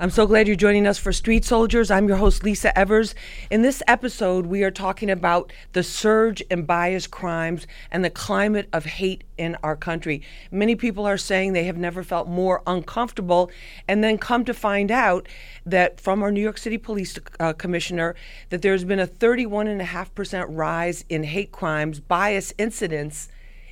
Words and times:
I'm 0.00 0.10
so 0.10 0.28
glad 0.28 0.46
you're 0.46 0.54
joining 0.54 0.86
us 0.86 0.96
for 0.96 1.12
Street 1.12 1.44
Soldiers. 1.44 1.90
I'm 1.90 2.06
your 2.06 2.18
host, 2.18 2.44
Lisa 2.44 2.76
Evers. 2.78 3.16
In 3.50 3.62
this 3.62 3.82
episode, 3.88 4.46
we 4.46 4.62
are 4.62 4.70
talking 4.70 5.10
about 5.10 5.52
the 5.72 5.82
surge 5.82 6.40
in 6.42 6.62
bias 6.62 7.08
crimes 7.08 7.66
and 7.90 8.04
the 8.04 8.08
climate 8.08 8.68
of 8.72 8.84
hate 8.84 9.24
in 9.36 9.56
our 9.60 9.74
country. 9.74 10.22
Many 10.52 10.76
people 10.76 11.04
are 11.04 11.18
saying 11.18 11.52
they 11.52 11.64
have 11.64 11.76
never 11.76 12.04
felt 12.04 12.28
more 12.28 12.62
uncomfortable, 12.64 13.50
and 13.88 14.04
then 14.04 14.18
come 14.18 14.44
to 14.44 14.54
find 14.54 14.92
out 14.92 15.26
that 15.66 16.00
from 16.00 16.22
our 16.22 16.30
New 16.30 16.42
York 16.42 16.58
City 16.58 16.78
Police 16.78 17.18
uh, 17.40 17.52
Commissioner 17.54 18.14
that 18.50 18.62
there's 18.62 18.84
been 18.84 19.00
a 19.00 19.06
31.5% 19.08 20.46
rise 20.50 21.04
in 21.08 21.24
hate 21.24 21.50
crimes, 21.50 21.98
bias 21.98 22.54
incidents 22.56 23.28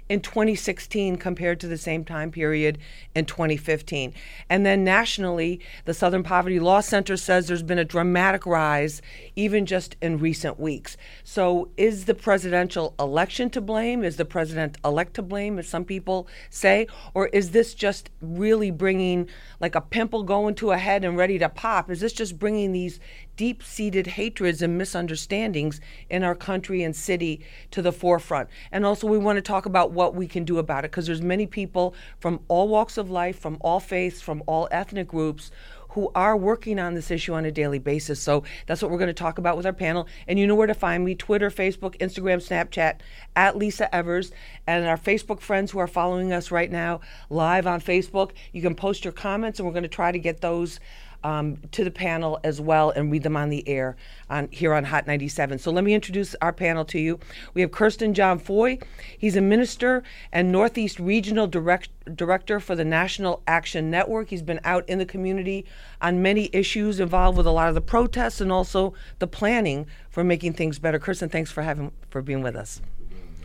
in 0.08 0.20
2016 0.20 1.16
compared 1.16 1.60
to 1.60 1.68
the 1.68 1.76
same 1.76 2.04
time 2.04 2.30
period 2.30 2.78
in 3.14 3.24
2015. 3.24 4.14
And 4.48 4.64
then 4.64 4.84
nationally, 4.84 5.60
the 5.84 5.94
Southern 5.94 6.22
Poverty 6.22 6.60
Law 6.60 6.80
Center 6.80 7.16
says 7.16 7.46
there's 7.46 7.62
been 7.62 7.78
a 7.78 7.84
dramatic 7.84 8.46
rise 8.46 9.02
even 9.34 9.66
just 9.66 9.96
in 10.00 10.18
recent 10.18 10.60
weeks. 10.60 10.96
So, 11.24 11.68
is 11.76 12.04
the 12.04 12.14
presidential 12.14 12.94
election 12.98 13.50
to 13.50 13.60
blame? 13.60 14.04
Is 14.04 14.16
the 14.16 14.24
president 14.24 14.78
elect 14.84 15.14
to 15.14 15.22
blame, 15.22 15.58
as 15.58 15.68
some 15.68 15.84
people 15.84 16.28
say? 16.50 16.86
Or 17.14 17.26
is 17.28 17.50
this 17.50 17.74
just 17.74 18.10
really 18.20 18.70
bringing 18.70 19.28
like 19.60 19.74
a 19.74 19.80
pimple 19.80 20.22
going 20.22 20.54
to 20.56 20.72
a 20.72 20.78
head 20.78 21.04
and 21.04 21.16
ready 21.16 21.38
to 21.38 21.48
pop? 21.48 21.90
Is 21.90 22.00
this 22.00 22.12
just 22.12 22.38
bringing 22.38 22.72
these 22.72 23.00
deep 23.36 23.62
seated 23.62 24.06
hatreds 24.06 24.62
and 24.62 24.76
misunderstandings 24.78 25.80
in 26.10 26.22
our 26.22 26.34
country 26.34 26.82
and 26.82 26.94
city 26.94 27.44
to 27.70 27.82
the 27.82 27.92
forefront. 27.92 28.48
And 28.72 28.84
also, 28.84 29.06
we 29.06 29.18
want 29.18 29.36
to 29.36 29.42
talk 29.42 29.66
about 29.66 29.92
what 29.92 30.14
we 30.14 30.26
can 30.26 30.44
do 30.44 30.58
about 30.58 30.84
it 30.84 30.90
because 30.90 31.06
there's 31.06 31.22
many 31.22 31.46
people 31.46 31.94
from 32.18 32.40
all 32.48 32.68
walks 32.68 32.96
of 32.96 33.10
life, 33.10 33.38
from 33.38 33.58
all 33.60 33.80
faiths, 33.80 34.20
from 34.20 34.42
all 34.46 34.68
ethnic 34.70 35.08
groups 35.08 35.50
who 35.96 36.10
are 36.14 36.36
working 36.36 36.78
on 36.78 36.92
this 36.92 37.10
issue 37.10 37.32
on 37.32 37.46
a 37.46 37.50
daily 37.50 37.78
basis. 37.78 38.20
So 38.20 38.44
that's 38.66 38.82
what 38.82 38.90
we're 38.90 38.98
going 38.98 39.06
to 39.08 39.14
talk 39.14 39.38
about 39.38 39.56
with 39.56 39.64
our 39.64 39.72
panel. 39.72 40.06
And 40.28 40.38
you 40.38 40.46
know 40.46 40.54
where 40.54 40.66
to 40.66 40.74
find 40.74 41.02
me 41.02 41.14
Twitter, 41.14 41.48
Facebook, 41.48 41.96
Instagram, 42.00 42.36
Snapchat, 42.46 42.98
at 43.34 43.56
Lisa 43.56 43.92
Evers. 43.94 44.30
And 44.66 44.84
our 44.84 44.98
Facebook 44.98 45.40
friends 45.40 45.70
who 45.70 45.78
are 45.78 45.86
following 45.86 46.34
us 46.34 46.50
right 46.50 46.70
now 46.70 47.00
live 47.30 47.66
on 47.66 47.80
Facebook, 47.80 48.32
you 48.52 48.60
can 48.60 48.74
post 48.74 49.04
your 49.04 49.12
comments, 49.12 49.58
and 49.58 49.66
we're 49.66 49.72
going 49.72 49.84
to 49.84 49.88
try 49.88 50.12
to 50.12 50.18
get 50.18 50.42
those 50.42 50.80
um, 51.24 51.58
to 51.72 51.84
the 51.84 51.90
panel 51.90 52.38
as 52.44 52.60
well 52.60 52.90
and 52.90 53.10
read 53.10 53.22
them 53.22 53.36
on 53.36 53.48
the 53.48 53.66
air 53.68 53.96
on 54.28 54.48
here 54.50 54.74
on 54.74 54.84
Hot 54.84 55.06
97. 55.06 55.58
So 55.58 55.70
let 55.70 55.84
me 55.84 55.94
introduce 55.94 56.34
our 56.42 56.52
panel 56.52 56.84
to 56.86 56.98
you. 56.98 57.18
We 57.54 57.60
have 57.62 57.70
Kirsten 57.70 58.14
John 58.14 58.38
Foy. 58.38 58.78
He's 59.18 59.36
a 59.36 59.40
minister 59.40 60.02
and 60.32 60.50
Northeast 60.52 60.98
Regional 60.98 61.46
Direct, 61.46 61.88
Director 62.16 62.60
for 62.60 62.74
the 62.74 62.84
National 62.84 63.42
Action 63.46 63.90
Network. 63.90 64.28
He's 64.28 64.42
been 64.42 64.60
out 64.64 64.88
in 64.88 64.98
the 64.98 65.06
community 65.06 65.64
on 66.00 66.22
many 66.22 66.50
issues 66.52 67.00
involved 67.00 67.36
with 67.36 67.46
a 67.46 67.52
lot 67.52 67.68
of 67.68 67.74
the 67.74 67.80
protests 67.80 68.40
and 68.40 68.52
also 68.52 68.94
the 69.18 69.26
planning 69.26 69.86
for 70.10 70.24
making 70.24 70.54
things 70.54 70.78
better. 70.78 70.98
Kirsten, 70.98 71.28
thanks 71.28 71.50
for 71.50 71.62
having 71.62 71.92
for 72.10 72.22
being 72.22 72.42
with 72.42 72.56
us. 72.56 72.80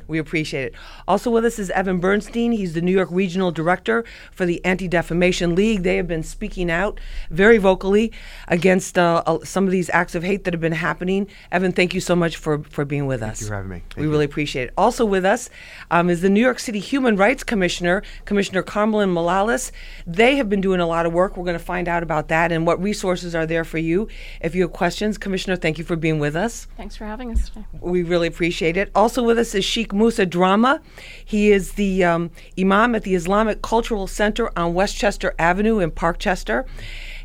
We 0.07 0.17
appreciate 0.17 0.66
it. 0.66 0.73
Also 1.07 1.30
with 1.30 1.45
us 1.45 1.59
is 1.59 1.69
Evan 1.71 1.99
Bernstein. 1.99 2.52
He's 2.52 2.73
the 2.73 2.81
New 2.81 2.91
York 2.91 3.09
Regional 3.11 3.52
Director 3.52 4.03
for 4.31 4.45
the 4.45 4.63
Anti 4.66 4.88
Defamation 4.88 5.55
League. 5.55 5.83
They 5.83 5.97
have 5.97 6.08
been 6.08 6.23
speaking 6.23 6.69
out 6.69 6.99
very 7.30 7.58
vocally 7.58 8.11
against 8.47 8.97
uh, 8.97 9.23
uh, 9.25 9.39
some 9.43 9.66
of 9.66 9.71
these 9.71 9.89
acts 9.91 10.16
of 10.16 10.23
hate 10.23 10.43
that 10.43 10.53
have 10.53 10.61
been 10.61 10.71
happening. 10.71 11.27
Evan, 11.52 11.71
thank 11.71 11.93
you 11.93 12.02
so 12.02 12.16
much 12.16 12.38
for, 12.38 12.63
for 12.63 12.85
being 12.85 13.05
with 13.05 13.21
thank 13.21 13.33
us. 13.33 13.39
Thank 13.39 13.45
you 13.45 13.49
for 13.49 13.55
having 13.55 13.69
me. 13.69 13.83
Thank 13.89 13.97
we 13.97 14.03
you. 14.03 14.11
really 14.11 14.25
appreciate 14.25 14.66
it. 14.66 14.73
Also 14.77 15.05
with 15.05 15.25
us 15.25 15.49
um, 15.89 16.09
is 16.09 16.21
the 16.21 16.30
New 16.30 16.41
York 16.41 16.59
City 16.59 16.80
Human 16.80 17.15
Rights 17.15 17.43
Commissioner, 17.43 18.03
Commissioner 18.25 18.63
Carmelyn 18.63 19.13
Malalis. 19.13 19.71
They 20.05 20.36
have 20.36 20.49
been 20.49 20.61
doing 20.61 20.80
a 20.80 20.88
lot 20.88 21.05
of 21.05 21.13
work. 21.13 21.38
We're 21.38 21.45
going 21.45 21.58
to 21.58 21.63
find 21.63 21.88
out 21.88 22.03
about 22.03 22.27
that 22.30 22.52
and 22.52 22.65
what 22.65 22.81
resources 22.81 23.36
are 23.36 23.45
there 23.45 23.63
for 23.63 23.77
you. 23.77 24.08
If 24.41 24.55
you 24.55 24.61
have 24.63 24.73
questions, 24.73 25.17
Commissioner, 25.17 25.55
thank 25.55 25.77
you 25.77 25.83
for 25.83 25.95
being 25.95 26.19
with 26.19 26.36
us. 26.36 26.67
Thanks 26.77 26.95
for 26.95 27.05
having 27.05 27.31
us 27.31 27.49
today. 27.49 27.65
We 27.80 28.03
really 28.03 28.27
appreciate 28.27 28.77
it. 28.77 28.91
Also 28.95 29.23
with 29.23 29.38
us 29.38 29.55
is 29.55 29.65
Sheikh 29.92 29.97
Musa 29.97 30.25
Drammeh. 30.25 30.80
He 31.23 31.52
is 31.52 31.73
the 31.73 32.04
um, 32.04 32.32
Imam 32.58 32.95
at 32.95 33.04
the 33.04 33.15
Islamic 33.15 33.61
Cultural 33.61 34.08
Center 34.08 34.49
on 34.58 34.73
Westchester 34.73 35.36
Avenue 35.38 35.80
in 35.80 35.92
Parkchester. 35.92 36.65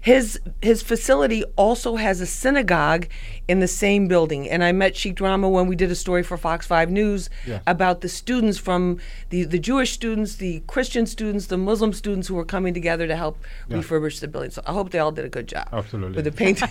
His 0.00 0.38
his 0.62 0.82
facility 0.82 1.42
also 1.56 1.96
has 1.96 2.20
a 2.20 2.26
synagogue 2.26 3.08
in 3.48 3.60
the 3.60 3.66
same 3.68 4.06
building. 4.06 4.48
And 4.48 4.62
I 4.62 4.72
met 4.72 4.96
Sheikh 4.96 5.16
Drammeh 5.16 5.50
when 5.50 5.66
we 5.66 5.74
did 5.74 5.90
a 5.90 5.94
story 5.94 6.22
for 6.22 6.36
Fox 6.36 6.66
5 6.66 6.90
News 6.90 7.28
yes. 7.44 7.62
about 7.66 8.00
the 8.02 8.08
students 8.08 8.58
from 8.58 8.98
the, 9.30 9.44
the 9.44 9.58
Jewish 9.58 9.92
students, 9.92 10.36
the 10.36 10.62
Christian 10.66 11.06
students, 11.06 11.46
the 11.46 11.56
Muslim 11.56 11.92
students 11.92 12.28
who 12.28 12.34
were 12.34 12.44
coming 12.44 12.74
together 12.74 13.06
to 13.08 13.16
help 13.16 13.38
yeah. 13.68 13.78
refurbish 13.78 14.20
the 14.20 14.28
building. 14.28 14.50
So 14.50 14.62
I 14.66 14.72
hope 14.72 14.90
they 14.90 14.98
all 14.98 15.12
did 15.12 15.24
a 15.24 15.28
good 15.28 15.48
job. 15.48 15.68
Absolutely. 15.72 16.22
With 16.22 16.24
the 16.24 16.32
paint 16.32 16.62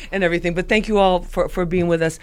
and 0.12 0.24
everything. 0.24 0.54
But 0.54 0.68
thank 0.68 0.88
you 0.88 0.98
all 0.98 1.22
for, 1.22 1.48
for 1.48 1.64
being 1.64 1.86
with 1.86 2.02
us. 2.02 2.18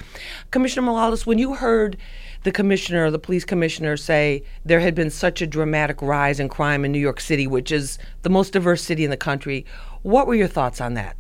Commissioner 0.52 0.88
Malalis, 0.88 1.26
when 1.26 1.38
you 1.38 1.56
heard 1.56 1.98
the 2.44 2.52
commissioner, 2.52 3.06
or 3.06 3.12
the 3.12 3.20
police 3.20 3.46
commissioner, 3.46 3.98
say 3.98 4.44
there 4.66 4.80
had 4.80 4.96
been 4.96 5.10
such 5.10 5.42
a 5.42 5.48
dramatic 5.48 6.02
rise 6.02 6.40
in 6.40 6.50
crime 6.50 6.84
in 6.84 6.92
New 6.92 7.00
York 7.00 7.20
City, 7.20 7.48
which 7.48 7.72
is 7.72 8.00
the 8.24 8.30
most 8.30 8.54
diverse 8.54 8.84
city 8.84 9.04
in 9.04 9.12
the 9.12 9.18
country. 9.18 9.66
What 10.02 10.28
were 10.28 10.36
your 10.36 10.48
thoughts 10.48 10.82
on 10.82 10.96
that? 10.96 11.16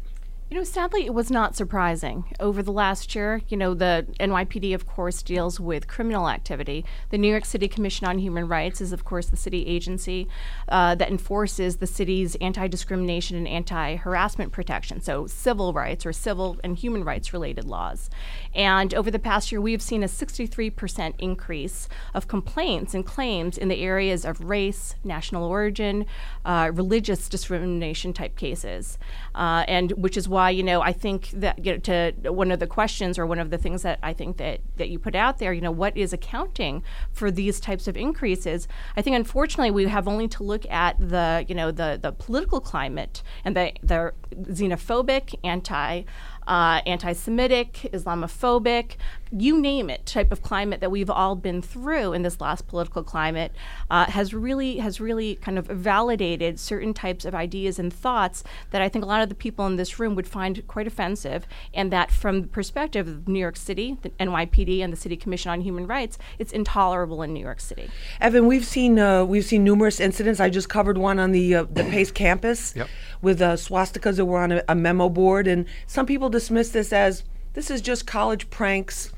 You 0.51 0.57
know, 0.57 0.66
sadly, 0.66 1.06
it 1.06 1.13
was 1.13 1.31
not 1.31 1.56
surprising. 1.56 2.25
Over 2.38 2.62
the 2.62 2.73
last 2.73 3.16
year, 3.16 3.41
you 3.47 3.56
know, 3.56 3.73
the 3.73 4.06
NYPD, 4.19 4.75
of 4.75 4.85
course, 4.85 5.23
deals 5.23 5.62
with 5.62 5.88
criminal 5.88 6.28
activity. 6.28 6.84
The 7.09 7.17
New 7.17 7.29
York 7.29 7.45
City 7.45 7.69
Commission 7.69 8.06
on 8.06 8.19
Human 8.19 8.50
Rights 8.50 8.81
is, 8.81 8.91
of 8.91 9.06
course, 9.06 9.28
the 9.28 9.38
city 9.38 9.66
agency 9.66 10.28
uh, 10.67 10.95
that 10.95 11.09
enforces 11.09 11.78
the 11.78 11.88
city's 11.88 12.35
anti 12.41 12.67
discrimination 12.67 13.38
and 13.38 13.47
anti 13.47 13.95
harassment 13.95 14.51
protection, 14.51 15.00
so 15.00 15.25
civil 15.25 15.72
rights 15.72 16.06
or 16.06 16.12
civil 16.12 16.59
and 16.66 16.75
human 16.75 17.06
rights 17.06 17.31
related 17.31 17.63
laws. 17.63 18.09
And 18.53 18.94
over 18.94 19.09
the 19.09 19.19
past 19.19 19.53
year, 19.53 19.62
we 19.62 19.72
have 19.72 19.81
seen 19.81 20.03
a 20.03 20.07
63% 20.07 21.13
increase 21.18 21.88
of 22.13 22.28
complaints 22.28 22.94
and 22.94 23.06
claims 23.06 23.57
in 23.57 23.69
the 23.69 23.81
areas 23.81 24.25
of 24.25 24.50
race, 24.50 24.95
national 25.06 25.45
origin, 25.45 26.06
uh, 26.44 26.72
religious 26.73 27.29
discrimination 27.29 28.12
type 28.12 28.35
cases, 28.35 28.97
uh, 29.33 29.63
and 29.69 29.94
which 29.94 30.18
is 30.18 30.28
why 30.28 30.41
why 30.41 30.50
you 30.50 30.63
know 30.63 30.81
I 30.81 30.94
think 30.94 31.29
that 31.44 31.63
you 31.63 31.74
know, 31.74 31.79
to 31.90 32.31
one 32.31 32.50
of 32.52 32.59
the 32.59 32.68
questions 32.68 33.19
or 33.19 33.25
one 33.28 33.40
of 33.40 33.50
the 33.53 33.59
things 33.59 33.84
that 33.84 34.00
I 34.02 34.13
think 34.19 34.38
that 34.38 34.59
that 34.78 34.90
you 34.90 34.97
put 34.97 35.16
out 35.16 35.38
there, 35.38 35.53
you 35.53 35.62
know, 35.62 35.75
what 35.84 35.96
is 35.96 36.13
accounting 36.13 36.84
for 37.12 37.29
these 37.29 37.59
types 37.59 37.88
of 37.88 37.96
increases? 37.96 38.68
I 38.97 39.01
think 39.03 39.16
unfortunately 39.16 39.72
we 39.72 39.85
have 39.97 40.07
only 40.07 40.28
to 40.35 40.44
look 40.44 40.66
at 40.85 40.94
the 41.13 41.46
you 41.47 41.56
know 41.59 41.69
the 41.81 42.00
the 42.01 42.12
political 42.12 42.59
climate 42.59 43.22
and 43.46 43.56
the 43.56 43.74
the 43.84 44.13
xenophobic, 44.59 45.35
anti 45.44 46.03
uh, 46.47 46.81
anti 46.85 47.13
Semitic, 47.13 47.72
Islamophobic, 47.94 48.96
you 49.31 49.59
name 49.59 49.90
it, 49.90 50.06
type 50.06 50.31
of 50.31 50.42
climate 50.42 50.81
that 50.81 50.92
we've 50.92 51.09
all 51.09 51.36
been 51.36 51.62
through 51.62 52.14
in 52.14 52.22
this 52.22 52.42
last 52.42 52.68
political 52.68 53.03
climate 53.03 53.53
uh, 53.90 54.06
has 54.06 54.34
really 54.34 54.78
has 54.78 55.00
really 55.00 55.36
kind 55.36 55.58
of 55.58 55.68
validated 55.68 56.59
certain 56.59 56.94
types 56.94 57.24
of 57.24 57.34
ideas 57.34 57.80
and 57.80 57.94
thoughts 57.94 58.44
that 58.72 58.81
I 58.81 58.90
think 58.90 59.06
a 59.06 59.08
lot 59.08 59.22
of 59.22 59.30
the 59.30 59.36
people 59.36 59.66
in 59.68 59.78
this 59.78 60.00
room 60.00 60.16
would 60.16 60.28
find 60.28 60.66
quite 60.68 60.86
offensive, 60.86 61.47
and 61.74 61.92
that 61.92 62.12
from 62.12 62.42
the 62.42 62.47
perspective 62.47 63.08
of 63.08 63.28
New 63.28 63.40
York 63.40 63.56
City, 63.56 63.97
the 64.02 64.09
NYPD, 64.12 64.84
and 64.84 64.92
the 64.92 64.97
City 64.97 65.16
Commission 65.16 65.50
on 65.50 65.62
Human 65.62 65.88
Rights, 65.88 66.18
it's 66.38 66.52
intolerable 66.52 67.22
in 67.22 67.34
New 67.34 67.44
York 67.44 67.62
City. 67.62 67.90
Evan, 68.19 68.48
we've 68.48 68.66
seen 68.66 69.00
uh, 69.00 69.24
we've 69.24 69.46
seen 69.46 69.63
numerous 69.63 70.00
incidents. 70.00 70.40
I 70.40 70.50
just 70.50 70.68
covered 70.68 70.98
one 70.98 71.19
on 71.19 71.31
the 71.31 71.56
uh, 71.56 71.66
the 71.72 71.86
Pace 71.86 72.12
campus 72.12 72.74
yep. 72.75 72.90
with 73.22 73.42
uh, 73.42 73.53
swastikas 73.53 74.18
that 74.18 74.25
were 74.25 74.40
on 74.40 74.52
a, 74.52 74.63
a 74.68 74.75
memo 74.75 75.08
board, 75.08 75.48
and 75.48 75.66
some 75.88 76.06
people 76.06 76.30
dismiss 76.30 76.69
this 76.69 76.92
as 76.92 77.24
this 77.53 77.72
is 77.72 77.81
just 77.81 78.06
college 78.06 78.50
pranks 78.50 79.12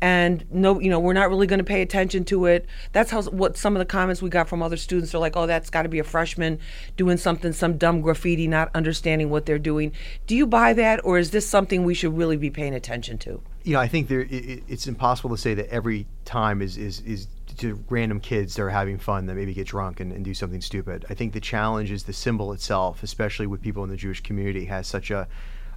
and 0.00 0.44
no 0.50 0.78
you 0.80 0.90
know 0.90 0.98
we're 0.98 1.12
not 1.12 1.28
really 1.28 1.46
going 1.46 1.58
to 1.58 1.64
pay 1.64 1.82
attention 1.82 2.24
to 2.24 2.46
it. 2.46 2.66
That's 2.92 3.10
how 3.10 3.22
what 3.22 3.56
some 3.56 3.74
of 3.74 3.78
the 3.78 3.86
comments 3.86 4.22
we 4.22 4.30
got 4.30 4.48
from 4.48 4.62
other 4.62 4.76
students 4.76 5.14
are 5.14 5.18
like 5.18 5.36
oh 5.36 5.46
that's 5.46 5.70
got 5.70 5.82
to 5.82 5.88
be 5.88 5.98
a 5.98 6.04
freshman 6.04 6.58
doing 6.96 7.16
something 7.16 7.52
some 7.52 7.78
dumb 7.78 8.00
graffiti 8.00 8.46
not 8.46 8.70
understanding 8.74 9.30
what 9.30 9.46
they're 9.46 9.58
doing. 9.58 9.92
Do 10.26 10.36
you 10.36 10.46
buy 10.46 10.72
that 10.74 11.04
or 11.04 11.18
is 11.18 11.30
this 11.30 11.48
something 11.48 11.84
we 11.84 11.94
should 11.94 12.16
really 12.16 12.36
be 12.36 12.50
paying 12.50 12.74
attention 12.74 13.18
to? 13.18 13.40
You 13.64 13.72
know 13.72 13.80
i 13.80 13.88
think 13.88 14.08
there 14.08 14.20
it, 14.20 14.62
it's 14.68 14.86
impossible 14.86 15.30
to 15.30 15.38
say 15.38 15.54
that 15.54 15.68
every 15.70 16.06
time 16.24 16.62
is 16.62 16.76
is 16.76 17.00
is 17.00 17.26
to 17.58 17.82
random 17.88 18.20
kids 18.20 18.54
that 18.54 18.62
are 18.62 18.70
having 18.70 18.98
fun 18.98 19.26
that 19.26 19.34
maybe 19.34 19.54
get 19.54 19.66
drunk 19.66 19.98
and, 20.00 20.12
and 20.12 20.22
do 20.24 20.34
something 20.34 20.60
stupid. 20.60 21.06
I 21.08 21.14
think 21.14 21.32
the 21.32 21.40
challenge 21.40 21.90
is 21.90 22.04
the 22.04 22.12
symbol 22.12 22.52
itself 22.52 23.02
especially 23.02 23.46
with 23.46 23.62
people 23.62 23.82
in 23.82 23.90
the 23.90 23.96
jewish 23.96 24.22
community 24.22 24.66
has 24.66 24.86
such 24.86 25.10
a 25.10 25.26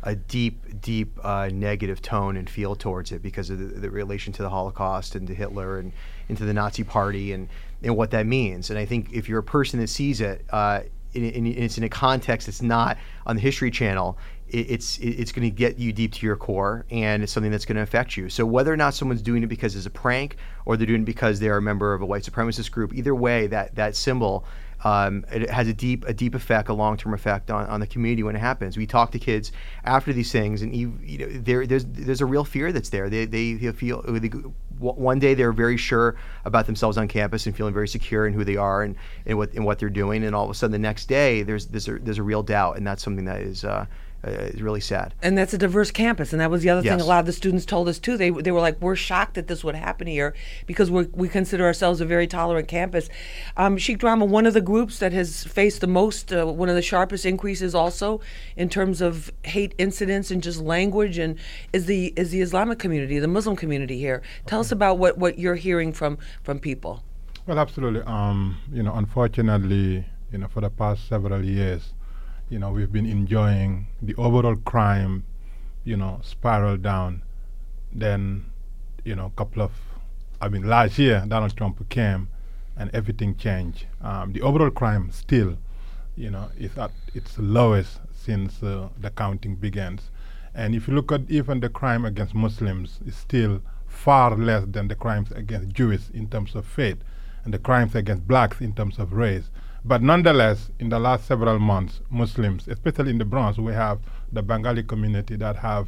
a 0.03 0.15
deep, 0.15 0.81
deep 0.81 1.19
uh, 1.23 1.49
negative 1.51 2.01
tone 2.01 2.37
and 2.37 2.49
feel 2.49 2.75
towards 2.75 3.11
it 3.11 3.21
because 3.21 3.49
of 3.49 3.59
the, 3.59 3.65
the, 3.65 3.89
relation 3.89 4.31
to 4.33 4.41
the 4.41 4.49
Holocaust 4.49 5.15
and 5.15 5.27
to 5.27 5.35
Hitler 5.35 5.79
and 5.79 5.91
into 6.29 6.45
the 6.45 6.53
Nazi 6.53 6.83
Party 6.83 7.33
and, 7.33 7.49
and 7.83 7.95
what 7.97 8.11
that 8.11 8.25
means. 8.25 8.69
And 8.69 8.79
I 8.79 8.85
think 8.85 9.11
if 9.11 9.27
you're 9.27 9.39
a 9.39 9.43
person 9.43 9.79
that 9.79 9.89
sees 9.89 10.21
it, 10.21 10.45
uh, 10.51 10.81
and, 11.13 11.47
it's 11.47 11.77
in 11.77 11.83
a 11.83 11.89
context 11.89 12.47
that's 12.47 12.61
not 12.61 12.97
on 13.25 13.35
the 13.35 13.41
History 13.41 13.71
Channel, 13.71 14.17
it's 14.51 14.97
it's 14.97 15.31
going 15.31 15.47
to 15.47 15.55
get 15.55 15.77
you 15.77 15.93
deep 15.93 16.13
to 16.13 16.25
your 16.25 16.35
core, 16.35 16.85
and 16.89 17.21
it's 17.21 17.31
something 17.31 17.51
that's 17.51 17.65
going 17.65 17.75
to 17.75 17.83
affect 17.83 18.17
you. 18.17 18.29
So 18.29 18.45
whether 18.45 18.73
or 18.73 18.77
not 18.77 18.95
someone's 18.95 19.21
doing 19.21 19.43
it 19.43 19.47
because 19.47 19.75
it's 19.75 19.85
a 19.85 19.91
prank, 19.91 20.37
or 20.65 20.75
they're 20.75 20.87
doing 20.87 21.01
it 21.01 21.05
because 21.05 21.39
they're 21.39 21.57
a 21.57 21.61
member 21.61 21.93
of 21.93 22.01
a 22.01 22.05
white 22.05 22.23
supremacist 22.23 22.71
group, 22.71 22.93
either 22.95 23.13
way, 23.13 23.45
that 23.47 23.75
that 23.75 23.95
symbol 23.95 24.45
um, 24.83 25.25
it 25.31 25.49
has 25.49 25.67
a 25.67 25.73
deep 25.73 26.05
a 26.07 26.13
deep 26.13 26.35
effect, 26.35 26.69
a 26.69 26.73
long 26.73 26.97
term 26.97 27.13
effect 27.13 27.51
on, 27.51 27.65
on 27.67 27.79
the 27.79 27.87
community 27.87 28.23
when 28.23 28.35
it 28.35 28.39
happens. 28.39 28.77
We 28.77 28.87
talk 28.87 29.11
to 29.11 29.19
kids 29.19 29.51
after 29.83 30.13
these 30.13 30.31
things, 30.31 30.61
and 30.61 30.75
you, 30.75 30.97
you 31.03 31.17
know, 31.17 31.27
there 31.27 31.67
there's 31.67 31.85
there's 31.85 32.21
a 32.21 32.25
real 32.25 32.45
fear 32.45 32.71
that's 32.71 32.89
there. 32.89 33.09
They 33.09 33.25
they, 33.25 33.71
feel 33.73 34.01
they, 34.01 34.29
one 34.79 35.19
day 35.19 35.33
they're 35.33 35.51
very 35.51 35.75
sure 35.75 36.15
about 36.45 36.65
themselves 36.65 36.97
on 36.97 37.07
campus 37.07 37.45
and 37.45 37.55
feeling 37.55 37.73
very 37.73 37.87
secure 37.87 38.25
in 38.25 38.33
who 38.33 38.45
they 38.45 38.55
are 38.55 38.83
and, 38.83 38.95
and 39.25 39.37
what 39.37 39.53
and 39.53 39.65
what 39.65 39.79
they're 39.79 39.89
doing, 39.89 40.23
and 40.23 40.33
all 40.33 40.45
of 40.45 40.49
a 40.49 40.53
sudden 40.53 40.71
the 40.71 40.79
next 40.79 41.07
day 41.07 41.43
there's 41.43 41.67
there's 41.67 41.87
a, 41.87 41.99
there's 41.99 42.17
a 42.17 42.23
real 42.23 42.43
doubt, 42.43 42.77
and 42.77 42.87
that's 42.87 43.03
something 43.03 43.25
that 43.25 43.41
is. 43.41 43.63
Uh, 43.63 43.85
uh, 44.25 44.29
is 44.31 44.61
really 44.61 44.81
sad. 44.81 45.13
And 45.21 45.37
that's 45.37 45.53
a 45.53 45.57
diverse 45.57 45.91
campus, 45.91 46.33
and 46.33 46.39
that 46.41 46.51
was 46.51 46.61
the 46.61 46.69
other 46.69 46.81
Yes. 46.83 46.93
thing. 46.93 47.01
A 47.01 47.05
lot 47.05 47.19
of 47.19 47.25
the 47.25 47.31
students 47.33 47.65
told 47.65 47.87
us 47.87 47.99
too. 47.99 48.17
They 48.17 48.29
they 48.29 48.51
were 48.51 48.59
like, 48.59 48.81
"We're 48.81 48.95
shocked 48.95 49.35
that 49.35 49.47
this 49.47 49.63
would 49.63 49.75
happen 49.75 50.07
here 50.07 50.33
because 50.65 50.91
we 50.91 51.07
we 51.13 51.29
consider 51.29 51.63
ourselves 51.65 52.01
a 52.01 52.05
very 52.05 52.27
tolerant 52.27 52.67
campus." 52.67 53.09
Um, 53.57 53.77
Sheikh 53.77 53.99
Drammeh, 53.99 54.27
one 54.27 54.45
of 54.45 54.53
the 54.53 54.61
groups 54.61 54.99
that 54.99 55.13
has 55.13 55.43
faced 55.45 55.81
the 55.81 55.87
most, 55.87 56.33
uh, 56.33 56.45
one 56.45 56.69
of 56.69 56.75
the 56.75 56.81
sharpest 56.81 57.25
increases, 57.25 57.73
also 57.75 58.19
in 58.57 58.69
terms 58.69 59.01
of 59.01 59.31
hate 59.43 59.73
incidents 59.77 60.31
and 60.31 60.43
just 60.43 60.59
language, 60.61 61.17
and 61.17 61.35
is 61.73 61.85
the 61.85 62.13
is 62.15 62.31
the 62.31 62.41
Islamic 62.41 62.79
community, 62.79 63.19
the 63.19 63.27
Muslim 63.27 63.55
community 63.55 63.97
here. 63.97 64.21
Tell 64.45 64.59
us 64.59 64.71
about 64.71 64.97
what 64.97 65.17
what 65.17 65.39
you're 65.39 65.55
hearing 65.55 65.93
from 65.93 66.17
from 66.43 66.59
people. 66.59 67.03
Well, 67.47 67.57
absolutely. 67.57 68.01
Um, 68.01 68.57
you 68.71 68.83
know, 68.83 68.93
unfortunately, 68.93 70.05
you 70.31 70.37
know, 70.37 70.47
for 70.47 70.61
the 70.61 70.69
past 70.69 71.07
several 71.07 71.43
years, 71.43 71.93
you 72.49 72.59
know, 72.59 72.71
we've 72.71 72.91
been 72.91 73.05
enjoying 73.05 73.87
the 74.01 74.15
overall 74.15 74.55
crime, 74.55 75.23
you 75.83 75.95
know, 75.95 76.19
spiral 76.23 76.77
down. 76.77 77.21
Then, 77.91 78.45
you 79.03 79.15
know, 79.15 79.27
a 79.27 79.37
couple 79.37 79.61
of, 79.61 79.71
I 80.41 80.49
mean, 80.49 80.67
last 80.67 80.97
year 80.97 81.23
Donald 81.27 81.55
Trump 81.55 81.87
came, 81.89 82.29
and 82.75 82.89
everything 82.93 83.35
changed. 83.35 83.85
Um, 84.01 84.33
the 84.33 84.41
overall 84.41 84.71
crime 84.71 85.11
still, 85.11 85.57
you 86.15 86.29
know, 86.31 86.49
is 86.57 86.77
at 86.77 86.91
its 87.13 87.37
lowest 87.37 87.99
since 88.13 88.63
uh, 88.63 88.89
the 88.99 89.09
counting 89.11 89.55
begins. 89.55 90.09
And 90.55 90.73
if 90.73 90.87
you 90.87 90.95
look 90.95 91.11
at 91.11 91.21
even 91.29 91.59
the 91.59 91.69
crime 91.69 92.05
against 92.05 92.33
Muslims, 92.33 92.99
is 93.05 93.15
still 93.15 93.61
far 93.85 94.35
less 94.35 94.65
than 94.65 94.87
the 94.87 94.95
crimes 94.95 95.31
against 95.31 95.69
Jews 95.69 96.09
in 96.13 96.27
terms 96.29 96.55
of 96.55 96.65
faith, 96.65 96.97
and 97.43 97.53
the 97.53 97.59
crimes 97.59 97.95
against 97.95 98.27
blacks 98.27 98.61
in 98.61 98.73
terms 98.73 98.97
of 98.97 99.13
race. 99.13 99.49
But 99.85 100.01
nonetheless, 100.01 100.71
in 100.79 100.89
the 100.89 100.99
last 100.99 101.25
several 101.25 101.59
months, 101.59 102.01
Muslims, 102.09 102.67
especially 102.67 103.11
in 103.11 103.17
the 103.17 103.25
Bronx, 103.25 103.57
we 103.57 103.73
have 103.73 103.99
the 104.31 104.43
Bengali 104.43 104.83
community 104.83 105.35
that 105.37 105.55
have, 105.57 105.87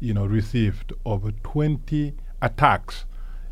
you 0.00 0.12
know, 0.12 0.26
received 0.26 0.92
over 1.04 1.30
20 1.30 2.14
attacks, 2.42 3.04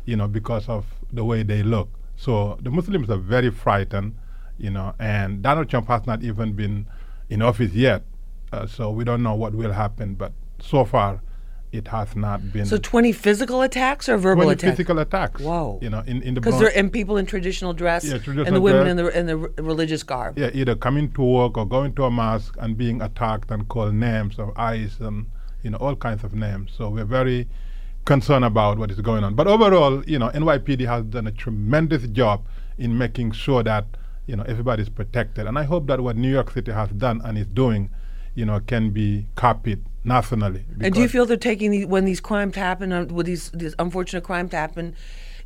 you 0.05 0.15
know, 0.15 0.27
because 0.27 0.67
of 0.67 0.85
the 1.11 1.23
way 1.23 1.43
they 1.43 1.63
look. 1.63 1.89
So 2.15 2.57
the 2.61 2.69
Muslims 2.69 3.09
are 3.09 3.17
very 3.17 3.49
frightened, 3.49 4.15
you 4.57 4.71
know, 4.71 4.93
and 4.99 5.41
Donald 5.41 5.69
Trump 5.69 5.87
has 5.87 6.05
not 6.05 6.23
even 6.23 6.53
been 6.53 6.87
in 7.29 7.41
office 7.41 7.73
yet. 7.73 8.03
Uh, 8.51 8.65
so 8.65 8.91
we 8.91 9.03
don't 9.03 9.23
know 9.23 9.35
what 9.35 9.53
will 9.53 9.73
happen, 9.73 10.15
but 10.15 10.33
so 10.59 10.83
far 10.85 11.21
it 11.71 11.87
has 11.89 12.15
not 12.15 12.51
been. 12.53 12.65
So, 12.65 12.77
twenty 12.77 13.11
physical 13.11 13.61
attacks 13.61 14.07
or 14.09 14.17
verbal 14.17 14.43
20 14.45 14.53
attacks? 14.53 14.71
physical 14.77 14.99
attacks. 14.99 15.41
Whoa. 15.41 15.79
You 15.81 15.89
know, 15.89 16.03
in, 16.07 16.21
in 16.21 16.33
the 16.33 16.41
Because 16.41 16.59
they're 16.59 16.77
and 16.77 16.91
people 16.91 17.17
in 17.17 17.25
traditional 17.25 17.73
dress, 17.73 18.05
Yeah, 18.05 18.15
and 18.25 18.55
the 18.55 18.61
women 18.61 18.95
dress. 18.97 19.15
in 19.15 19.25
the 19.25 19.33
in 19.33 19.41
the 19.41 19.47
r- 19.57 19.63
religious 19.63 20.03
garb. 20.03 20.37
yeah, 20.39 20.49
either 20.53 20.75
coming 20.75 21.11
to 21.13 21.21
work 21.21 21.57
or 21.57 21.65
going 21.67 21.93
to 21.95 22.05
a 22.05 22.09
mosque 22.11 22.55
and 22.59 22.77
being 22.77 23.01
attacked 23.01 23.51
and 23.51 23.67
called 23.67 23.93
names 23.95 24.39
of 24.39 24.51
ICE 24.57 24.99
and 25.01 25.25
you 25.63 25.69
know 25.71 25.77
all 25.77 25.95
kinds 25.95 26.23
of 26.23 26.33
names. 26.33 26.71
So 26.77 26.89
we're 26.89 27.05
very 27.05 27.47
concerned 28.05 28.45
about 28.45 28.77
what 28.77 28.89
is 28.89 29.01
going 29.01 29.23
on. 29.25 29.35
But 29.35 29.47
overall, 29.47 30.03
you 30.05 30.17
know, 30.17 30.29
NYPD 30.29 30.87
has 30.87 31.03
done 31.03 31.27
a 31.27 31.31
tremendous 31.31 32.07
job 32.07 32.45
in 32.77 32.97
making 32.97 33.31
sure 33.31 33.63
that 33.63 33.85
you 34.25 34.35
know 34.37 34.43
everybody's 34.43 34.87
protected. 34.89 35.47
And 35.47 35.59
I 35.59 35.63
hope 35.63 35.87
that 35.87 35.99
what 35.99 36.15
New 36.15 36.31
York 36.31 36.51
City 36.51 36.71
has 36.71 36.89
done 36.91 37.21
and 37.25 37.37
is 37.37 37.47
doing, 37.47 37.89
you 38.35 38.45
know, 38.45 38.59
can 38.61 38.91
be 38.91 39.27
copied 39.35 39.83
nationally. 40.07 40.65
And 40.79 40.93
do 40.93 41.01
you 41.01 41.07
feel 41.07 41.25
they're 41.25 41.37
taking 41.37 41.71
these 41.71 41.85
when 41.85 42.05
these 42.05 42.19
crimes 42.19 42.55
happen, 42.55 42.91
uh, 42.91 43.05
when 43.05 43.25
these 43.25 43.51
these 43.51 43.75
unfortunate 43.77 44.23
crimes 44.23 44.51
happen? 44.53 44.95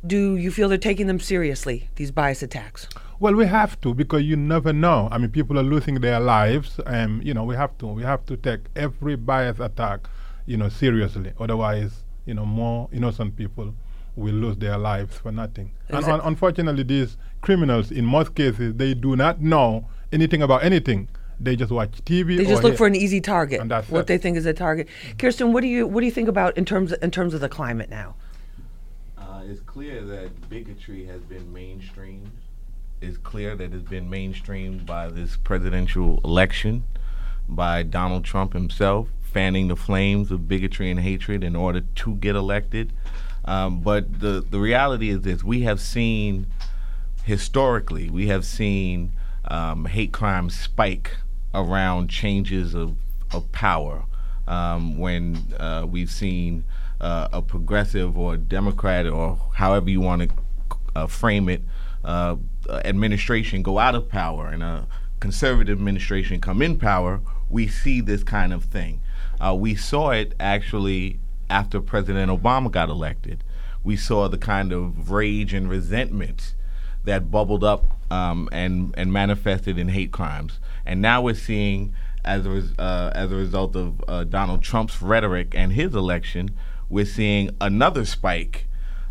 Do 0.04 0.36
you 0.36 0.50
feel 0.50 0.68
they're 0.68 0.78
taking 0.78 1.06
them 1.06 1.20
seriously? 1.20 1.88
These 1.94 2.10
bias 2.10 2.42
attacks. 2.42 2.88
Well, 3.20 3.34
we 3.34 3.46
have 3.46 3.80
to 3.82 3.94
because 3.94 4.22
you 4.22 4.36
never 4.36 4.72
know. 4.72 5.08
I 5.12 5.18
mean, 5.18 5.30
people 5.30 5.58
are 5.58 5.62
losing 5.62 6.00
their 6.00 6.18
lives, 6.18 6.80
and 6.86 7.24
you 7.24 7.34
know 7.34 7.44
we 7.44 7.54
have 7.56 7.76
to 7.78 7.86
we 7.86 8.02
have 8.02 8.24
to 8.26 8.36
take 8.36 8.60
every 8.74 9.16
bias 9.16 9.60
attack, 9.60 10.00
you 10.46 10.56
know, 10.56 10.68
seriously. 10.68 11.32
Otherwise, 11.38 12.02
you 12.26 12.34
know, 12.34 12.44
more 12.44 12.88
innocent 12.92 13.36
people 13.36 13.74
will 14.16 14.34
lose 14.34 14.56
their 14.58 14.76
lives 14.76 15.16
for 15.16 15.32
nothing. 15.32 15.72
And 15.88 16.04
un- 16.04 16.20
unfortunately, 16.24 16.82
these 16.82 17.16
criminals, 17.40 17.90
in 17.90 18.04
most 18.04 18.34
cases, 18.34 18.74
they 18.74 18.94
do 18.94 19.16
not 19.16 19.40
know 19.40 19.88
anything 20.12 20.42
about 20.42 20.64
anything. 20.64 21.08
They 21.40 21.56
just 21.56 21.72
watch 21.72 21.90
TV. 22.04 22.36
They 22.36 22.44
or 22.44 22.48
just 22.48 22.62
look 22.62 22.72
hear- 22.72 22.78
for 22.78 22.86
an 22.86 22.94
easy 22.94 23.20
target. 23.20 23.60
And 23.60 23.70
that's 23.70 23.88
what 23.88 24.00
it. 24.00 24.06
they 24.06 24.18
think 24.18 24.36
is 24.36 24.46
a 24.46 24.52
target. 24.52 24.88
Kirsten, 25.18 25.52
what 25.52 25.62
do 25.62 25.68
you 25.68 25.86
what 25.86 26.00
do 26.00 26.06
you 26.06 26.12
think 26.12 26.28
about 26.28 26.56
in 26.56 26.64
terms 26.64 26.92
of, 26.92 27.02
in 27.02 27.10
terms 27.10 27.34
of 27.34 27.40
the 27.40 27.48
climate 27.48 27.90
now? 27.90 28.14
Uh, 29.18 29.42
it's 29.46 29.60
clear 29.60 30.02
that 30.02 30.48
bigotry 30.48 31.04
has 31.06 31.22
been 31.22 31.52
mainstreamed. 31.52 32.30
It's 33.00 33.16
clear 33.16 33.56
that 33.56 33.74
it's 33.74 33.88
been 33.88 34.08
mainstreamed 34.08 34.86
by 34.86 35.08
this 35.08 35.36
presidential 35.36 36.20
election, 36.24 36.84
by 37.48 37.82
Donald 37.82 38.24
Trump 38.24 38.52
himself, 38.52 39.08
fanning 39.20 39.66
the 39.66 39.76
flames 39.76 40.30
of 40.30 40.46
bigotry 40.46 40.90
and 40.90 41.00
hatred 41.00 41.42
in 41.42 41.56
order 41.56 41.80
to 41.80 42.14
get 42.16 42.36
elected. 42.36 42.92
Um, 43.44 43.80
but 43.80 44.20
the, 44.20 44.44
the 44.48 44.60
reality 44.60 45.10
is 45.10 45.22
this 45.22 45.42
we 45.42 45.62
have 45.62 45.80
seen 45.80 46.46
historically, 47.24 48.08
we 48.08 48.28
have 48.28 48.44
seen 48.44 49.12
um, 49.46 49.84
hate 49.86 50.12
crimes 50.12 50.58
spike 50.58 51.16
around 51.54 52.08
changes 52.08 52.74
of, 52.74 52.96
of 53.32 53.50
power. 53.52 54.04
Um, 54.46 54.98
when 54.98 55.36
uh, 55.58 55.86
we've 55.88 56.10
seen 56.10 56.64
uh, 57.00 57.28
a 57.32 57.42
progressive 57.42 58.18
or 58.18 58.36
Democrat 58.36 59.06
or 59.06 59.38
however 59.54 59.90
you 59.90 60.00
want 60.00 60.22
to 60.22 60.36
uh, 60.96 61.06
frame 61.06 61.48
it, 61.48 61.62
uh, 62.04 62.36
administration 62.68 63.62
go 63.62 63.78
out 63.78 63.94
of 63.94 64.08
power 64.08 64.48
and 64.48 64.62
a 64.62 64.86
conservative 65.20 65.78
administration 65.78 66.40
come 66.40 66.62
in 66.62 66.78
power, 66.78 67.20
we 67.48 67.68
see 67.68 68.00
this 68.00 68.24
kind 68.24 68.52
of 68.52 68.64
thing. 68.64 69.00
Uh, 69.40 69.54
we 69.54 69.74
saw 69.74 70.10
it 70.10 70.34
actually 70.40 71.18
after 71.48 71.80
President 71.80 72.30
Obama 72.30 72.70
got 72.70 72.88
elected. 72.88 73.44
We 73.84 73.96
saw 73.96 74.28
the 74.28 74.38
kind 74.38 74.72
of 74.72 75.10
rage 75.10 75.52
and 75.54 75.68
resentment 75.68 76.54
that 77.04 77.30
bubbled 77.30 77.64
up 77.64 77.84
um, 78.12 78.48
and 78.52 78.94
and 78.98 79.12
manifested 79.12 79.78
in 79.78 79.88
hate 79.88 80.12
crimes. 80.12 80.60
And 80.84 81.00
now 81.00 81.22
we're 81.22 81.34
seeing, 81.34 81.94
as 82.24 82.44
a 82.46 82.62
uh, 82.78 83.10
as 83.14 83.32
a 83.32 83.36
result 83.36 83.74
of 83.74 84.04
uh, 84.06 84.24
Donald 84.24 84.62
Trump's 84.62 85.00
rhetoric 85.00 85.54
and 85.56 85.72
his 85.72 85.94
election, 85.94 86.50
we're 86.90 87.06
seeing 87.06 87.50
another 87.60 88.04
spike 88.04 88.66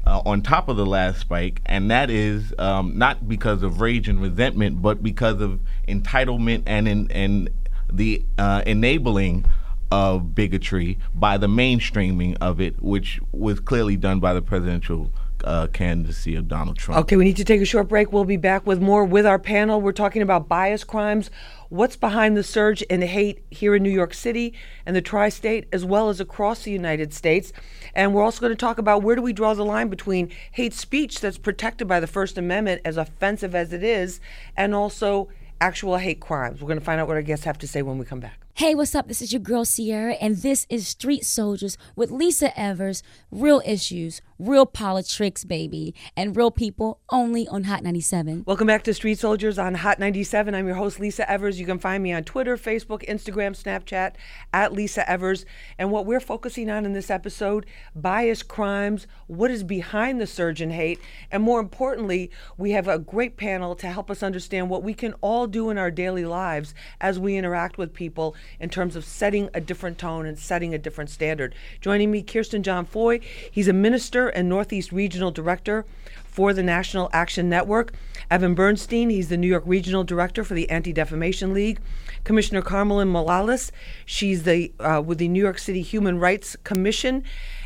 uh, 0.05 0.21
on 0.23 0.41
top 0.43 0.69
of 0.69 0.77
the 0.77 0.85
last 0.85 1.19
spike, 1.19 1.61
and 1.65 1.89
that 1.89 2.11
is 2.11 2.53
um, 2.59 2.97
not 2.97 3.27
because 3.27 3.63
of 3.63 3.81
rage 3.81 4.07
and 4.07 4.21
resentment, 4.21 4.81
but 4.81 5.01
because 5.01 5.41
of 5.41 5.59
entitlement 5.87 6.61
and 6.67 6.87
in, 6.87 7.11
and 7.11 7.49
the 7.91 8.23
uh, 8.37 8.61
enabling 8.67 9.45
of 9.91 10.33
bigotry 10.33 10.97
by 11.13 11.37
the 11.37 11.47
mainstreaming 11.47 12.37
of 12.39 12.61
it, 12.61 12.81
which 12.81 13.19
was 13.31 13.59
clearly 13.59 13.97
done 13.97 14.19
by 14.19 14.33
the 14.33 14.41
presidential 14.41 15.11
uh, 15.43 15.67
candidacy 15.67 16.35
of 16.35 16.47
Donald 16.47 16.77
Trump. 16.77 17.01
Okay, 17.01 17.15
we 17.15 17.23
need 17.23 17.37
to 17.37 17.45
take 17.45 17.61
a 17.61 17.65
short 17.65 17.87
break. 17.87 18.11
We'll 18.11 18.25
be 18.25 18.37
back 18.37 18.65
with 18.65 18.81
more 18.81 19.05
with 19.05 19.25
our 19.25 19.39
panel. 19.39 19.81
We're 19.81 19.91
talking 19.91 20.21
about 20.21 20.47
bias 20.47 20.83
crimes, 20.83 21.29
what's 21.69 21.95
behind 21.95 22.37
the 22.37 22.43
surge 22.43 22.81
in 22.83 23.01
hate 23.01 23.43
here 23.49 23.75
in 23.75 23.83
New 23.83 23.89
York 23.89 24.13
City 24.13 24.53
and 24.85 24.95
the 24.95 25.01
tri 25.01 25.29
state, 25.29 25.67
as 25.71 25.85
well 25.85 26.09
as 26.09 26.19
across 26.19 26.63
the 26.63 26.71
United 26.71 27.13
States. 27.13 27.51
And 27.93 28.13
we're 28.13 28.23
also 28.23 28.41
going 28.41 28.51
to 28.51 28.55
talk 28.55 28.77
about 28.77 29.03
where 29.03 29.15
do 29.15 29.21
we 29.21 29.33
draw 29.33 29.53
the 29.53 29.65
line 29.65 29.89
between 29.89 30.31
hate 30.51 30.73
speech 30.73 31.19
that's 31.19 31.37
protected 31.37 31.87
by 31.87 31.99
the 31.99 32.07
First 32.07 32.37
Amendment, 32.37 32.81
as 32.85 32.97
offensive 32.97 33.55
as 33.55 33.73
it 33.73 33.83
is, 33.83 34.19
and 34.55 34.75
also 34.75 35.29
actual 35.59 35.97
hate 35.97 36.19
crimes. 36.19 36.61
We're 36.61 36.67
going 36.67 36.79
to 36.79 36.85
find 36.85 36.99
out 36.99 37.07
what 37.07 37.15
our 37.15 37.21
guests 37.21 37.45
have 37.45 37.57
to 37.59 37.67
say 37.67 37.81
when 37.81 37.97
we 37.97 38.05
come 38.05 38.19
back. 38.19 38.41
Hey, 38.55 38.75
what's 38.75 38.93
up? 38.93 39.07
This 39.07 39.21
is 39.21 39.31
your 39.31 39.39
girl 39.39 39.63
Sierra, 39.63 40.13
and 40.13 40.37
this 40.37 40.67
is 40.69 40.87
Street 40.87 41.25
Soldiers 41.25 41.77
with 41.95 42.11
Lisa 42.11 42.57
Evers. 42.59 43.01
Real 43.31 43.61
issues, 43.65 44.21
real 44.41 44.65
politics, 44.65 45.43
baby, 45.43 45.93
and 46.17 46.35
real 46.35 46.49
people 46.49 46.99
only 47.11 47.47
on 47.49 47.65
Hot 47.65 47.83
97. 47.83 48.43
Welcome 48.47 48.65
back 48.65 48.81
to 48.83 48.93
Street 48.93 49.19
Soldiers 49.19 49.59
on 49.59 49.75
Hot 49.75 49.99
97. 49.99 50.55
I'm 50.55 50.65
your 50.65 50.77
host, 50.77 50.99
Lisa 50.99 51.29
Evers. 51.29 51.59
You 51.59 51.67
can 51.67 51.77
find 51.77 52.01
me 52.01 52.11
on 52.11 52.23
Twitter, 52.23 52.57
Facebook, 52.57 53.07
Instagram, 53.07 53.51
Snapchat 53.51 54.13
at 54.51 54.73
Lisa 54.73 55.07
Evers. 55.07 55.45
And 55.77 55.91
what 55.91 56.07
we're 56.07 56.19
focusing 56.19 56.71
on 56.71 56.85
in 56.85 56.93
this 56.93 57.11
episode 57.11 57.67
bias 57.93 58.41
crimes, 58.41 59.05
what 59.27 59.51
is 59.51 59.63
behind 59.63 60.19
the 60.19 60.25
surge 60.25 60.59
in 60.59 60.71
hate, 60.71 60.99
and 61.29 61.43
more 61.43 61.59
importantly, 61.59 62.31
we 62.57 62.71
have 62.71 62.87
a 62.87 62.97
great 62.97 63.37
panel 63.37 63.75
to 63.75 63.87
help 63.87 64.09
us 64.09 64.23
understand 64.23 64.71
what 64.71 64.81
we 64.81 64.95
can 64.95 65.13
all 65.21 65.45
do 65.45 65.69
in 65.69 65.77
our 65.77 65.91
daily 65.91 66.25
lives 66.25 66.73
as 66.99 67.19
we 67.19 67.37
interact 67.37 67.77
with 67.77 67.93
people 67.93 68.35
in 68.59 68.69
terms 68.69 68.95
of 68.95 69.05
setting 69.05 69.51
a 69.53 69.61
different 69.61 69.99
tone 69.99 70.25
and 70.25 70.39
setting 70.39 70.73
a 70.73 70.79
different 70.79 71.11
standard. 71.11 71.53
Joining 71.79 72.09
me, 72.09 72.23
Kirsten 72.23 72.63
John 72.63 72.85
Foy. 72.85 73.19
He's 73.51 73.67
a 73.67 73.73
minister 73.73 74.30
and 74.33 74.49
Northeast 74.49 74.91
Regional 74.91 75.31
Director 75.31 75.85
for 76.23 76.53
the 76.53 76.63
National 76.63 77.09
Action 77.11 77.49
Network. 77.49 77.93
Evan 78.29 78.55
Bernstein, 78.55 79.09
he's 79.09 79.29
the 79.29 79.37
New 79.37 79.47
York 79.47 79.63
Regional 79.65 80.03
Director 80.03 80.43
for 80.43 80.53
the 80.53 80.69
Anti 80.69 80.93
Defamation 80.93 81.53
League. 81.53 81.79
Commissioner 82.23 82.61
Carmelyn 82.61 83.11
Malalis, 83.11 83.71
she's 84.05 84.43
the 84.43 84.71
uh, 84.79 85.01
with 85.05 85.17
the 85.17 85.27
New 85.27 85.41
York 85.41 85.59
City 85.59 85.81
Human 85.81 86.19
Rights 86.19 86.55
Commission. 86.63 87.23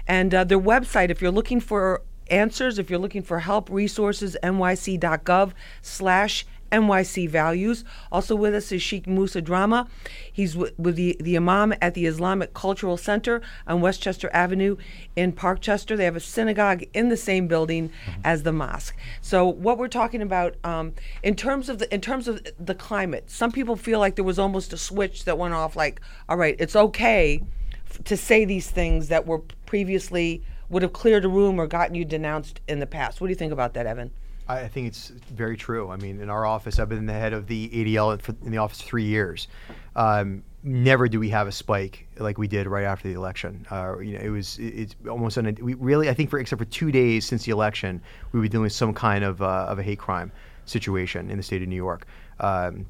And 0.08 0.34
uh, 0.34 0.44
their 0.44 0.60
website, 0.60 1.10
if 1.10 1.22
you're 1.22 1.32
looking 1.32 1.60
for 1.60 2.02
answers, 2.28 2.80
if 2.80 2.90
you're 2.90 3.00
looking 3.00 3.22
for 3.22 3.40
help, 3.40 3.70
resources, 3.70 4.38
nyc.gov 4.42 5.52
slash 5.82 6.46
NYC 6.76 7.30
values. 7.30 7.84
Also 8.12 8.36
with 8.36 8.54
us 8.54 8.72
is 8.72 8.82
Sheikh 8.82 9.08
Musa 9.08 9.42
Drammeh. 9.42 9.88
He's 10.32 10.54
w- 10.54 10.74
with 10.78 10.96
the, 10.96 11.16
the 11.20 11.36
Imam 11.36 11.74
at 11.82 11.94
the 11.94 12.06
Islamic 12.06 12.54
Cultural 12.54 12.98
Center 12.98 13.42
on 13.68 13.82
Westchester 13.82 14.30
Avenue 14.34 14.78
in 15.16 15.34
Parkchester. 15.34 15.96
They 15.96 16.06
have 16.06 16.16
a 16.16 16.20
synagogue 16.20 16.84
in 16.94 17.10
the 17.10 17.18
same 17.18 17.48
building 17.48 17.90
mm-hmm. 17.90 18.22
as 18.24 18.44
the 18.44 18.52
mosque. 18.52 18.96
So 19.22 19.48
what 19.48 19.78
we're 19.78 19.88
talking 19.88 20.22
about 20.22 20.56
um, 20.64 20.94
in 21.24 21.36
terms 21.36 21.70
of 21.70 21.80
the 21.80 21.94
in 21.94 22.02
terms 22.02 22.28
of 22.28 22.46
the 22.60 22.76
climate, 22.76 23.30
some 23.30 23.52
people 23.52 23.76
feel 23.76 24.00
like 24.00 24.16
there 24.16 24.26
was 24.26 24.40
almost 24.40 24.74
a 24.74 24.78
switch 24.78 25.26
that 25.26 25.38
went 25.38 25.54
off. 25.54 25.76
Like, 25.76 26.02
all 26.28 26.38
right, 26.38 26.56
it's 26.60 26.76
okay 26.76 27.42
f- 27.90 28.04
to 28.04 28.18
say 28.18 28.46
these 28.46 28.70
things 28.70 29.08
that 29.08 29.26
were 29.26 29.40
previously 29.66 30.44
would 30.70 30.82
have 30.82 30.94
cleared 30.94 31.26
a 31.26 31.30
room 31.30 31.60
or 31.60 31.68
gotten 31.68 31.96
you 31.96 32.06
denounced 32.06 32.60
in 32.68 32.80
the 32.80 32.88
past. 32.88 33.22
What 33.22 33.28
do 33.28 33.32
you 33.32 33.36
think 33.36 33.54
about 33.54 33.74
that, 33.76 33.86
Evan? 33.86 34.12
I 34.48 34.68
think 34.68 34.88
it's 34.88 35.10
very 35.10 35.58
true. 35.58 35.90
I 35.90 35.98
mean, 35.98 36.22
in 36.22 36.30
our 36.30 36.46
office, 36.46 36.78
I've 36.78 36.90
been 36.90 37.08
the 37.08 37.14
head 37.14 37.34
of 37.34 37.48
the 37.48 37.68
ADL 37.70 38.20
in 38.44 38.52
the 38.52 38.60
office 38.60 38.80
three 38.80 39.04
years. 39.04 39.48
Um, 39.96 40.44
never 40.62 41.08
do 41.08 41.20
we 41.20 41.30
have 41.30 41.48
a 41.48 41.52
spike 41.52 42.08
like 42.18 42.38
we 42.38 42.48
did 42.48 42.68
right 42.68 42.84
after 42.84 43.08
the 43.08 43.16
election. 43.16 43.66
Uh, 43.72 43.98
you 44.00 44.14
know, 44.14 44.24
it 44.24 44.30
was 44.30 44.60
it, 44.60 44.68
it's 44.68 44.96
almost 45.10 45.38
un, 45.38 45.58
we 45.62 45.74
really 45.76 46.10
I 46.10 46.14
think 46.14 46.30
for 46.30 46.38
except 46.38 46.60
for 46.60 46.66
two 46.66 46.92
days 46.92 47.26
since 47.26 47.46
the 47.46 47.52
election, 47.52 48.02
we 48.34 48.40
were 48.40 48.48
dealing 48.48 48.64
with 48.64 48.74
some 48.74 48.94
kind 48.94 49.24
of 49.24 49.42
uh, 49.42 49.66
of 49.68 49.80
a 49.80 49.84
hate 49.84 50.00
crime 50.00 50.32
situation 50.66 51.32
in 51.32 51.38
the 51.38 51.44
state 51.44 51.64
of 51.64 51.68
New 51.68 51.76
York. 51.76 52.06
Um, 52.40 52.86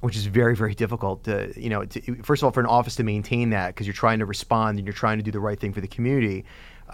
which 0.00 0.16
is 0.16 0.26
very 0.26 0.54
very 0.54 0.74
difficult 0.74 1.24
to 1.24 1.50
you 1.56 1.70
know 1.70 1.84
to, 1.86 2.22
first 2.22 2.42
of 2.42 2.44
all 2.44 2.50
for 2.50 2.60
an 2.60 2.66
office 2.66 2.94
to 2.96 3.02
maintain 3.02 3.50
that 3.50 3.68
because 3.68 3.86
you're 3.86 3.94
trying 3.94 4.18
to 4.18 4.26
respond 4.26 4.78
and 4.78 4.86
you're 4.86 4.92
trying 4.92 5.16
to 5.16 5.24
do 5.24 5.30
the 5.30 5.40
right 5.40 5.58
thing 5.58 5.72
for 5.72 5.80
the 5.80 5.88
community 5.88 6.44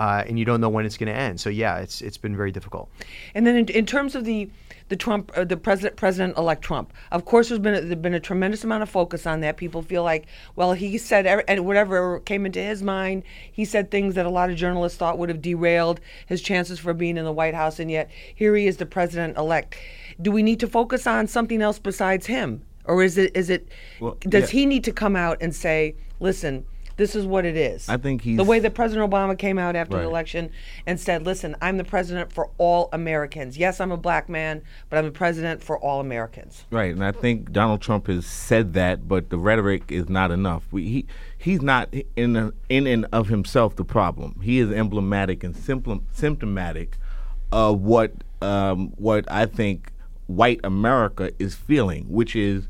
uh, 0.00 0.24
and 0.26 0.38
you 0.38 0.46
don't 0.46 0.62
know 0.62 0.70
when 0.70 0.86
it's 0.86 0.96
going 0.96 1.12
to 1.12 1.18
end. 1.18 1.38
So 1.38 1.50
yeah, 1.50 1.76
it's 1.76 2.00
it's 2.00 2.16
been 2.16 2.34
very 2.34 2.50
difficult. 2.50 2.90
And 3.34 3.46
then 3.46 3.54
in, 3.54 3.68
in 3.68 3.84
terms 3.84 4.14
of 4.14 4.24
the 4.24 4.50
the 4.88 4.96
Trump, 4.96 5.30
uh, 5.36 5.44
the 5.44 5.58
president 5.58 5.96
president 5.96 6.38
elect 6.38 6.62
Trump, 6.62 6.94
of 7.12 7.26
course, 7.26 7.50
there's 7.50 7.60
been 7.60 7.74
a, 7.74 7.80
there's 7.82 8.00
been 8.00 8.14
a 8.14 8.20
tremendous 8.20 8.64
amount 8.64 8.82
of 8.82 8.88
focus 8.88 9.26
on 9.26 9.40
that. 9.40 9.58
People 9.58 9.82
feel 9.82 10.02
like, 10.02 10.26
well, 10.56 10.72
he 10.72 10.96
said 10.96 11.26
and 11.26 11.66
whatever 11.66 12.20
came 12.20 12.46
into 12.46 12.60
his 12.60 12.82
mind, 12.82 13.24
he 13.52 13.66
said 13.66 13.90
things 13.90 14.14
that 14.14 14.24
a 14.24 14.30
lot 14.30 14.48
of 14.48 14.56
journalists 14.56 14.96
thought 14.96 15.18
would 15.18 15.28
have 15.28 15.42
derailed 15.42 16.00
his 16.24 16.40
chances 16.40 16.78
for 16.78 16.94
being 16.94 17.18
in 17.18 17.26
the 17.26 17.32
White 17.32 17.54
House, 17.54 17.78
and 17.78 17.90
yet 17.90 18.10
here 18.34 18.56
he 18.56 18.66
is, 18.66 18.78
the 18.78 18.86
president 18.86 19.36
elect. 19.36 19.76
Do 20.22 20.32
we 20.32 20.42
need 20.42 20.60
to 20.60 20.66
focus 20.66 21.06
on 21.06 21.26
something 21.26 21.60
else 21.60 21.78
besides 21.78 22.24
him, 22.24 22.62
or 22.86 23.02
is 23.02 23.18
it 23.18 23.36
is 23.36 23.50
it 23.50 23.68
well, 24.00 24.16
does 24.20 24.50
yeah. 24.50 24.60
he 24.60 24.66
need 24.66 24.84
to 24.84 24.92
come 24.92 25.14
out 25.14 25.36
and 25.42 25.54
say, 25.54 25.94
listen? 26.20 26.64
This 27.00 27.16
is 27.16 27.24
what 27.24 27.46
it 27.46 27.56
is. 27.56 27.88
I 27.88 27.96
think 27.96 28.20
he's 28.20 28.36
the 28.36 28.44
way 28.44 28.58
that 28.58 28.74
President 28.74 29.10
Obama 29.10 29.36
came 29.36 29.58
out 29.58 29.74
after 29.74 29.96
right. 29.96 30.02
the 30.02 30.08
election 30.08 30.50
and 30.84 31.00
said, 31.00 31.24
"Listen, 31.24 31.56
I'm 31.62 31.78
the 31.78 31.84
president 31.84 32.30
for 32.30 32.50
all 32.58 32.90
Americans. 32.92 33.56
Yes, 33.56 33.80
I'm 33.80 33.90
a 33.90 33.96
black 33.96 34.28
man, 34.28 34.60
but 34.90 34.98
I'm 34.98 35.06
the 35.06 35.10
president 35.10 35.62
for 35.62 35.78
all 35.78 36.00
Americans." 36.00 36.66
Right, 36.70 36.92
and 36.92 37.02
I 37.02 37.12
think 37.12 37.52
Donald 37.52 37.80
Trump 37.80 38.06
has 38.08 38.26
said 38.26 38.74
that, 38.74 39.08
but 39.08 39.30
the 39.30 39.38
rhetoric 39.38 39.90
is 39.90 40.10
not 40.10 40.30
enough. 40.30 40.64
We, 40.70 40.88
he 40.88 41.06
he's 41.38 41.62
not 41.62 41.88
in 42.16 42.36
a, 42.36 42.52
in 42.68 42.86
and 42.86 43.06
of 43.12 43.28
himself 43.28 43.76
the 43.76 43.84
problem. 43.84 44.38
He 44.42 44.58
is 44.58 44.70
emblematic 44.70 45.42
and 45.42 45.56
symptomatic 45.56 46.98
of 47.50 47.80
what 47.80 48.12
um, 48.42 48.88
what 48.96 49.24
I 49.32 49.46
think 49.46 49.90
white 50.26 50.60
America 50.64 51.32
is 51.38 51.54
feeling, 51.54 52.04
which 52.10 52.36
is 52.36 52.68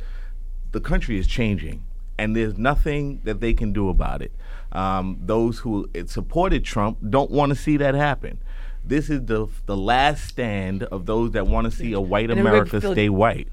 the 0.71 0.81
country 0.81 1.19
is 1.19 1.27
changing 1.27 1.83
and 2.21 2.37
there's 2.37 2.59
nothing 2.59 3.21
that 3.25 3.41
they 3.41 3.55
can 3.55 3.73
do 3.73 3.89
about 3.89 4.21
it. 4.21 4.33
Um, 4.73 5.19
those 5.23 5.59
who 5.59 5.89
supported 6.07 6.65
Trump 6.65 6.99
don't 7.09 7.31
want 7.31 7.49
to 7.51 7.57
see 7.57 7.79
that 7.79 7.95
happen. 7.95 8.39
This 8.85 9.09
is 9.09 9.25
the 9.25 9.49
the 9.67 9.77
last 9.77 10.25
stand 10.25 10.83
of 10.85 11.07
those 11.07 11.33
that 11.33 11.47
want 11.47 11.71
to 11.71 11.71
see 11.71 11.93
a 11.93 12.01
white 12.01 12.31
America 12.31 12.81
stay 12.81 13.09
white, 13.09 13.49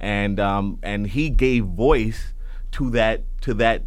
and 0.00 0.38
um, 0.38 0.78
and 0.82 1.08
he 1.08 1.30
gave 1.30 1.64
voice 1.64 2.32
to 2.72 2.90
that 2.90 3.22
to 3.42 3.54
that 3.54 3.82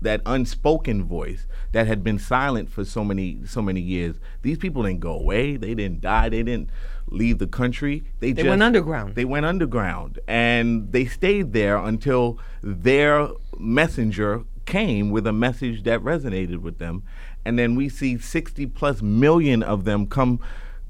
that 0.00 0.20
unspoken 0.26 1.04
voice 1.04 1.46
that 1.72 1.86
had 1.86 2.02
been 2.02 2.18
silent 2.18 2.70
for 2.70 2.84
so 2.84 3.04
many 3.04 3.40
so 3.46 3.60
many 3.60 3.80
years. 3.80 4.16
These 4.42 4.58
people 4.58 4.82
didn't 4.82 5.00
go 5.00 5.12
away. 5.12 5.56
They 5.56 5.74
didn't 5.74 6.00
die. 6.00 6.30
They 6.30 6.42
didn't 6.42 6.70
leave 7.14 7.38
the 7.38 7.46
country. 7.46 8.04
They, 8.20 8.32
they 8.32 8.42
just, 8.42 8.48
went 8.48 8.62
underground. 8.62 9.14
They 9.14 9.24
went 9.24 9.46
underground, 9.46 10.18
and 10.26 10.92
they 10.92 11.06
stayed 11.06 11.52
there 11.52 11.76
until 11.76 12.38
their 12.62 13.28
messenger 13.58 14.44
came 14.66 15.10
with 15.10 15.26
a 15.26 15.32
message 15.32 15.82
that 15.84 16.00
resonated 16.00 16.58
with 16.58 16.78
them, 16.78 17.02
and 17.44 17.58
then 17.58 17.74
we 17.74 17.88
see 17.88 18.18
60 18.18 18.66
plus 18.66 19.02
million 19.02 19.62
of 19.62 19.84
them 19.84 20.06
come 20.06 20.40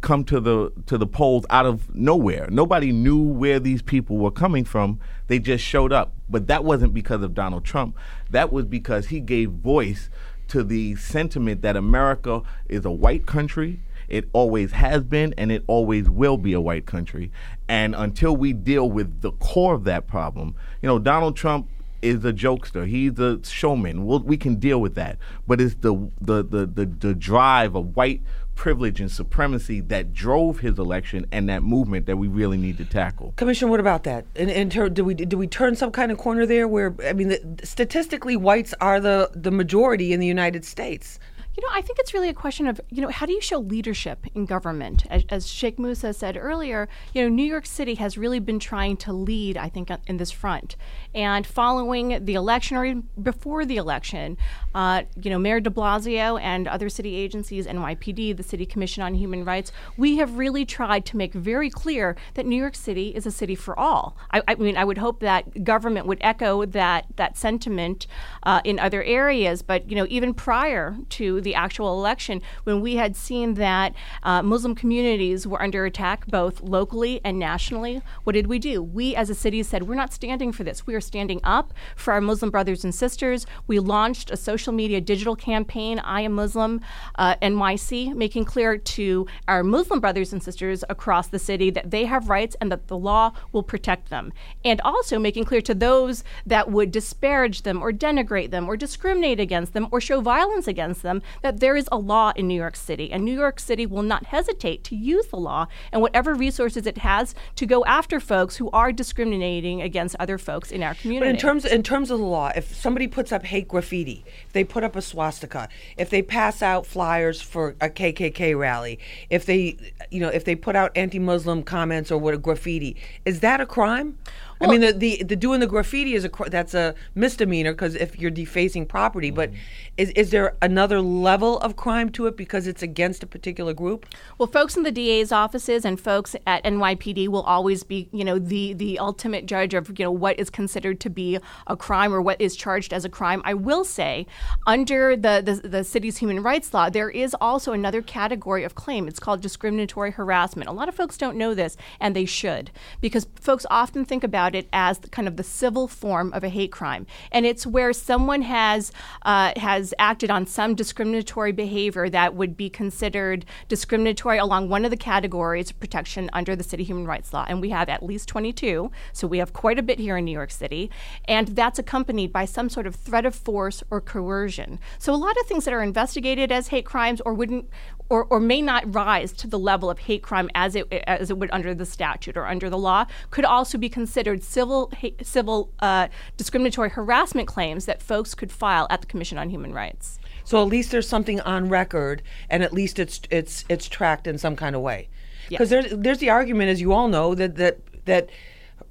come 0.05 0.23
to 0.23 0.39
the 0.39 0.71
to 0.85 0.99
the 0.99 1.07
polls 1.07 1.47
out 1.49 1.65
of 1.65 1.95
nowhere. 1.95 2.47
Nobody 2.51 2.93
knew 2.93 3.21
where 3.21 3.59
these 3.59 3.81
people 3.81 4.19
were 4.19 4.31
coming 4.31 4.65
from. 4.65 5.01
They 5.29 5.39
just 5.39 5.65
showed 5.65 5.93
up. 5.93 6.13
But 6.29 6.47
that 6.49 6.63
wasn't 6.63 6.93
because 6.93 7.23
of 7.23 7.35
Donald 7.35 7.65
Trump. 7.65 7.97
That 8.31 8.53
was 8.53 8.67
because 8.67 9.07
he 9.07 9.21
gave 9.21 9.51
voice 9.51 10.11
to 10.49 10.63
the 10.63 10.95
sentiment 10.97 11.63
that 11.63 11.77
America 11.77 12.43
is 12.69 12.85
a 12.85 12.91
white 12.91 13.27
country. 13.27 13.81
It 14.09 14.29
always 14.33 14.73
has 14.73 15.03
been 15.03 15.35
and 15.39 15.51
it 15.51 15.65
always 15.67 16.09
will 16.09 16.37
be 16.37 16.53
a 16.53 16.61
white 16.61 16.87
country. 16.87 17.31
And 17.69 17.95
until 17.95 18.37
we 18.37 18.53
deal 18.53 18.91
with 18.91 19.21
the 19.21 19.33
core 19.33 19.75
of 19.75 19.85
that 19.85 20.07
problem, 20.07 20.55
you 20.83 20.87
know, 20.87 20.99
Donald 20.99 21.37
Trump 21.37 21.69
is 22.03 22.25
a 22.25 22.33
jokester. 22.33 22.87
He's 22.87 23.19
a 23.19 23.43
showman. 23.45 24.05
We'll, 24.05 24.21
we 24.21 24.37
can 24.37 24.57
deal 24.57 24.81
with 24.81 24.95
that. 24.97 25.19
But 25.47 25.61
it's 25.61 25.75
the, 25.77 26.11
the, 26.21 26.45
the, 26.45 26.67
the, 26.67 26.87
the 26.87 27.15
drive 27.15 27.75
of 27.75 27.97
white 27.97 28.21
privilege 28.55 29.01
and 29.01 29.11
supremacy 29.11 29.81
that 29.81 30.13
drove 30.13 30.61
his 30.61 30.79
election 30.79 31.27
and 31.33 31.49
that 31.49 31.63
movement 31.63 32.07
that 32.07 32.17
we 32.17 32.29
really 32.29 32.57
need 32.57 32.79
to 32.79 32.85
tackle. 32.85 33.33
Commissioner, 33.37 33.71
what 33.71 33.81
about 33.81 34.05
that? 34.05 34.27
In, 34.35 34.49
in 34.49 34.71
ter- 34.71 34.89
do 34.89 35.05
we 35.05 35.15
do 35.15 35.37
we 35.37 35.47
turn 35.47 35.75
some 35.75 35.91
kind 35.91 36.13
of 36.13 36.19
corner 36.19 36.47
there? 36.47 36.69
Where 36.69 36.95
I 37.05 37.13
mean, 37.13 37.29
the, 37.29 37.61
statistically, 37.65 38.37
whites 38.37 38.75
are 38.81 39.01
the 39.01 39.31
the 39.35 39.51
majority 39.51 40.13
in 40.13 40.21
the 40.21 40.27
United 40.27 40.65
States. 40.65 41.19
You 41.57 41.63
know, 41.63 41.69
I 41.73 41.83
think 41.83 42.01
it's 42.01 42.13
really 42.13 42.29
a 42.29 42.35
question 42.35 42.67
of, 42.67 42.81
you 42.91 43.01
know, 43.01 43.11
how 43.11 43.27
do 43.27 43.33
you 43.33 43.41
show 43.41 43.59
leadership 43.59 44.27
in 44.35 44.45
government? 44.45 45.05
As, 45.09 45.23
as 45.29 45.47
Sheikh 45.47 45.79
Musa 45.79 46.13
said 46.13 46.37
earlier, 46.37 46.89
you 47.13 47.23
know, 47.23 47.29
New 47.29 47.45
York 47.45 47.65
City 47.65 47.95
has 47.95 48.19
really 48.19 48.41
been 48.41 48.59
trying 48.59 48.97
to 48.99 49.13
lead, 49.13 49.57
I 49.57 49.69
think, 49.69 49.89
in 50.09 50.17
this 50.17 50.33
front. 50.33 50.75
And 51.15 51.47
following 51.47 52.25
the 52.25 52.35
election 52.35 52.77
or 52.77 52.85
even 52.85 53.09
before 53.23 53.65
the 53.65 53.77
election, 53.77 54.37
uh, 54.75 55.03
you 55.21 55.31
know, 55.31 55.39
Mayor 55.39 55.61
de 55.61 55.71
Blasio 55.71 56.41
and 56.41 56.67
other 56.67 56.89
city 56.89 57.15
agencies, 57.15 57.69
NYPD, 57.69 58.37
the 58.37 58.43
City 58.43 58.67
Commission 58.67 59.05
on 59.05 59.15
Human 59.15 59.45
Rights, 59.45 59.71
we 59.97 60.17
have 60.17 60.37
really 60.37 60.65
tried 60.65 61.05
to 61.07 61.17
make 61.17 61.35
very 61.35 61.71
clear 61.71 62.17
that 62.35 62.47
New 62.47 62.57
York 62.57 62.75
City 62.75 63.15
is 63.15 63.27
a 63.27 63.31
city 63.31 63.55
for 63.55 63.79
all. 63.79 64.17
I, 64.33 64.43
I 64.49 64.55
mean, 64.57 64.77
I 64.77 64.85
would 64.85 64.99
hope 64.99 65.21
that 65.21 65.63
government 65.63 66.07
would 66.07 66.19
echo 66.21 66.65
that, 66.65 67.07
that 67.15 67.37
sentiment 67.37 68.09
uh, 68.43 68.61
in 68.65 68.81
other 68.81 69.05
areas. 69.05 69.63
But, 69.63 69.89
you 69.89 69.95
know, 69.95 70.07
even 70.09 70.35
prior 70.35 70.97
to 71.11 71.44
the 71.45 71.55
actual 71.55 71.93
election 71.93 72.43
when 72.65 72.81
we 72.81 72.97
had 72.97 73.17
seen 73.17 73.55
that 73.55 73.95
uh, 74.23 74.43
Muslim 74.43 74.75
communities 74.75 75.47
were 75.47 75.63
under 75.63 75.85
attack 75.85 76.27
both 76.27 76.61
locally 76.61 77.21
and 77.25 77.39
nationally. 77.39 78.03
What 78.25 78.33
did 78.33 78.47
we 78.49 78.59
do? 78.59 78.83
We 78.83 79.15
as 79.15 79.31
a 79.31 79.35
city 79.35 79.63
said, 79.63 79.85
we're 79.85 79.95
not 79.95 80.13
standing 80.13 80.53
for 80.53 80.65
this. 80.65 80.87
We 80.87 80.95
are 80.95 81.01
standing 81.01 81.41
up 81.45 81.73
for 81.97 82.13
our 82.13 82.21
Muslim 82.21 82.51
brothers 82.51 82.85
and 82.85 82.95
sisters. 82.95 83.47
We 83.67 83.79
launched 83.79 84.31
a 84.31 84.37
social 84.37 84.73
media 84.73 85.01
digital 85.01 85.37
campaign, 85.37 85.99
I 85.99 86.23
Am 86.23 86.33
Muslim 86.33 86.81
uh, 87.17 87.37
NYC, 87.37 88.15
making 88.15 88.45
clear 88.45 88.77
to 88.79 89.27
our 89.47 89.63
Muslim 89.63 90.01
brothers 90.01 90.33
and 90.33 90.43
sisters 90.43 90.85
across 90.89 91.29
the 91.29 91.39
city 91.39 91.71
that 91.71 91.91
they 91.91 92.05
have 92.07 92.29
rights 92.29 92.57
and 92.61 92.73
that 92.73 92.89
the 92.89 92.97
law 92.97 93.33
will 93.53 93.63
protect 93.63 94.11
them. 94.11 94.33
And 94.65 94.81
also 94.81 95.19
making 95.19 95.45
clear 95.45 95.61
to 95.63 95.75
those 95.75 96.25
that 96.47 96.71
would 96.71 96.91
disparage 96.91 97.63
them 97.63 97.83
or 97.83 97.93
denigrate 97.93 98.51
them 98.51 98.69
or 98.69 98.77
discriminate 98.77 99.41
against 99.41 99.73
them 99.73 99.89
or 99.91 100.01
show 100.01 100.21
violence 100.21 100.67
against 100.67 101.03
them 101.03 101.23
that 101.43 101.61
there 101.61 101.77
is 101.77 101.89
a 101.93 101.99
law 101.99 102.33
in 102.37 102.49
New 102.49 102.55
York 102.55 102.77
City, 102.77 103.13
and 103.13 103.25
New 103.25 103.39
York 103.39 103.61
City 103.61 103.87
will 103.87 104.03
not 104.03 104.27
hesitate 104.27 104.85
to 104.85 104.97
use 104.97 105.27
the 105.27 105.37
law 105.37 105.67
and 105.93 106.03
whatever 106.03 106.35
resources 106.35 106.87
it 106.87 106.99
has 106.99 107.35
to 107.57 107.67
go 107.67 107.85
after 107.85 108.21
folks 108.21 108.57
who 108.57 108.71
are 108.71 108.93
discriminating 108.93 109.83
against 109.83 110.17
other 110.19 110.39
folks 110.39 110.71
in 110.71 110.83
our 110.83 110.95
community. 110.95 111.31
But 111.31 111.35
in 111.35 111.41
terms 111.41 111.65
in 111.65 111.83
terms 111.83 112.11
of 112.11 112.19
the 112.19 112.25
law, 112.25 112.51
if 112.55 112.75
somebody 112.75 113.07
puts 113.07 113.33
up 113.33 113.45
hate 113.45 113.69
graffiti, 113.69 114.25
if 114.47 114.53
they 114.53 114.65
put 114.65 114.85
up 114.85 114.97
a 114.97 115.03
swastika, 115.03 115.69
if 115.97 116.11
they 116.11 116.23
pass 116.23 116.63
out 116.63 116.87
flyers 116.87 117.41
for 117.41 117.77
a 117.81 117.89
KKK 117.89 118.59
rally, 118.59 118.99
if 119.31 119.47
they 119.47 119.77
you 120.11 120.21
know 120.21 120.29
if 120.29 120.45
they 120.45 120.55
put 120.55 120.77
out 120.77 120.93
anti-Muslim 120.97 121.63
comments 121.63 122.11
or 122.11 122.19
what 122.19 122.35
a 122.35 122.39
graffiti, 122.39 122.97
is 123.25 123.41
that 123.41 123.61
a 123.61 123.67
crime? 123.67 124.19
I 124.65 124.71
mean, 124.71 124.81
the, 124.81 124.93
the 124.93 125.23
the 125.23 125.37
doing 125.37 125.61
the 125.61 125.67
graffiti 125.67 126.15
is 126.15 126.25
a 126.25 126.31
that's 126.49 126.75
a 126.75 126.95
misdemeanor 127.15 127.73
because 127.73 127.95
if 127.95 128.19
you're 128.19 128.31
defacing 128.31 128.87
property. 128.87 129.31
But 129.31 129.51
mm-hmm. 129.51 129.59
is 129.97 130.11
is 130.11 130.31
there 130.31 130.57
another 130.63 131.01
level 131.01 131.59
of 131.61 131.77
crime 131.77 132.11
to 132.11 132.27
it 132.27 132.37
because 132.37 132.67
it's 132.67 132.83
against 132.83 133.23
a 133.23 133.27
particular 133.27 133.73
group? 133.75 134.07
Well, 134.39 134.47
folks 134.47 134.77
in 134.77 134.83
the 134.83 134.93
DA's 134.93 135.33
offices 135.33 135.85
and 135.85 136.01
folks 136.01 136.37
at 136.47 136.63
NYPD 136.65 137.29
will 137.29 137.43
always 137.43 137.83
be, 137.83 138.09
you 138.13 138.25
know, 138.25 138.39
the 138.39 138.73
the 138.75 138.99
ultimate 138.99 139.47
judge 139.47 139.75
of, 139.75 139.89
you 139.99 140.05
know, 140.05 140.13
what 140.13 140.39
is 140.39 140.51
considered 140.51 141.01
to 141.01 141.11
be 141.11 141.39
a 141.67 141.77
crime 141.77 142.13
or 142.13 142.21
what 142.21 142.41
is 142.41 142.57
charged 142.57 142.93
as 142.93 143.05
a 143.05 143.09
crime. 143.09 143.43
I 143.45 143.55
will 143.55 143.85
say, 143.85 144.27
under 144.67 145.17
the 145.17 145.43
the, 145.45 145.69
the 145.69 145.85
city's 145.85 146.19
human 146.19 146.43
rights 146.43 146.73
law, 146.73 146.91
there 146.91 147.11
is 147.11 147.35
also 147.41 147.73
another 147.73 148.03
category 148.03 148.65
of 148.65 148.75
claim. 148.75 149.09
It's 149.09 149.21
called 149.21 149.41
discriminatory 149.41 150.13
harassment. 150.13 150.69
A 150.69 150.73
lot 150.73 150.89
of 150.89 150.95
folks 150.95 151.17
don't 151.17 151.37
know 151.37 151.55
this, 151.55 151.77
and 152.01 152.15
they 152.15 152.25
should, 152.25 152.71
because 153.01 153.27
folks 153.41 153.67
often 153.71 154.05
think 154.05 154.25
about 154.25 154.54
it 154.55 154.69
as 154.73 154.99
kind 155.11 155.29
of 155.29 155.37
the 155.37 155.43
civil 155.43 155.89
form 155.89 156.33
of 156.33 156.45
a 156.45 156.49
hate 156.49 156.73
crime, 156.73 157.07
and 157.33 157.47
it's 157.47 157.67
where 157.67 157.93
someone 157.93 158.43
has 158.43 158.93
uh, 159.23 159.53
has 159.57 159.95
acted 159.99 160.31
on 160.31 160.47
some 160.47 160.75
discriminatory 160.75 161.53
behavior 161.53 162.09
that 162.09 162.35
would 162.35 162.57
be 162.57 162.69
considered 162.71 163.45
discriminatory 163.69 164.39
along 164.39 164.69
one 164.69 164.85
of 164.85 164.91
the 164.91 164.97
categories 164.97 165.71
of 165.71 165.81
protection 165.81 166.31
under 166.33 166.57
the 166.57 166.65
city 166.65 166.85
human 166.85 167.07
rights 167.07 167.33
law, 167.33 167.45
and 167.49 167.61
we 167.61 167.71
have 167.71 167.89
at 167.89 168.03
least 168.03 168.29
22. 168.29 168.91
So 169.13 169.27
we 169.27 169.39
have 169.39 169.53
quite 169.53 169.79
a 169.79 169.83
bit 169.83 169.99
here 169.99 170.17
in 170.17 170.25
New 170.25 170.33
York 170.33 170.51
City, 170.51 170.91
and 171.27 171.49
that's 171.49 171.79
accompanied 171.79 172.33
by 172.33 172.45
some 172.45 172.69
sort 172.69 172.87
of 172.87 172.95
threat 172.95 173.27
of 173.27 173.35
force 173.35 173.83
or 173.91 174.01
coercion. 174.01 174.79
So 174.99 175.15
a 175.15 175.17
lot 175.17 175.37
of 175.39 175.47
things 175.47 175.65
that 175.65 175.75
are 175.75 175.83
investigated 175.83 176.51
as 176.53 176.69
hate 176.69 176.85
crimes 176.85 177.21
or 177.25 177.35
wouldn't 177.35 177.69
or, 178.09 178.25
or 178.25 178.39
may 178.39 178.61
not 178.61 178.95
rise 178.95 179.33
to 179.33 179.47
the 179.47 179.59
level 179.59 179.91
of 179.91 179.99
hate 180.01 180.23
crime 180.23 180.51
as 180.55 180.77
it 180.77 180.91
as 180.93 181.31
it 181.31 181.39
would 181.39 181.51
under 181.53 181.75
the 181.75 181.87
statute 181.87 182.37
or 182.37 182.47
under 182.47 182.69
the 182.69 182.79
law 182.79 183.07
could 183.31 183.45
also 183.45 183.79
be 183.79 183.89
considered 183.89 184.43
civil 184.43 184.91
hate, 184.97 185.27
civil 185.27 185.71
uh, 185.81 186.09
discriminatory 186.37 186.91
harassment 186.91 187.49
claims 187.49 187.87
that 187.87 188.03
folks 188.03 188.35
could 188.35 188.53
file 188.53 188.87
at 188.91 189.01
the 189.01 189.07
Commission 189.07 189.39
on 189.39 189.51
Human 189.51 189.73
Rights. 189.73 190.19
So 190.45 190.61
at 190.63 190.69
least 190.69 190.91
there's 190.91 191.09
something 191.09 191.41
on 191.41 191.69
record, 191.71 192.23
and 192.51 192.63
at 192.63 192.73
least 192.73 192.99
it's 192.99 193.23
it's 193.31 193.65
it's 193.69 193.89
tracked 193.89 194.27
in 194.27 194.39
some 194.39 194.57
kind 194.57 194.77
of 194.77 194.83
way. 194.83 195.09
Because 195.49 195.71
there's 195.71 195.91
there's 195.91 196.19
the 196.19 196.31
argument, 196.31 196.71
as 196.71 196.81
you 196.81 196.93
all 196.93 197.09
know, 197.09 197.35
that 197.35 197.57
that 197.57 197.79
that 198.05 198.29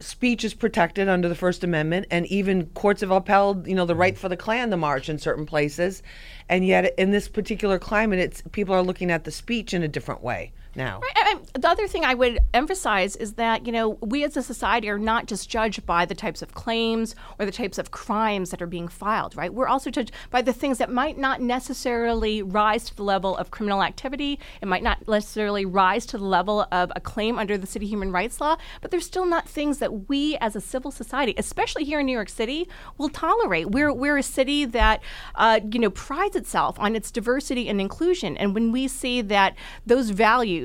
speech 0.03 0.43
is 0.43 0.53
protected 0.53 1.07
under 1.07 1.27
the 1.27 1.35
First 1.35 1.63
Amendment, 1.63 2.07
and 2.11 2.25
even 2.27 2.67
courts 2.67 3.01
have 3.01 3.11
upheld, 3.11 3.67
you 3.67 3.75
know, 3.75 3.85
the 3.85 3.95
right 3.95 4.17
for 4.17 4.29
the 4.29 4.37
Klan 4.37 4.69
to 4.69 4.77
march 4.77 5.09
in 5.09 5.17
certain 5.17 5.45
places, 5.45 6.03
and 6.49 6.65
yet 6.65 6.93
in 6.97 7.11
this 7.11 7.27
particular 7.27 7.79
climate, 7.79 8.19
it's 8.19 8.43
people 8.51 8.75
are 8.75 8.83
looking 8.83 9.09
at 9.09 9.23
the 9.23 9.31
speech 9.31 9.73
in 9.73 9.83
a 9.83 9.87
different 9.87 10.21
way 10.21 10.51
now. 10.75 10.99
Right. 11.01 11.37
The 11.53 11.69
other 11.69 11.87
thing 11.87 12.03
I 12.03 12.13
would 12.13 12.39
emphasize 12.53 13.15
is 13.15 13.33
that 13.33 13.65
you 13.65 13.71
know 13.71 13.97
we 14.01 14.23
as 14.23 14.35
a 14.37 14.43
society 14.43 14.89
are 14.89 14.99
not 14.99 15.27
just 15.27 15.49
judged 15.49 15.85
by 15.85 16.05
the 16.05 16.15
types 16.15 16.41
of 16.41 16.53
claims 16.53 17.15
or 17.39 17.45
the 17.45 17.51
types 17.51 17.77
of 17.77 17.91
crimes 17.91 18.51
that 18.51 18.61
are 18.61 18.67
being 18.67 18.87
filed. 18.87 19.35
Right. 19.35 19.53
We're 19.53 19.67
also 19.67 19.89
judged 19.89 20.11
by 20.31 20.41
the 20.41 20.53
things 20.53 20.77
that 20.79 20.89
might 20.89 21.17
not 21.17 21.41
necessarily 21.41 22.41
rise 22.41 22.85
to 22.85 22.95
the 22.95 23.03
level 23.03 23.37
of 23.37 23.51
criminal 23.51 23.83
activity. 23.83 24.39
It 24.61 24.67
might 24.67 24.83
not 24.83 25.07
necessarily 25.07 25.65
rise 25.65 26.05
to 26.07 26.17
the 26.17 26.25
level 26.25 26.67
of 26.71 26.91
a 26.95 27.01
claim 27.01 27.37
under 27.37 27.57
the 27.57 27.67
city 27.67 27.85
human 27.85 28.11
rights 28.11 28.41
law. 28.41 28.57
But 28.81 28.91
they're 28.91 28.99
still 28.99 29.25
not 29.25 29.47
things 29.47 29.77
that 29.79 30.09
we 30.09 30.37
as 30.37 30.55
a 30.55 30.61
civil 30.61 30.91
society, 30.91 31.33
especially 31.37 31.83
here 31.83 31.99
in 31.99 32.05
New 32.05 32.13
York 32.13 32.29
City, 32.29 32.67
will 32.97 33.09
tolerate. 33.09 33.71
We're 33.71 33.93
we're 33.93 34.17
a 34.17 34.23
city 34.23 34.65
that 34.65 35.01
uh, 35.35 35.59
you 35.71 35.79
know 35.79 35.89
prides 35.89 36.35
itself 36.35 36.79
on 36.79 36.95
its 36.95 37.11
diversity 37.11 37.69
and 37.69 37.79
inclusion, 37.79 38.37
and 38.37 38.53
when 38.53 38.71
we 38.71 38.87
see 38.87 39.21
that 39.21 39.55
those 39.85 40.09
values 40.09 40.62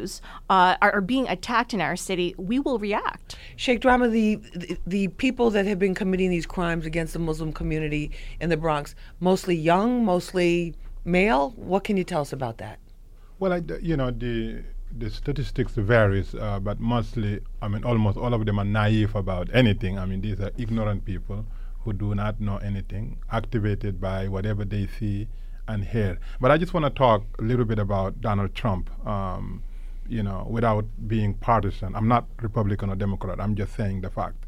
uh, 0.51 0.77
are, 0.81 0.93
are, 0.93 1.01
being 1.01 1.29
attacked 1.29 1.75
in 1.75 1.81
our 1.81 1.97
city, 1.97 2.35
we 2.39 2.59
will 2.59 2.79
react. 2.79 3.37
Sheikh 3.57 3.81
Drammeh, 3.81 4.11
the, 4.11 4.37
the, 4.55 4.79
the 4.87 5.09
people 5.09 5.51
that 5.51 5.67
have 5.67 5.79
been 5.79 5.95
committing 5.95 6.31
these 6.31 6.47
crimes 6.47 6.87
against 6.87 7.13
the 7.13 7.19
Muslim 7.19 7.53
community 7.53 8.11
in 8.41 8.51
the 8.51 8.57
Bronx, 8.57 8.95
mostly 9.21 9.57
young, 9.57 10.05
mostly 10.05 10.75
male. 11.05 11.51
What 11.57 11.85
can 11.85 11.97
you 11.97 12.05
tell 12.05 12.21
us 12.21 12.33
about 12.33 12.59
that? 12.59 12.79
Well, 13.39 13.53
I, 13.53 13.63
you 13.81 13.97
know 13.97 14.11
the 14.11 14.63
the 14.97 15.11
statistics 15.11 15.73
varies, 15.75 16.35
uh, 16.35 16.59
but 16.61 16.81
mostly, 16.81 17.41
I 17.61 17.69
mean, 17.69 17.85
almost 17.85 18.17
all 18.17 18.33
of 18.33 18.45
them 18.47 18.59
are 18.59 18.65
naive 18.65 19.15
about 19.15 19.49
anything. 19.53 19.99
I 19.99 20.07
mean, 20.07 20.23
these 20.23 20.41
are 20.41 20.51
ignorant 20.57 21.05
people 21.05 21.45
who 21.81 21.93
do 21.93 22.15
not 22.15 22.41
know 22.41 22.57
anything, 22.59 23.19
activated 23.31 24.01
by 24.01 24.29
whatever 24.29 24.65
they 24.65 24.89
see 24.99 25.29
and 25.69 25.85
hear. 25.85 26.19
But 26.41 26.51
I 26.51 26.59
just 26.59 26.75
want 26.75 26.87
to 26.87 26.91
talk 26.91 27.23
a 27.39 27.43
little 27.43 27.65
bit 27.65 27.79
about 27.79 28.21
Donald 28.21 28.55
Trump. 28.55 28.91
Um, 29.07 29.63
you 30.09 30.23
know, 30.23 30.47
without 30.49 30.85
being 31.07 31.35
partisan. 31.35 31.95
I'm 31.95 32.09
not 32.09 32.27
Republican 32.41 32.91
or 32.91 32.97
Democrat. 32.97 33.41
I'm 33.41 33.55
just 33.55 33.75
saying 33.75 34.01
the 34.01 34.11
fact. 34.11 34.45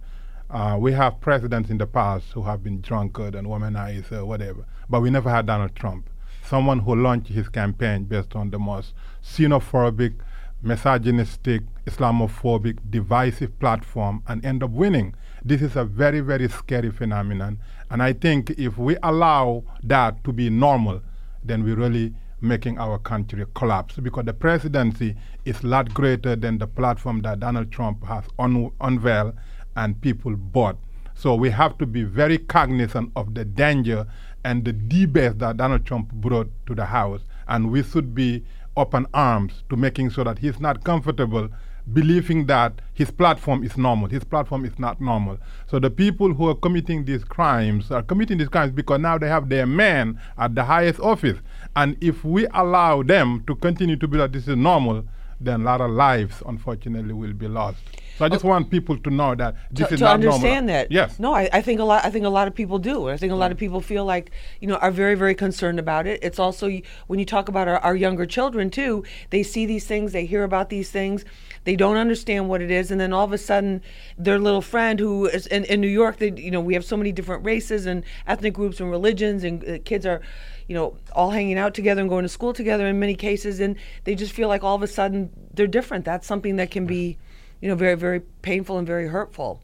Uh, 0.50 0.76
we 0.80 0.92
have 0.92 1.20
presidents 1.20 1.70
in 1.70 1.78
the 1.78 1.86
past 1.86 2.32
who 2.32 2.42
have 2.42 2.62
been 2.64 2.80
drunkard 2.80 3.34
and 3.36 3.46
womanizer, 3.46 4.26
whatever, 4.26 4.64
but 4.88 5.00
we 5.00 5.08
never 5.08 5.30
had 5.30 5.46
Donald 5.46 5.76
Trump, 5.76 6.10
someone 6.44 6.80
who 6.80 6.96
launched 6.96 7.28
his 7.28 7.48
campaign 7.48 8.04
based 8.04 8.34
on 8.34 8.50
the 8.50 8.58
most 8.58 8.92
xenophobic, 9.22 10.14
misogynistic, 10.62 11.62
Islamophobic, 11.86 12.78
divisive 12.90 13.58
platform 13.58 14.22
and 14.26 14.44
end 14.44 14.62
up 14.62 14.70
winning. 14.70 15.14
This 15.44 15.62
is 15.62 15.76
a 15.76 15.84
very, 15.84 16.20
very 16.20 16.48
scary 16.48 16.90
phenomenon. 16.90 17.58
And 17.88 18.02
I 18.02 18.12
think 18.12 18.50
if 18.50 18.76
we 18.76 18.96
allow 19.02 19.64
that 19.82 20.22
to 20.24 20.32
be 20.32 20.50
normal, 20.50 21.02
then 21.42 21.64
we 21.64 21.72
really 21.72 22.14
making 22.40 22.78
our 22.78 22.98
country 22.98 23.44
collapse 23.54 23.96
because 23.96 24.24
the 24.24 24.32
presidency 24.32 25.14
is 25.44 25.62
a 25.62 25.66
lot 25.66 25.92
greater 25.92 26.36
than 26.36 26.58
the 26.58 26.66
platform 26.66 27.20
that 27.22 27.40
Donald 27.40 27.70
Trump 27.70 28.04
has 28.04 28.24
un- 28.38 28.70
unveiled 28.80 29.34
and 29.76 30.00
people 30.00 30.34
bought. 30.36 30.76
So 31.14 31.34
we 31.34 31.50
have 31.50 31.76
to 31.78 31.86
be 31.86 32.02
very 32.02 32.38
cognizant 32.38 33.12
of 33.14 33.34
the 33.34 33.44
danger 33.44 34.06
and 34.44 34.64
the 34.64 34.72
debate 34.72 35.38
that 35.38 35.58
Donald 35.58 35.84
Trump 35.84 36.12
brought 36.12 36.50
to 36.66 36.74
the 36.74 36.86
House. 36.86 37.20
And 37.46 37.70
we 37.70 37.82
should 37.82 38.14
be 38.14 38.44
open 38.76 39.06
arms 39.12 39.62
to 39.68 39.76
making 39.76 40.10
sure 40.10 40.24
that 40.24 40.38
he's 40.38 40.60
not 40.60 40.84
comfortable 40.84 41.50
believing 41.92 42.46
that 42.46 42.80
his 42.94 43.10
platform 43.10 43.64
is 43.64 43.76
normal. 43.76 44.08
His 44.08 44.24
platform 44.24 44.64
is 44.64 44.78
not 44.78 45.00
normal. 45.00 45.38
So 45.66 45.78
the 45.78 45.90
people 45.90 46.34
who 46.34 46.48
are 46.48 46.54
committing 46.54 47.04
these 47.04 47.24
crimes 47.24 47.90
are 47.90 48.02
committing 48.02 48.38
these 48.38 48.48
crimes 48.48 48.72
because 48.72 49.00
now 49.00 49.18
they 49.18 49.28
have 49.28 49.48
their 49.48 49.66
man 49.66 50.20
at 50.38 50.54
the 50.54 50.64
highest 50.64 51.00
office. 51.00 51.38
And 51.76 51.96
if 52.00 52.24
we 52.24 52.46
allow 52.54 53.02
them 53.02 53.44
to 53.46 53.54
continue 53.54 53.96
to 53.96 54.08
believe 54.08 54.32
that 54.32 54.32
this 54.32 54.48
is 54.48 54.56
normal, 54.56 55.04
then 55.40 55.62
a 55.62 55.64
lot 55.64 55.80
of 55.80 55.90
lives, 55.90 56.42
unfortunately, 56.46 57.14
will 57.14 57.32
be 57.32 57.48
lost. 57.48 57.78
So 58.18 58.26
I 58.26 58.28
just 58.28 58.44
want 58.44 58.70
people 58.70 58.98
to 58.98 59.10
know 59.10 59.34
that 59.34 59.54
this 59.70 59.88
to, 59.88 59.94
is 59.94 60.00
to 60.00 60.04
not 60.04 60.14
understand 60.16 60.66
normal. 60.66 60.82
that. 60.82 60.92
Yes. 60.92 61.18
No, 61.18 61.32
I, 61.32 61.48
I 61.54 61.62
think 61.62 61.80
a 61.80 61.84
lot. 61.84 62.04
I 62.04 62.10
think 62.10 62.26
a 62.26 62.28
lot 62.28 62.48
of 62.48 62.54
people 62.54 62.78
do. 62.78 63.08
I 63.08 63.16
think 63.16 63.32
a 63.32 63.34
lot 63.34 63.50
of 63.50 63.56
people 63.56 63.80
feel 63.80 64.04
like 64.04 64.30
you 64.60 64.68
know 64.68 64.74
are 64.76 64.90
very 64.90 65.14
very 65.14 65.34
concerned 65.34 65.78
about 65.78 66.06
it. 66.06 66.22
It's 66.22 66.38
also 66.38 66.70
when 67.06 67.18
you 67.18 67.24
talk 67.24 67.48
about 67.48 67.66
our, 67.66 67.78
our 67.78 67.96
younger 67.96 68.26
children 68.26 68.68
too. 68.68 69.04
They 69.30 69.42
see 69.42 69.64
these 69.64 69.86
things. 69.86 70.12
They 70.12 70.26
hear 70.26 70.44
about 70.44 70.68
these 70.68 70.90
things. 70.90 71.24
They 71.64 71.76
don't 71.76 71.96
understand 71.96 72.48
what 72.48 72.62
it 72.62 72.70
is, 72.70 72.90
and 72.90 73.00
then 73.00 73.12
all 73.12 73.24
of 73.24 73.32
a 73.32 73.38
sudden, 73.38 73.82
their 74.16 74.38
little 74.38 74.62
friend 74.62 74.98
who 74.98 75.26
is 75.26 75.46
in, 75.46 75.64
in 75.64 75.80
New 75.80 75.88
York. 75.88 76.16
They, 76.16 76.32
you 76.32 76.50
know, 76.50 76.60
we 76.60 76.74
have 76.74 76.84
so 76.84 76.96
many 76.96 77.12
different 77.12 77.44
races 77.44 77.84
and 77.84 78.02
ethnic 78.26 78.54
groups 78.54 78.80
and 78.80 78.90
religions, 78.90 79.44
and 79.44 79.62
uh, 79.68 79.78
kids 79.84 80.06
are 80.06 80.22
you 80.70 80.76
know, 80.76 80.96
all 81.16 81.30
hanging 81.30 81.58
out 81.58 81.74
together 81.74 82.00
and 82.00 82.08
going 82.08 82.22
to 82.22 82.28
school 82.28 82.52
together 82.52 82.86
in 82.86 82.96
many 83.00 83.16
cases, 83.16 83.58
and 83.58 83.74
they 84.04 84.14
just 84.14 84.30
feel 84.30 84.46
like 84.46 84.62
all 84.62 84.76
of 84.76 84.84
a 84.84 84.86
sudden 84.86 85.28
they're 85.52 85.66
different. 85.66 86.04
That's 86.04 86.28
something 86.28 86.54
that 86.56 86.70
can 86.70 86.86
be, 86.86 87.18
you 87.60 87.68
know, 87.68 87.74
very, 87.74 87.96
very 87.96 88.20
painful 88.20 88.78
and 88.78 88.86
very 88.86 89.08
hurtful. 89.08 89.60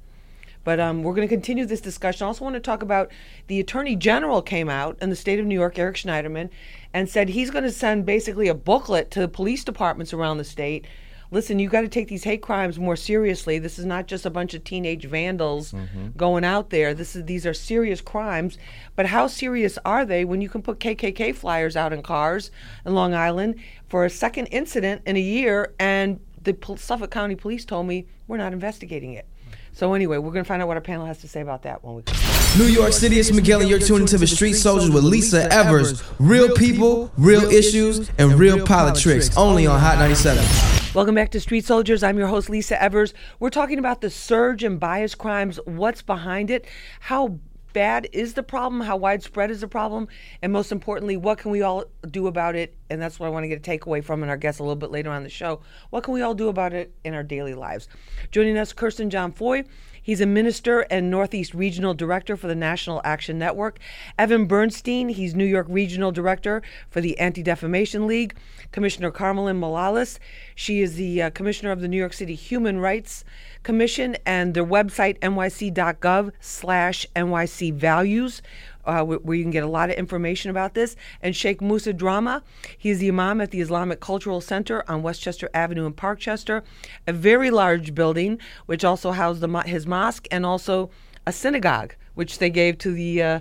But 0.64 0.80
um, 0.80 1.04
we're 1.04 1.14
going 1.14 1.28
to 1.28 1.32
continue 1.32 1.64
this 1.64 1.80
discussion. 1.80 2.24
I 2.24 2.26
also 2.26 2.42
want 2.42 2.54
to 2.54 2.60
talk 2.60 2.82
about 2.82 3.12
the 3.46 3.60
Attorney 3.60 3.94
General 3.94 4.42
came 4.42 4.68
out 4.68 4.98
in 5.00 5.08
the 5.08 5.14
state 5.14 5.38
of 5.38 5.46
New 5.46 5.54
York, 5.54 5.78
Eric 5.78 5.94
Schneiderman, 5.94 6.50
and 6.92 7.08
said 7.08 7.28
he's 7.28 7.52
going 7.52 7.62
to 7.62 7.70
send 7.70 8.04
basically 8.04 8.48
a 8.48 8.54
booklet 8.54 9.12
to 9.12 9.20
the 9.20 9.28
police 9.28 9.62
departments 9.62 10.12
around 10.12 10.38
the 10.38 10.44
state 10.44 10.88
listen, 11.30 11.58
you 11.58 11.68
got 11.68 11.82
to 11.82 11.88
take 11.88 12.08
these 12.08 12.24
hate 12.24 12.42
crimes 12.42 12.78
more 12.78 12.96
seriously. 12.96 13.58
This 13.58 13.78
is 13.78 13.84
not 13.84 14.06
just 14.06 14.26
a 14.26 14.30
bunch 14.30 14.54
of 14.54 14.64
teenage 14.64 15.04
vandals 15.04 15.72
mm-hmm. 15.72 16.08
going 16.16 16.44
out 16.44 16.70
there. 16.70 16.94
This 16.94 17.16
is 17.16 17.24
these 17.24 17.46
are 17.46 17.54
serious 17.54 18.00
crimes. 18.00 18.58
But 18.94 19.06
how 19.06 19.26
serious 19.26 19.78
are 19.84 20.04
they 20.04 20.24
when 20.24 20.40
you 20.40 20.48
can 20.48 20.62
put 20.62 20.80
KKK 20.80 21.34
flyers 21.34 21.76
out 21.76 21.92
in 21.92 22.02
cars 22.02 22.50
in 22.84 22.94
Long 22.94 23.14
Island 23.14 23.56
for 23.88 24.04
a 24.04 24.10
second 24.10 24.46
incident 24.46 25.02
in 25.06 25.16
a 25.16 25.20
year 25.20 25.74
and 25.78 26.20
the 26.42 26.76
Suffolk 26.76 27.10
County 27.10 27.34
Police 27.34 27.64
told 27.64 27.86
me 27.86 28.06
we're 28.28 28.36
not 28.36 28.52
investigating 28.52 29.12
it. 29.12 29.26
So 29.72 29.92
anyway, 29.92 30.16
we're 30.16 30.30
going 30.30 30.44
to 30.44 30.48
find 30.48 30.62
out 30.62 30.68
what 30.68 30.78
our 30.78 30.82
panel 30.82 31.04
has 31.04 31.18
to 31.18 31.28
say 31.28 31.42
about 31.42 31.62
that 31.64 31.84
when 31.84 31.96
we 31.96 32.02
come. 32.02 32.16
New 32.56 32.64
York 32.64 32.94
City, 32.94 33.18
it's 33.18 33.30
Miguel, 33.30 33.60
and 33.60 33.68
you're 33.68 33.78
tuning 33.78 34.06
to 34.06 34.16
the 34.16 34.26
Street 34.26 34.54
Soldiers 34.54 34.90
with 34.90 35.04
Lisa 35.04 35.52
Evers. 35.52 36.02
Real 36.18 36.54
people, 36.54 37.12
real 37.18 37.42
issues, 37.42 38.10
and 38.16 38.32
real 38.34 38.64
politics. 38.64 39.36
Only 39.36 39.66
on 39.66 39.78
Hot 39.78 39.98
97. 39.98 40.85
Welcome 40.96 41.14
back 41.14 41.30
to 41.32 41.40
Street 41.40 41.66
Soldiers. 41.66 42.02
I'm 42.02 42.16
your 42.16 42.28
host, 42.28 42.48
Lisa 42.48 42.82
Evers. 42.82 43.12
We're 43.38 43.50
talking 43.50 43.78
about 43.78 44.00
the 44.00 44.08
surge 44.08 44.64
in 44.64 44.78
bias 44.78 45.14
crimes, 45.14 45.60
what's 45.66 46.00
behind 46.00 46.50
it, 46.50 46.64
how 47.00 47.38
bad 47.74 48.08
is 48.14 48.32
the 48.32 48.42
problem, 48.42 48.80
how 48.80 48.96
widespread 48.96 49.50
is 49.50 49.60
the 49.60 49.68
problem, 49.68 50.08
and 50.40 50.50
most 50.50 50.72
importantly, 50.72 51.18
what 51.18 51.36
can 51.36 51.50
we 51.50 51.60
all 51.60 51.84
do 52.10 52.28
about 52.28 52.56
it? 52.56 52.74
And 52.88 53.02
that's 53.02 53.20
what 53.20 53.26
I 53.26 53.28
want 53.28 53.44
to 53.44 53.48
get 53.48 53.58
a 53.58 53.60
takeaway 53.60 54.02
from 54.02 54.22
and 54.22 54.30
our 54.30 54.38
guests 54.38 54.58
a 54.58 54.62
little 54.62 54.74
bit 54.74 54.90
later 54.90 55.10
on 55.10 55.22
the 55.22 55.28
show. 55.28 55.60
What 55.90 56.02
can 56.02 56.14
we 56.14 56.22
all 56.22 56.32
do 56.32 56.48
about 56.48 56.72
it 56.72 56.94
in 57.04 57.12
our 57.12 57.22
daily 57.22 57.52
lives? 57.52 57.88
Joining 58.30 58.56
us, 58.56 58.72
Kirsten 58.72 59.10
John 59.10 59.32
Foy. 59.32 59.64
He's 60.06 60.20
a 60.20 60.26
minister 60.26 60.82
and 60.82 61.10
Northeast 61.10 61.52
Regional 61.52 61.92
Director 61.92 62.36
for 62.36 62.46
the 62.46 62.54
National 62.54 63.00
Action 63.02 63.40
Network. 63.40 63.80
Evan 64.16 64.46
Bernstein, 64.46 65.08
he's 65.08 65.34
New 65.34 65.44
York 65.44 65.66
Regional 65.68 66.12
Director 66.12 66.62
for 66.88 67.00
the 67.00 67.18
Anti 67.18 67.42
Defamation 67.42 68.06
League. 68.06 68.36
Commissioner 68.70 69.10
Carmelyn 69.10 69.58
Malalis, 69.58 70.20
she 70.54 70.80
is 70.80 70.94
the 70.94 71.22
uh, 71.22 71.30
Commissioner 71.30 71.72
of 71.72 71.80
the 71.80 71.88
New 71.88 71.96
York 71.96 72.12
City 72.12 72.36
Human 72.36 72.78
Rights 72.78 73.24
Commission 73.64 74.16
and 74.24 74.54
their 74.54 74.64
website 74.64 75.18
nyc.gov 75.18 76.30
slash 76.38 77.04
nyc 77.16 77.74
values 77.74 78.42
uh, 78.86 79.02
where 79.04 79.36
you 79.36 79.44
can 79.44 79.50
get 79.50 79.64
a 79.64 79.68
lot 79.68 79.90
of 79.90 79.96
information 79.96 80.50
about 80.50 80.74
this. 80.74 80.96
And 81.20 81.34
Sheikh 81.34 81.60
Musa 81.60 81.92
Drammeh, 81.92 82.42
he's 82.78 82.98
the 82.98 83.08
Imam 83.08 83.40
at 83.40 83.50
the 83.50 83.60
Islamic 83.60 84.00
Cultural 84.00 84.40
Center 84.40 84.84
on 84.88 85.02
Westchester 85.02 85.48
Avenue 85.52 85.86
in 85.86 85.92
Parkchester, 85.92 86.62
a 87.06 87.12
very 87.12 87.50
large 87.50 87.94
building 87.94 88.38
which 88.66 88.84
also 88.84 89.12
housed 89.12 89.40
the, 89.40 89.60
his 89.62 89.86
mosque 89.86 90.26
and 90.30 90.46
also 90.46 90.90
a 91.26 91.32
synagogue, 91.32 91.94
which 92.14 92.38
they 92.38 92.50
gave 92.50 92.78
to 92.78 92.92
the 92.92 93.22
uh, 93.22 93.40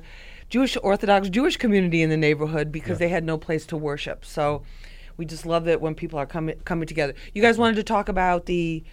Jewish 0.50 0.78
Orthodox 0.82 1.30
Jewish 1.30 1.58
community 1.58 2.02
in 2.02 2.10
the 2.10 2.18
neighborhood 2.18 2.72
because 2.72 3.00
yeah. 3.00 3.08
they 3.08 3.10
had 3.10 3.24
no 3.24 3.38
place 3.38 3.66
to 3.68 3.78
worship. 3.78 4.26
So 4.26 4.64
we 5.18 5.26
just 5.26 5.46
love 5.46 5.68
it 5.68 5.82
when 5.82 5.96
people 5.96 6.20
are 6.20 6.26
coming 6.26 6.58
coming 6.66 6.88
together. 6.88 7.14
You 7.34 7.42
guys 7.42 7.58
wanted 7.58 7.76
to 7.76 7.84
talk 7.84 8.10
about 8.10 8.46
the 8.46 8.84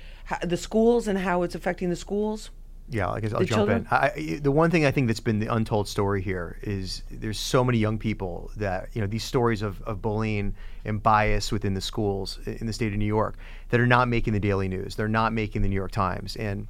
the 0.43 0.57
schools 0.57 1.09
and 1.09 1.19
how 1.19 1.43
it's 1.43 1.55
affecting 1.55 1.91
the 1.91 1.97
schools. 1.97 2.51
Yeah, 2.93 3.11
I 3.11 3.21
guess 3.21 3.33
I'll 3.33 3.41
the 3.41 3.47
jump 3.47 3.59
children? 3.59 3.79
in. 3.81 3.87
I, 3.91 4.41
the 4.43 4.53
one 4.53 4.71
thing 4.71 4.85
I 4.85 4.91
think 4.91 5.07
that's 5.07 5.21
been 5.21 5.39
the 5.39 5.53
untold 5.53 5.89
story 5.89 6.21
here 6.21 6.59
is 6.63 7.03
there's 7.11 7.39
so 7.39 7.65
many 7.65 7.79
young 7.79 7.99
people 7.99 8.51
that 8.57 8.91
you 8.93 9.01
know 9.01 9.07
these 9.07 9.25
stories 9.25 9.63
of, 9.63 9.81
of 9.83 10.03
bullying 10.03 10.55
and 10.85 11.03
bias 11.03 11.51
within 11.51 11.73
the 11.75 11.81
schools 11.81 12.39
in 12.45 12.67
the 12.67 12.73
state 12.73 12.93
of 12.93 12.99
New 12.99 13.07
York 13.07 13.39
that 13.71 13.81
are 13.81 13.87
not 13.87 14.09
making 14.09 14.35
the 14.35 14.41
daily 14.41 14.69
news. 14.69 14.95
They're 14.95 15.09
not 15.09 15.33
making 15.33 15.63
the 15.63 15.69
New 15.69 15.75
York 15.75 15.93
Times, 15.93 16.37
and 16.37 16.69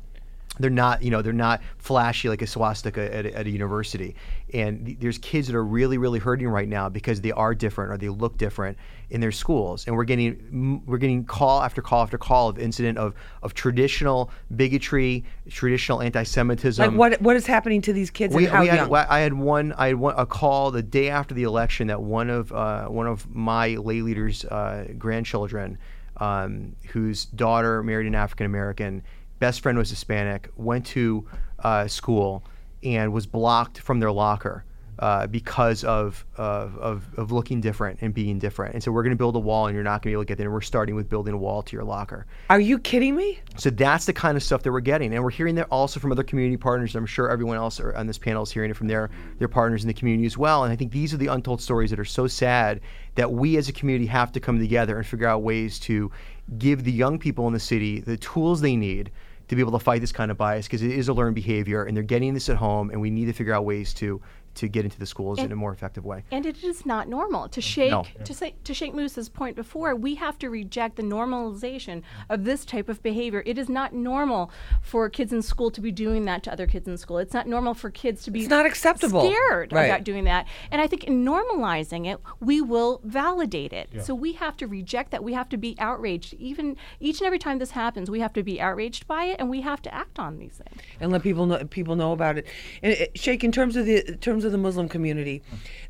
they're 0.58 0.70
not 0.70 1.02
you 1.02 1.10
know 1.10 1.22
they're 1.22 1.32
not 1.32 1.62
flashy 1.78 2.28
like 2.28 2.42
a 2.42 2.46
swastika 2.46 3.14
at 3.14 3.26
a, 3.26 3.34
at 3.36 3.46
a 3.46 3.50
university. 3.50 4.14
And 4.52 4.84
th- 4.84 4.98
there's 5.00 5.18
kids 5.18 5.46
that 5.46 5.56
are 5.56 5.64
really 5.64 5.98
really 5.98 6.18
hurting 6.18 6.48
right 6.48 6.68
now 6.68 6.88
because 6.88 7.20
they 7.20 7.32
are 7.32 7.54
different 7.54 7.90
or 7.92 7.96
they 7.96 8.10
look 8.10 8.36
different 8.36 8.76
in 9.10 9.20
their 9.20 9.32
schools. 9.32 9.86
And 9.86 9.96
we're 9.96 10.04
getting 10.04 10.82
we're 10.86 10.98
getting 10.98 11.24
call 11.24 11.62
after 11.62 11.80
call 11.80 12.02
after 12.02 12.18
call 12.18 12.50
of 12.50 12.58
incident 12.58 12.98
of 12.98 13.14
of 13.42 13.54
traditional 13.54 14.30
bigotry 14.54 15.24
traditional 15.48 16.02
anti-semitism. 16.02 16.86
Like 16.86 16.98
what 16.98 17.22
what 17.22 17.36
is 17.36 17.46
happening 17.46 17.80
to 17.82 17.92
these 17.92 18.10
kids 18.10 18.34
we, 18.34 18.44
and 18.44 18.52
how 18.52 18.60
we 18.60 18.66
young? 18.66 18.90
Had, 18.90 19.06
I 19.08 19.20
had 19.20 19.32
one 19.32 19.72
I 19.72 19.88
had 19.88 19.96
one, 19.96 20.14
a 20.18 20.26
call 20.26 20.70
the 20.70 20.82
day 20.82 21.08
after 21.08 21.34
the 21.34 21.44
election 21.44 21.86
that 21.86 22.02
one 22.02 22.28
of 22.28 22.52
uh, 22.52 22.86
one 22.88 23.06
of 23.06 23.34
my 23.34 23.76
lay 23.76 24.02
leaders 24.02 24.44
uh, 24.44 24.86
grandchildren 24.98 25.78
um, 26.18 26.76
whose 26.88 27.24
daughter 27.24 27.82
married 27.82 28.06
an 28.06 28.14
African 28.14 28.46
American 28.46 29.02
best 29.42 29.60
friend 29.60 29.76
was 29.76 29.90
Hispanic, 29.90 30.48
went 30.54 30.86
to 30.86 31.26
uh, 31.64 31.88
school, 31.88 32.44
and 32.84 33.12
was 33.12 33.26
blocked 33.26 33.80
from 33.80 33.98
their 33.98 34.12
locker. 34.12 34.64
Uh, 34.98 35.26
because 35.26 35.82
of, 35.84 36.24
of, 36.36 36.78
of, 37.16 37.32
looking 37.32 37.60
different 37.60 37.98
and 38.02 38.14
being 38.14 38.38
different. 38.38 38.74
And 38.74 38.82
so 38.82 38.92
we're 38.92 39.02
going 39.02 39.16
to 39.16 39.16
build 39.16 39.34
a 39.34 39.40
wall 39.40 39.66
and 39.66 39.74
you're 39.74 39.82
not 39.82 40.02
going 40.02 40.02
to 40.02 40.08
be 40.08 40.12
able 40.12 40.22
to 40.22 40.28
get 40.28 40.38
there. 40.38 40.46
And 40.46 40.54
we're 40.54 40.60
starting 40.60 40.94
with 40.94 41.08
building 41.08 41.34
a 41.34 41.36
wall 41.36 41.62
to 41.62 41.72
your 41.74 41.82
locker. 41.82 42.26
Are 42.50 42.60
you 42.60 42.78
kidding 42.78 43.16
me? 43.16 43.40
So 43.56 43.70
that's 43.70 44.04
the 44.04 44.12
kind 44.12 44.36
of 44.36 44.44
stuff 44.44 44.62
that 44.62 44.70
we're 44.70 44.80
getting. 44.80 45.12
And 45.12 45.24
we're 45.24 45.30
hearing 45.30 45.56
that 45.56 45.66
also 45.70 45.98
from 45.98 46.12
other 46.12 46.22
community 46.22 46.58
partners. 46.58 46.94
I'm 46.94 47.06
sure 47.06 47.30
everyone 47.30 47.56
else 47.56 47.80
on 47.80 48.06
this 48.06 48.18
panel 48.18 48.44
is 48.44 48.52
hearing 48.52 48.70
it 48.70 48.76
from 48.76 48.86
their, 48.86 49.10
their 49.38 49.48
partners 49.48 49.82
in 49.82 49.88
the 49.88 49.94
community 49.94 50.26
as 50.26 50.36
well. 50.36 50.62
And 50.62 50.72
I 50.72 50.76
think 50.76 50.92
these 50.92 51.12
are 51.12 51.16
the 51.16 51.28
untold 51.28 51.62
stories 51.62 51.90
that 51.90 51.98
are 51.98 52.04
so 52.04 52.28
sad 52.28 52.80
that 53.14 53.32
we 53.32 53.56
as 53.56 53.68
a 53.68 53.72
community 53.72 54.06
have 54.06 54.30
to 54.32 54.40
come 54.40 54.60
together 54.60 54.98
and 54.98 55.06
figure 55.06 55.26
out 55.26 55.42
ways 55.42 55.80
to 55.80 56.12
give 56.58 56.84
the 56.84 56.92
young 56.92 57.18
people 57.18 57.46
in 57.46 57.54
the 57.54 57.60
city 57.60 58.00
the 58.00 58.16
tools 58.18 58.60
they 58.60 58.76
need 58.76 59.10
to 59.52 59.56
be 59.56 59.60
able 59.60 59.78
to 59.78 59.84
fight 59.84 60.00
this 60.00 60.12
kind 60.12 60.30
of 60.30 60.38
bias 60.38 60.66
because 60.66 60.82
it 60.82 60.90
is 60.90 61.08
a 61.08 61.12
learned 61.12 61.34
behavior 61.34 61.84
and 61.84 61.94
they're 61.94 62.02
getting 62.02 62.32
this 62.32 62.48
at 62.48 62.56
home 62.56 62.88
and 62.90 62.98
we 62.98 63.10
need 63.10 63.26
to 63.26 63.34
figure 63.34 63.52
out 63.52 63.66
ways 63.66 63.92
to 63.92 64.18
to 64.54 64.68
get 64.68 64.84
into 64.84 64.98
the 64.98 65.06
schools 65.06 65.38
and, 65.38 65.46
in 65.46 65.52
a 65.52 65.56
more 65.56 65.72
effective 65.72 66.04
way. 66.04 66.24
And 66.30 66.44
it 66.46 66.62
is 66.62 66.84
not 66.84 67.08
normal 67.08 67.48
to 67.48 67.60
shake 67.60 67.90
no. 67.90 68.04
to 68.24 68.34
say 68.34 68.54
to 68.64 68.74
Sheikh 68.74 68.94
Musa's 68.94 69.28
point 69.28 69.56
before. 69.56 69.94
We 69.94 70.16
have 70.16 70.38
to 70.40 70.50
reject 70.50 70.96
the 70.96 71.02
normalization 71.02 72.02
of 72.28 72.44
this 72.44 72.64
type 72.64 72.88
of 72.88 73.02
behavior. 73.02 73.42
It 73.46 73.58
is 73.58 73.68
not 73.68 73.94
normal 73.94 74.50
for 74.80 75.08
kids 75.08 75.32
in 75.32 75.42
school 75.42 75.70
to 75.70 75.80
be 75.80 75.90
doing 75.90 76.24
that 76.26 76.42
to 76.44 76.52
other 76.52 76.66
kids 76.66 76.86
in 76.88 76.96
school. 76.96 77.18
It's 77.18 77.34
not 77.34 77.46
normal 77.46 77.74
for 77.74 77.90
kids 77.90 78.22
to 78.24 78.30
be. 78.30 78.40
It's 78.40 78.50
not 78.50 78.66
acceptable. 78.66 79.24
Scared 79.24 79.72
right. 79.72 79.84
about 79.84 80.04
doing 80.04 80.24
that. 80.24 80.46
And 80.70 80.80
I 80.80 80.86
think 80.86 81.04
in 81.04 81.24
normalizing 81.24 82.06
it, 82.06 82.20
we 82.40 82.60
will 82.60 83.00
validate 83.04 83.72
it. 83.72 83.88
Yeah. 83.92 84.02
So 84.02 84.14
we 84.14 84.32
have 84.34 84.56
to 84.58 84.66
reject 84.66 85.10
that. 85.12 85.24
We 85.24 85.32
have 85.32 85.48
to 85.50 85.56
be 85.56 85.76
outraged. 85.78 86.34
Even 86.34 86.76
each 87.00 87.20
and 87.20 87.26
every 87.26 87.38
time 87.38 87.58
this 87.58 87.70
happens, 87.70 88.10
we 88.10 88.20
have 88.20 88.32
to 88.34 88.42
be 88.42 88.60
outraged 88.60 89.06
by 89.06 89.24
it, 89.24 89.36
and 89.38 89.48
we 89.48 89.60
have 89.62 89.80
to 89.82 89.94
act 89.94 90.18
on 90.18 90.38
these 90.38 90.52
things 90.52 90.80
and 91.00 91.12
let 91.12 91.22
people 91.22 91.46
know 91.46 91.64
people 91.64 91.96
know 91.96 92.12
about 92.12 92.38
it. 92.38 92.46
And 92.82 92.92
uh, 92.92 92.96
it, 93.00 93.18
Sheikh, 93.18 93.44
in 93.44 93.52
terms 93.52 93.76
of 93.76 93.86
the 93.86 94.06
in 94.08 94.18
terms 94.18 94.41
terms 94.42 94.46
of 94.46 94.52
the 94.52 94.62
Muslim 94.62 94.88
community, 94.88 95.42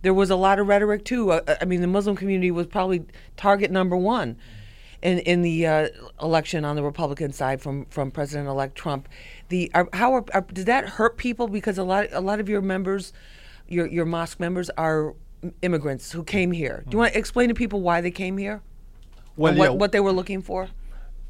there 0.02 0.14
was 0.14 0.30
a 0.30 0.36
lot 0.36 0.58
of 0.58 0.68
rhetoric 0.68 1.04
too. 1.04 1.32
Uh, 1.32 1.40
uh, 1.46 1.56
I 1.60 1.64
mean, 1.64 1.80
the 1.80 1.86
Muslim 1.86 2.16
community 2.16 2.50
was 2.50 2.66
probably 2.66 3.04
target 3.36 3.70
number 3.70 3.96
one 3.96 4.36
in 5.02 5.18
in 5.20 5.42
the 5.42 5.66
uh, 5.66 5.88
election 6.20 6.64
on 6.64 6.76
the 6.76 6.82
Republican 6.82 7.32
side 7.32 7.60
from 7.60 7.86
from 7.86 8.10
President 8.10 8.48
elect 8.48 8.74
Trump. 8.74 9.08
The 9.48 9.70
are, 9.74 9.88
how 9.92 10.14
are, 10.14 10.24
are, 10.34 10.42
did 10.42 10.66
that 10.66 10.90
hurt 10.90 11.16
people? 11.16 11.48
Because 11.48 11.78
a 11.78 11.84
lot 11.84 12.06
a 12.12 12.20
lot 12.20 12.40
of 12.40 12.48
your 12.48 12.62
members, 12.62 13.12
your 13.68 13.86
your 13.86 14.04
mosque 14.04 14.38
members, 14.38 14.70
are 14.70 15.14
immigrants 15.62 16.12
who 16.12 16.22
came 16.22 16.52
here. 16.52 16.84
Do 16.86 16.94
you 16.94 16.98
want 16.98 17.14
to 17.14 17.18
explain 17.18 17.48
to 17.48 17.54
people 17.54 17.80
why 17.80 18.00
they 18.00 18.12
came 18.12 18.38
here? 18.38 18.62
Well, 19.36 19.54
what, 19.54 19.64
yeah. 19.64 19.70
what 19.70 19.92
they 19.92 20.00
were 20.00 20.12
looking 20.12 20.42
for? 20.42 20.68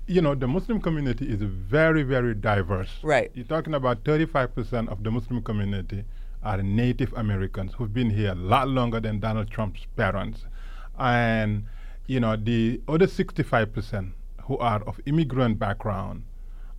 you 0.08 0.20
know, 0.20 0.34
the 0.34 0.48
Muslim 0.48 0.80
community 0.80 1.26
is 1.26 1.40
very, 1.40 2.02
very 2.02 2.34
diverse. 2.34 2.90
Right. 3.04 3.30
You're 3.34 3.46
talking 3.46 3.72
about 3.72 4.02
35% 4.02 4.88
of 4.88 5.04
the 5.04 5.12
Muslim 5.12 5.42
community 5.42 6.04
are 6.42 6.62
Native 6.62 7.12
Americans 7.14 7.74
who've 7.74 7.92
been 7.92 8.10
here 8.10 8.32
a 8.32 8.34
lot 8.34 8.68
longer 8.68 9.00
than 9.00 9.20
Donald 9.20 9.50
Trump's 9.50 9.86
parents. 9.96 10.44
And, 10.98 11.66
you 12.06 12.20
know, 12.20 12.36
the 12.36 12.80
other 12.88 13.06
65% 13.06 14.12
who 14.44 14.58
are 14.58 14.82
of 14.82 15.00
immigrant 15.06 15.58
background 15.58 16.24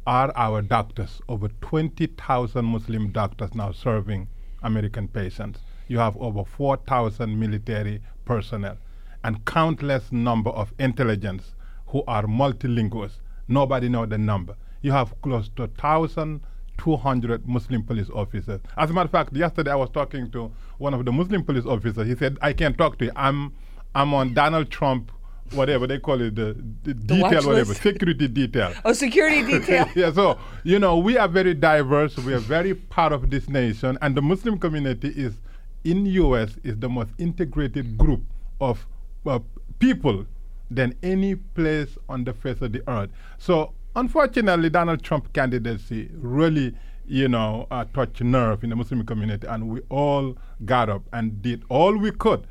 are 0.05 0.31
our 0.35 0.61
doctors. 0.61 1.21
Over 1.29 1.49
20,000 1.61 2.65
Muslim 2.65 3.11
doctors 3.11 3.55
now 3.55 3.71
serving 3.71 4.27
American 4.61 5.07
patients. 5.07 5.59
You 5.87 5.99
have 5.99 6.17
over 6.17 6.43
4,000 6.43 7.39
military 7.39 8.01
personnel 8.25 8.77
and 9.23 9.45
countless 9.45 10.11
number 10.11 10.49
of 10.49 10.73
intelligence 10.79 11.55
who 11.87 12.03
are 12.07 12.23
multilinguals. 12.23 13.19
Nobody 13.47 13.87
know 13.87 14.05
the 14.05 14.17
number. 14.17 14.55
You 14.81 14.91
have 14.91 15.21
close 15.21 15.49
to 15.55 15.63
1,000 15.63 16.41
200 16.77 17.47
Muslim 17.47 17.83
police 17.83 18.09
officers. 18.13 18.61
As 18.77 18.89
a 18.89 18.93
matter 18.93 19.05
of 19.05 19.11
fact, 19.11 19.35
yesterday 19.35 19.71
I 19.71 19.75
was 19.75 19.89
talking 19.89 20.29
to 20.31 20.51
one 20.77 20.93
of 20.93 21.05
the 21.05 21.11
Muslim 21.11 21.43
police 21.43 21.65
officers. 21.65 22.07
He 22.07 22.15
said, 22.15 22.37
I 22.41 22.53
can't 22.53 22.77
talk 22.77 22.97
to 22.99 23.05
you. 23.05 23.11
I'm, 23.15 23.53
I'm 23.95 24.13
on 24.13 24.33
Donald 24.33 24.69
Trump, 24.69 25.11
whatever 25.51 25.87
they 25.87 25.99
call 25.99 26.21
it, 26.21 26.35
the, 26.35 26.53
the, 26.83 26.93
the 26.93 26.93
detail, 26.93 27.45
whatever, 27.47 27.73
security 27.73 28.27
detail. 28.27 28.73
Oh, 28.85 28.93
security 28.93 29.43
detail. 29.59 29.87
yeah, 29.95 30.11
so, 30.11 30.39
you 30.63 30.79
know, 30.79 30.97
we 30.97 31.17
are 31.17 31.27
very 31.27 31.53
diverse. 31.53 32.17
We 32.17 32.33
are 32.33 32.39
very 32.39 32.73
part 32.73 33.13
of 33.13 33.29
this 33.29 33.47
nation. 33.47 33.97
And 34.01 34.15
the 34.15 34.21
Muslim 34.21 34.57
community 34.57 35.09
is, 35.09 35.35
in 35.83 36.05
U.S., 36.05 36.57
is 36.63 36.77
the 36.79 36.89
most 36.89 37.11
integrated 37.17 37.97
group 37.97 38.21
of 38.59 38.85
uh, 39.25 39.39
people 39.79 40.25
than 40.71 40.95
any 41.03 41.35
place 41.35 41.97
on 42.09 42.23
the 42.23 42.33
face 42.33 42.61
of 42.61 42.71
the 42.71 42.81
earth. 42.89 43.09
So 43.37 43.73
Unfortunately, 43.95 44.69
Donald 44.69 45.03
Trump 45.03 45.31
candidacy 45.33 46.09
really, 46.13 46.73
you 47.05 47.27
know, 47.27 47.67
uh, 47.69 47.85
touched 47.93 48.21
nerve 48.21 48.63
in 48.63 48.69
the 48.71 48.75
Muslim 48.75 49.05
community, 49.05 49.45
and 49.47 49.69
we 49.69 49.81
all 49.89 50.35
got 50.65 50.89
up 50.89 51.03
and 51.13 51.41
did 51.41 51.63
all 51.69 51.95
we 51.97 52.11
could 52.11 52.47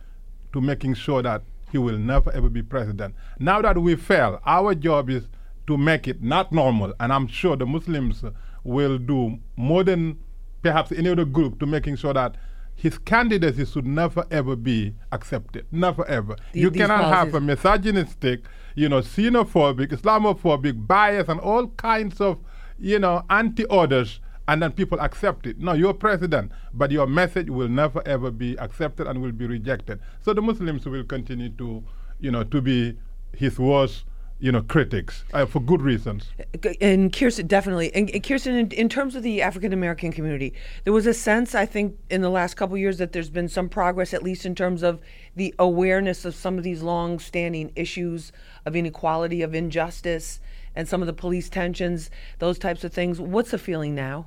to 0.52 0.60
making 0.60 0.94
sure 0.94 1.22
that 1.22 1.42
he 1.72 1.78
will 1.78 1.98
never 1.98 2.30
ever 2.32 2.48
be 2.48 2.62
president. 2.62 3.14
Now 3.38 3.60
that 3.62 3.78
we 3.78 3.96
fail, 3.96 4.40
our 4.46 4.74
job 4.74 5.10
is 5.10 5.24
to 5.66 5.76
make 5.76 6.06
it 6.06 6.22
not 6.22 6.52
normal, 6.52 6.92
and 7.00 7.12
I'm 7.12 7.26
sure 7.26 7.56
the 7.56 7.66
Muslims 7.66 8.22
will 8.62 8.98
do 8.98 9.38
more 9.56 9.82
than 9.82 10.18
perhaps 10.62 10.92
any 10.92 11.08
other 11.08 11.24
group 11.24 11.58
to 11.60 11.66
making 11.66 11.96
sure 11.96 12.14
that 12.14 12.36
his 12.74 12.98
candidacy 12.98 13.64
should 13.64 13.86
never 13.86 14.24
ever 14.30 14.56
be 14.56 14.94
accepted. 15.10 15.66
Never 15.72 16.06
ever. 16.06 16.36
You 16.52 16.70
cannot 16.70 17.12
have 17.12 17.34
a 17.34 17.40
misogynistic, 17.40 18.42
you 18.74 18.88
know, 18.88 19.00
xenophobic, 19.00 19.88
Islamophobic 19.88 20.86
bias 20.86 21.28
and 21.28 21.40
all 21.40 21.68
kinds 21.68 22.20
of, 22.20 22.38
you 22.78 22.98
know, 22.98 23.24
anti 23.30 23.64
orders 23.64 24.20
and 24.48 24.62
then 24.62 24.72
people 24.72 25.00
accept 25.00 25.46
it. 25.46 25.58
No, 25.58 25.72
you're 25.72 25.94
president, 25.94 26.52
but 26.74 26.90
your 26.90 27.06
message 27.06 27.48
will 27.48 27.68
never 27.68 28.02
ever 28.06 28.30
be 28.30 28.56
accepted 28.58 29.06
and 29.06 29.22
will 29.22 29.32
be 29.32 29.46
rejected. 29.46 30.00
So 30.20 30.34
the 30.34 30.42
Muslims 30.42 30.84
will 30.86 31.04
continue 31.04 31.50
to, 31.50 31.84
you 32.20 32.30
know, 32.30 32.44
to 32.44 32.60
be 32.60 32.98
his 33.36 33.58
worst 33.58 34.04
you 34.42 34.50
know, 34.50 34.60
critics 34.60 35.24
uh, 35.32 35.46
for 35.46 35.60
good 35.60 35.80
reasons. 35.80 36.32
And 36.80 37.12
Kirsten, 37.12 37.46
definitely. 37.46 37.94
And, 37.94 38.10
and 38.10 38.24
Kirsten, 38.24 38.56
in, 38.56 38.72
in, 38.72 38.88
terms 38.88 39.14
of 39.14 39.22
the 39.22 39.40
African 39.40 39.72
American 39.72 40.10
community, 40.10 40.52
there 40.82 40.92
was 40.92 41.06
a 41.06 41.14
sense, 41.14 41.54
I 41.54 41.64
think, 41.64 41.96
in 42.10 42.22
the 42.22 42.28
last 42.28 42.54
couple 42.54 42.76
years 42.76 42.98
that 42.98 43.12
there's 43.12 43.30
been 43.30 43.48
some 43.48 43.68
progress, 43.68 44.12
at 44.12 44.24
least 44.24 44.44
in 44.44 44.56
terms 44.56 44.82
of 44.82 45.00
the 45.36 45.54
awareness 45.60 46.24
of 46.24 46.34
some 46.34 46.58
of 46.58 46.64
these 46.64 46.82
long-standing 46.82 47.70
issues 47.76 48.32
of 48.66 48.74
inequality, 48.74 49.42
of 49.42 49.54
injustice, 49.54 50.40
and 50.74 50.88
some 50.88 51.02
of 51.02 51.06
the 51.06 51.12
police 51.12 51.48
tensions, 51.48 52.10
those 52.40 52.58
types 52.58 52.82
of 52.82 52.92
things. 52.92 53.20
What's 53.20 53.52
the 53.52 53.58
feeling 53.58 53.94
now? 53.94 54.26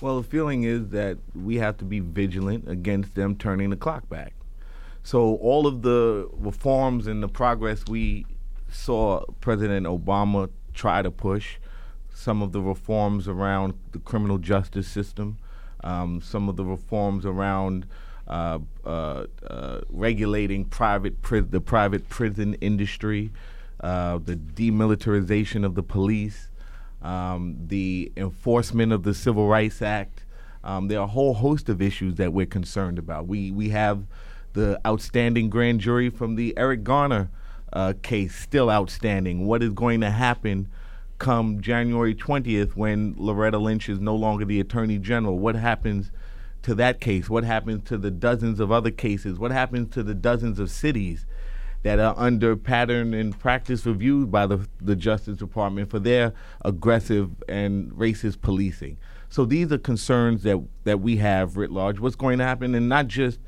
Well, 0.00 0.20
the 0.20 0.28
feeling 0.28 0.64
is 0.64 0.88
that 0.88 1.18
we 1.32 1.58
have 1.58 1.76
to 1.76 1.84
be 1.84 2.00
vigilant 2.00 2.68
against 2.68 3.14
them 3.14 3.36
turning 3.36 3.70
the 3.70 3.76
clock 3.76 4.08
back. 4.08 4.34
So 5.04 5.36
all 5.36 5.68
of 5.68 5.82
the 5.82 6.28
reforms 6.32 7.06
and 7.06 7.22
the 7.22 7.28
progress 7.28 7.84
we 7.86 8.26
saw 8.74 9.24
President 9.40 9.86
Obama 9.86 10.50
try 10.74 11.00
to 11.02 11.10
push, 11.10 11.56
some 12.12 12.42
of 12.42 12.52
the 12.52 12.60
reforms 12.60 13.28
around 13.28 13.74
the 13.92 13.98
criminal 13.98 14.38
justice 14.38 14.88
system, 14.88 15.38
um, 15.82 16.20
some 16.20 16.48
of 16.48 16.56
the 16.56 16.64
reforms 16.64 17.24
around 17.24 17.86
uh, 18.26 18.58
uh, 18.84 19.26
uh, 19.46 19.80
regulating 19.90 20.64
private 20.64 21.20
pri- 21.22 21.40
the 21.40 21.60
private 21.60 22.08
prison 22.08 22.54
industry, 22.54 23.30
uh, 23.80 24.18
the 24.24 24.36
demilitarization 24.36 25.64
of 25.64 25.74
the 25.74 25.82
police, 25.82 26.50
um, 27.02 27.56
the 27.66 28.10
enforcement 28.16 28.92
of 28.92 29.02
the 29.02 29.14
Civil 29.14 29.46
Rights 29.46 29.82
Act. 29.82 30.24
Um, 30.62 30.88
there 30.88 30.98
are 30.98 31.04
a 31.04 31.08
whole 31.08 31.34
host 31.34 31.68
of 31.68 31.82
issues 31.82 32.14
that 32.14 32.32
we're 32.32 32.46
concerned 32.46 32.98
about. 32.98 33.26
We 33.26 33.50
we 33.50 33.68
have 33.70 34.06
the 34.54 34.80
outstanding 34.86 35.50
grand 35.50 35.80
jury 35.80 36.08
from 36.08 36.36
the 36.36 36.56
Eric 36.56 36.84
Garner 36.84 37.28
uh, 37.74 37.92
case 38.02 38.34
still 38.34 38.70
outstanding. 38.70 39.46
What 39.46 39.62
is 39.62 39.72
going 39.72 40.00
to 40.00 40.10
happen 40.10 40.68
come 41.18 41.60
January 41.60 42.14
20th 42.14 42.76
when 42.76 43.14
Loretta 43.18 43.58
Lynch 43.58 43.88
is 43.88 44.00
no 44.00 44.14
longer 44.14 44.44
the 44.44 44.60
Attorney 44.60 44.98
General? 44.98 45.38
What 45.38 45.56
happens 45.56 46.10
to 46.62 46.74
that 46.76 47.00
case? 47.00 47.28
What 47.28 47.44
happens 47.44 47.86
to 47.88 47.98
the 47.98 48.10
dozens 48.10 48.60
of 48.60 48.72
other 48.72 48.90
cases? 48.90 49.38
What 49.38 49.50
happens 49.50 49.92
to 49.94 50.02
the 50.02 50.14
dozens 50.14 50.58
of 50.58 50.70
cities 50.70 51.26
that 51.82 51.98
are 51.98 52.14
under 52.16 52.56
pattern 52.56 53.12
and 53.12 53.38
practice 53.38 53.84
review 53.84 54.26
by 54.26 54.46
the, 54.46 54.66
the 54.80 54.96
Justice 54.96 55.36
Department 55.36 55.90
for 55.90 55.98
their 55.98 56.32
aggressive 56.64 57.30
and 57.48 57.90
racist 57.92 58.40
policing? 58.40 58.96
So 59.28 59.44
these 59.44 59.72
are 59.72 59.78
concerns 59.78 60.44
that, 60.44 60.64
that 60.84 61.00
we 61.00 61.16
have 61.16 61.56
writ 61.56 61.72
large. 61.72 61.98
What's 61.98 62.16
going 62.16 62.38
to 62.38 62.44
happen, 62.44 62.74
and 62.74 62.88
not 62.88 63.08
just 63.08 63.40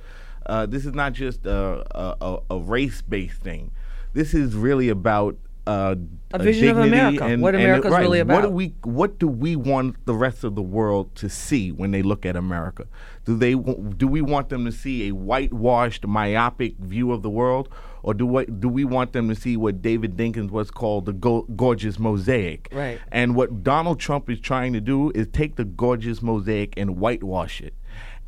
uh, 0.47 0.65
this 0.65 0.87
is 0.87 0.95
not 0.95 1.13
just 1.13 1.45
a, 1.45 1.85
a, 2.21 2.39
a 2.51 2.59
race 2.59 3.03
based 3.03 3.41
thing. 3.41 3.73
This 4.17 4.33
is 4.33 4.55
really 4.55 4.89
about 4.89 5.37
uh, 5.67 5.95
a 6.33 6.39
vision 6.39 6.71
of 6.71 6.79
America. 6.79 7.23
And, 7.23 7.43
what 7.43 7.55
America's 7.55 7.91
right, 7.91 8.01
really 8.01 8.21
about. 8.21 8.35
What 8.37 8.49
do 8.49 8.49
we 8.49 8.75
What 8.83 9.19
do 9.19 9.29
we 9.29 9.57
want 9.57 10.07
the 10.07 10.15
rest 10.15 10.43
of 10.43 10.55
the 10.55 10.63
world 10.63 11.15
to 11.17 11.29
see 11.29 11.71
when 11.71 11.91
they 11.91 12.01
look 12.01 12.25
at 12.25 12.35
America? 12.35 12.87
Do 13.27 13.37
they 13.37 13.53
Do 13.53 14.09
we 14.09 14.23
want 14.23 14.49
them 14.49 14.65
to 14.65 14.73
see 14.73 15.09
a 15.09 15.15
whitewashed, 15.15 16.07
myopic 16.07 16.79
view 16.79 17.13
of 17.13 17.21
the 17.21 17.29
world, 17.29 17.69
or 18.03 18.15
do 18.15 18.25
what 18.25 18.59
Do 18.59 18.71
we 18.71 18.87
want 18.87 19.13
them 19.13 19.29
to 19.29 19.35
see 19.35 19.59
what 19.59 19.83
David 19.83 20.17
Dinkins 20.17 20.51
was 20.51 20.71
called 20.71 21.05
the 21.05 21.13
go- 21.13 21.47
gorgeous 21.55 21.99
mosaic? 21.99 22.69
Right. 22.73 22.99
And 23.13 23.37
what 23.37 23.63
Donald 23.63 24.01
Trump 24.01 24.31
is 24.31 24.41
trying 24.41 24.73
to 24.73 24.81
do 24.81 25.11
is 25.15 25.27
take 25.31 25.57
the 25.57 25.65
gorgeous 25.67 26.23
mosaic 26.23 26.73
and 26.79 26.97
whitewash 26.97 27.61
it. 27.61 27.75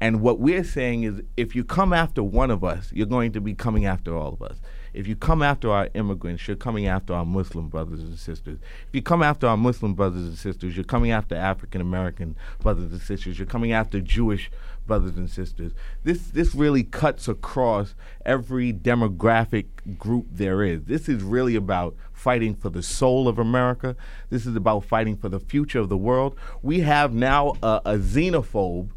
And 0.03 0.21
what 0.21 0.39
we're 0.39 0.65
saying 0.65 1.05
is 1.05 1.23
if 1.39 1.57
you 1.57 1.65
come 1.65 1.95
after 1.95 2.23
one 2.23 2.51
of 2.51 2.63
us, 2.63 2.93
you're 2.93 3.07
going 3.07 3.33
to 3.33 3.41
be 3.41 3.55
coming 3.55 3.87
after 3.87 4.15
all 4.15 4.35
of 4.35 4.43
us. 4.43 4.61
If 4.99 5.07
you 5.07 5.15
come 5.15 5.43
after 5.43 5.71
our 5.71 5.89
immigrants, 5.95 6.49
you're 6.49 6.57
coming 6.57 6.89
after 6.89 7.15
our 7.15 7.25
Muslim 7.25 7.69
brothers 7.69 8.01
and 8.01 8.19
sisters. 8.19 8.59
If 8.89 8.95
you 8.97 9.01
come 9.01 9.23
after 9.23 9.47
our 9.47 9.57
Muslim 9.57 9.95
brothers 9.95 10.25
and 10.25 10.37
sisters, 10.37 10.77
you're 10.77 10.83
coming 10.83 11.13
after 11.13 11.37
African 11.37 11.81
American 11.81 12.35
brothers 12.61 12.91
and 12.91 13.01
sisters. 13.01 13.39
You're 13.39 13.47
coming 13.47 13.71
after 13.71 14.01
Jewish 14.01 14.51
brothers 14.89 15.17
and 15.17 15.31
sisters. 15.31 15.71
This 16.03 16.31
this 16.31 16.53
really 16.53 16.83
cuts 16.83 17.29
across 17.29 17.95
every 18.27 18.73
demographic 18.73 19.67
group 19.99 20.27
there 20.33 20.65
is. 20.65 20.87
This 20.87 21.09
is 21.09 21.23
really 21.23 21.55
about 21.55 21.95
fighting 22.13 22.57
for 22.57 22.69
the 22.69 22.83
soul 22.83 23.29
of 23.29 23.39
America. 23.39 23.95
This 24.31 24.47
is 24.47 24.57
about 24.57 24.85
fighting 24.85 25.17
for 25.17 25.29
the 25.29 25.39
future 25.39 25.79
of 25.79 25.91
the 25.91 25.97
world. 25.97 26.35
We 26.61 26.81
have 26.81 27.15
now 27.15 27.55
a, 27.63 27.81
a 27.85 27.99
xenophobe 27.99 28.89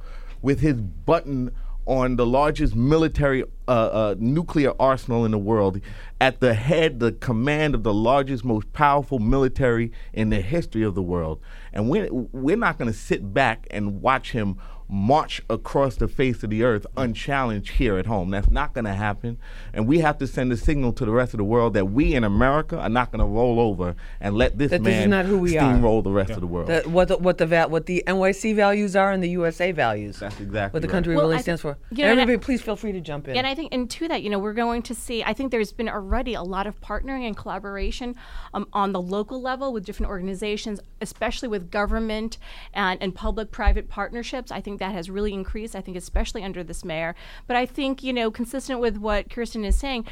with 0.42 0.62
his 0.62 0.82
button 0.82 1.52
on 1.86 2.16
the 2.16 2.26
largest 2.26 2.76
military 2.76 3.44
uh, 3.68 3.72
uh, 3.72 4.16
nuclear 4.20 4.74
arsenal 4.80 5.26
in 5.26 5.32
the 5.32 5.38
world, 5.38 5.80
at 6.20 6.40
the 6.40 6.54
head, 6.54 7.00
the 7.00 7.12
command 7.12 7.74
of 7.74 7.84
the 7.84 7.94
largest, 7.94 8.46
most 8.46 8.72
powerful 8.74 9.20
military 9.20 9.92
in 10.14 10.30
the 10.30 10.42
history 10.42 10.84
of 10.84 10.96
the 10.96 11.02
world. 11.02 11.40
And 11.74 11.90
we're, 11.90 12.12
we're 12.12 12.58
not 12.58 12.78
going 12.78 12.92
to 12.92 12.98
sit 12.98 13.34
back 13.34 13.68
and 13.72 14.02
watch 14.02 14.32
him 14.32 14.58
march 14.94 15.42
across 15.50 15.96
the 15.96 16.08
face 16.08 16.44
of 16.44 16.50
the 16.50 16.64
earth 16.64 16.86
unchallenged 16.98 17.72
here 17.78 17.98
at 17.98 18.06
home. 18.06 18.30
That's 18.30 18.50
not 18.50 18.74
going 18.74 18.84
to 18.84 18.94
happen. 18.94 19.38
And 19.74 19.88
we 19.88 20.00
have 20.00 20.18
to 20.18 20.28
send 20.28 20.52
a 20.52 20.58
signal 20.58 20.92
to 20.94 21.06
the 21.06 21.12
rest 21.12 21.34
of 21.34 21.38
the 21.38 21.46
world 21.46 21.74
that 21.76 21.86
we 21.86 22.14
in 22.14 22.26
America 22.26 22.78
are 22.78 22.90
not 22.90 23.10
going 23.10 23.22
to 23.22 23.26
roll 23.26 23.58
over 23.62 23.96
and 24.20 24.36
let 24.36 24.58
this 24.58 24.70
That 24.72 24.84
this 24.84 24.92
man 24.92 25.04
is 25.04 25.08
not 25.08 25.26
who 25.26 25.38
we 25.38 25.58
are. 25.58 25.74
steamroll 25.74 26.04
the 26.04 26.12
rest 26.12 26.32
of 26.32 26.42
the 26.42 26.48
world. 26.48 26.68
The, 26.68 26.82
what 26.90 27.08
the, 27.08 27.18
what 27.18 27.38
the 27.38 27.46
va- 27.46 27.70
what 27.70 27.86
the 27.86 28.04
NYC 28.06 28.54
values 28.54 28.98
are 28.98 29.14
and 29.14 29.24
the 29.24 29.30
USA 29.30 29.72
values. 29.72 30.20
That's 30.20 30.38
exactly 30.42 30.78
what 30.78 30.82
the 30.82 30.90
country 30.90 31.16
Well, 31.16 31.26
really 31.28 31.38
I- 31.38 31.42
stands 31.42 31.62
for. 31.62 31.78
you 31.92 32.04
know, 32.04 32.12
and 32.12 32.20
I- 32.20 32.24
Everybody, 32.24 32.44
please 32.46 32.62
feel 32.62 32.76
free 32.76 32.92
to 32.92 33.00
jump 33.00 33.30
in. 33.30 33.38
And 33.38 33.48
I 33.48 33.56
think, 33.56 33.74
and 33.74 33.90
to 33.92 34.10
that, 34.10 34.24
you 34.24 34.30
know, 34.30 34.40
we're 34.40 34.52
going 34.54 34.82
to 34.84 34.94
see. 34.94 35.24
I 35.24 35.32
think 35.34 35.52
there's 35.52 35.72
been 35.72 35.88
already 35.88 36.34
a 36.34 36.44
lot 36.44 36.68
of 36.68 36.80
partnering 36.82 37.26
and 37.26 37.38
collaboration 37.38 38.16
um, 38.54 38.68
on 38.74 38.92
the 38.92 39.02
local 39.02 39.42
level 39.42 39.72
with 39.72 39.86
different 39.86 40.10
organizations, 40.10 40.82
especially 41.00 41.48
with 41.48 41.72
government 41.72 42.38
and, 42.74 43.02
and 43.02 43.16
public-private 43.16 43.88
partnerships. 43.88 44.52
I 44.52 44.60
think 44.60 44.81
that 44.82 44.92
has 44.94 45.10
really 45.10 45.34
increased. 45.34 45.76
I 45.76 45.82
think, 45.82 45.96
especially 45.96 46.44
under 46.44 46.64
this 46.64 46.84
mayor. 46.84 47.16
But 47.48 47.56
I 47.56 47.66
think, 47.66 48.04
you 48.04 48.12
know, 48.12 48.30
consistent 48.30 48.80
with 48.80 48.98
what 48.98 49.30
Kirsten 49.30 49.64
is 49.64 49.78
saying, 49.78 50.06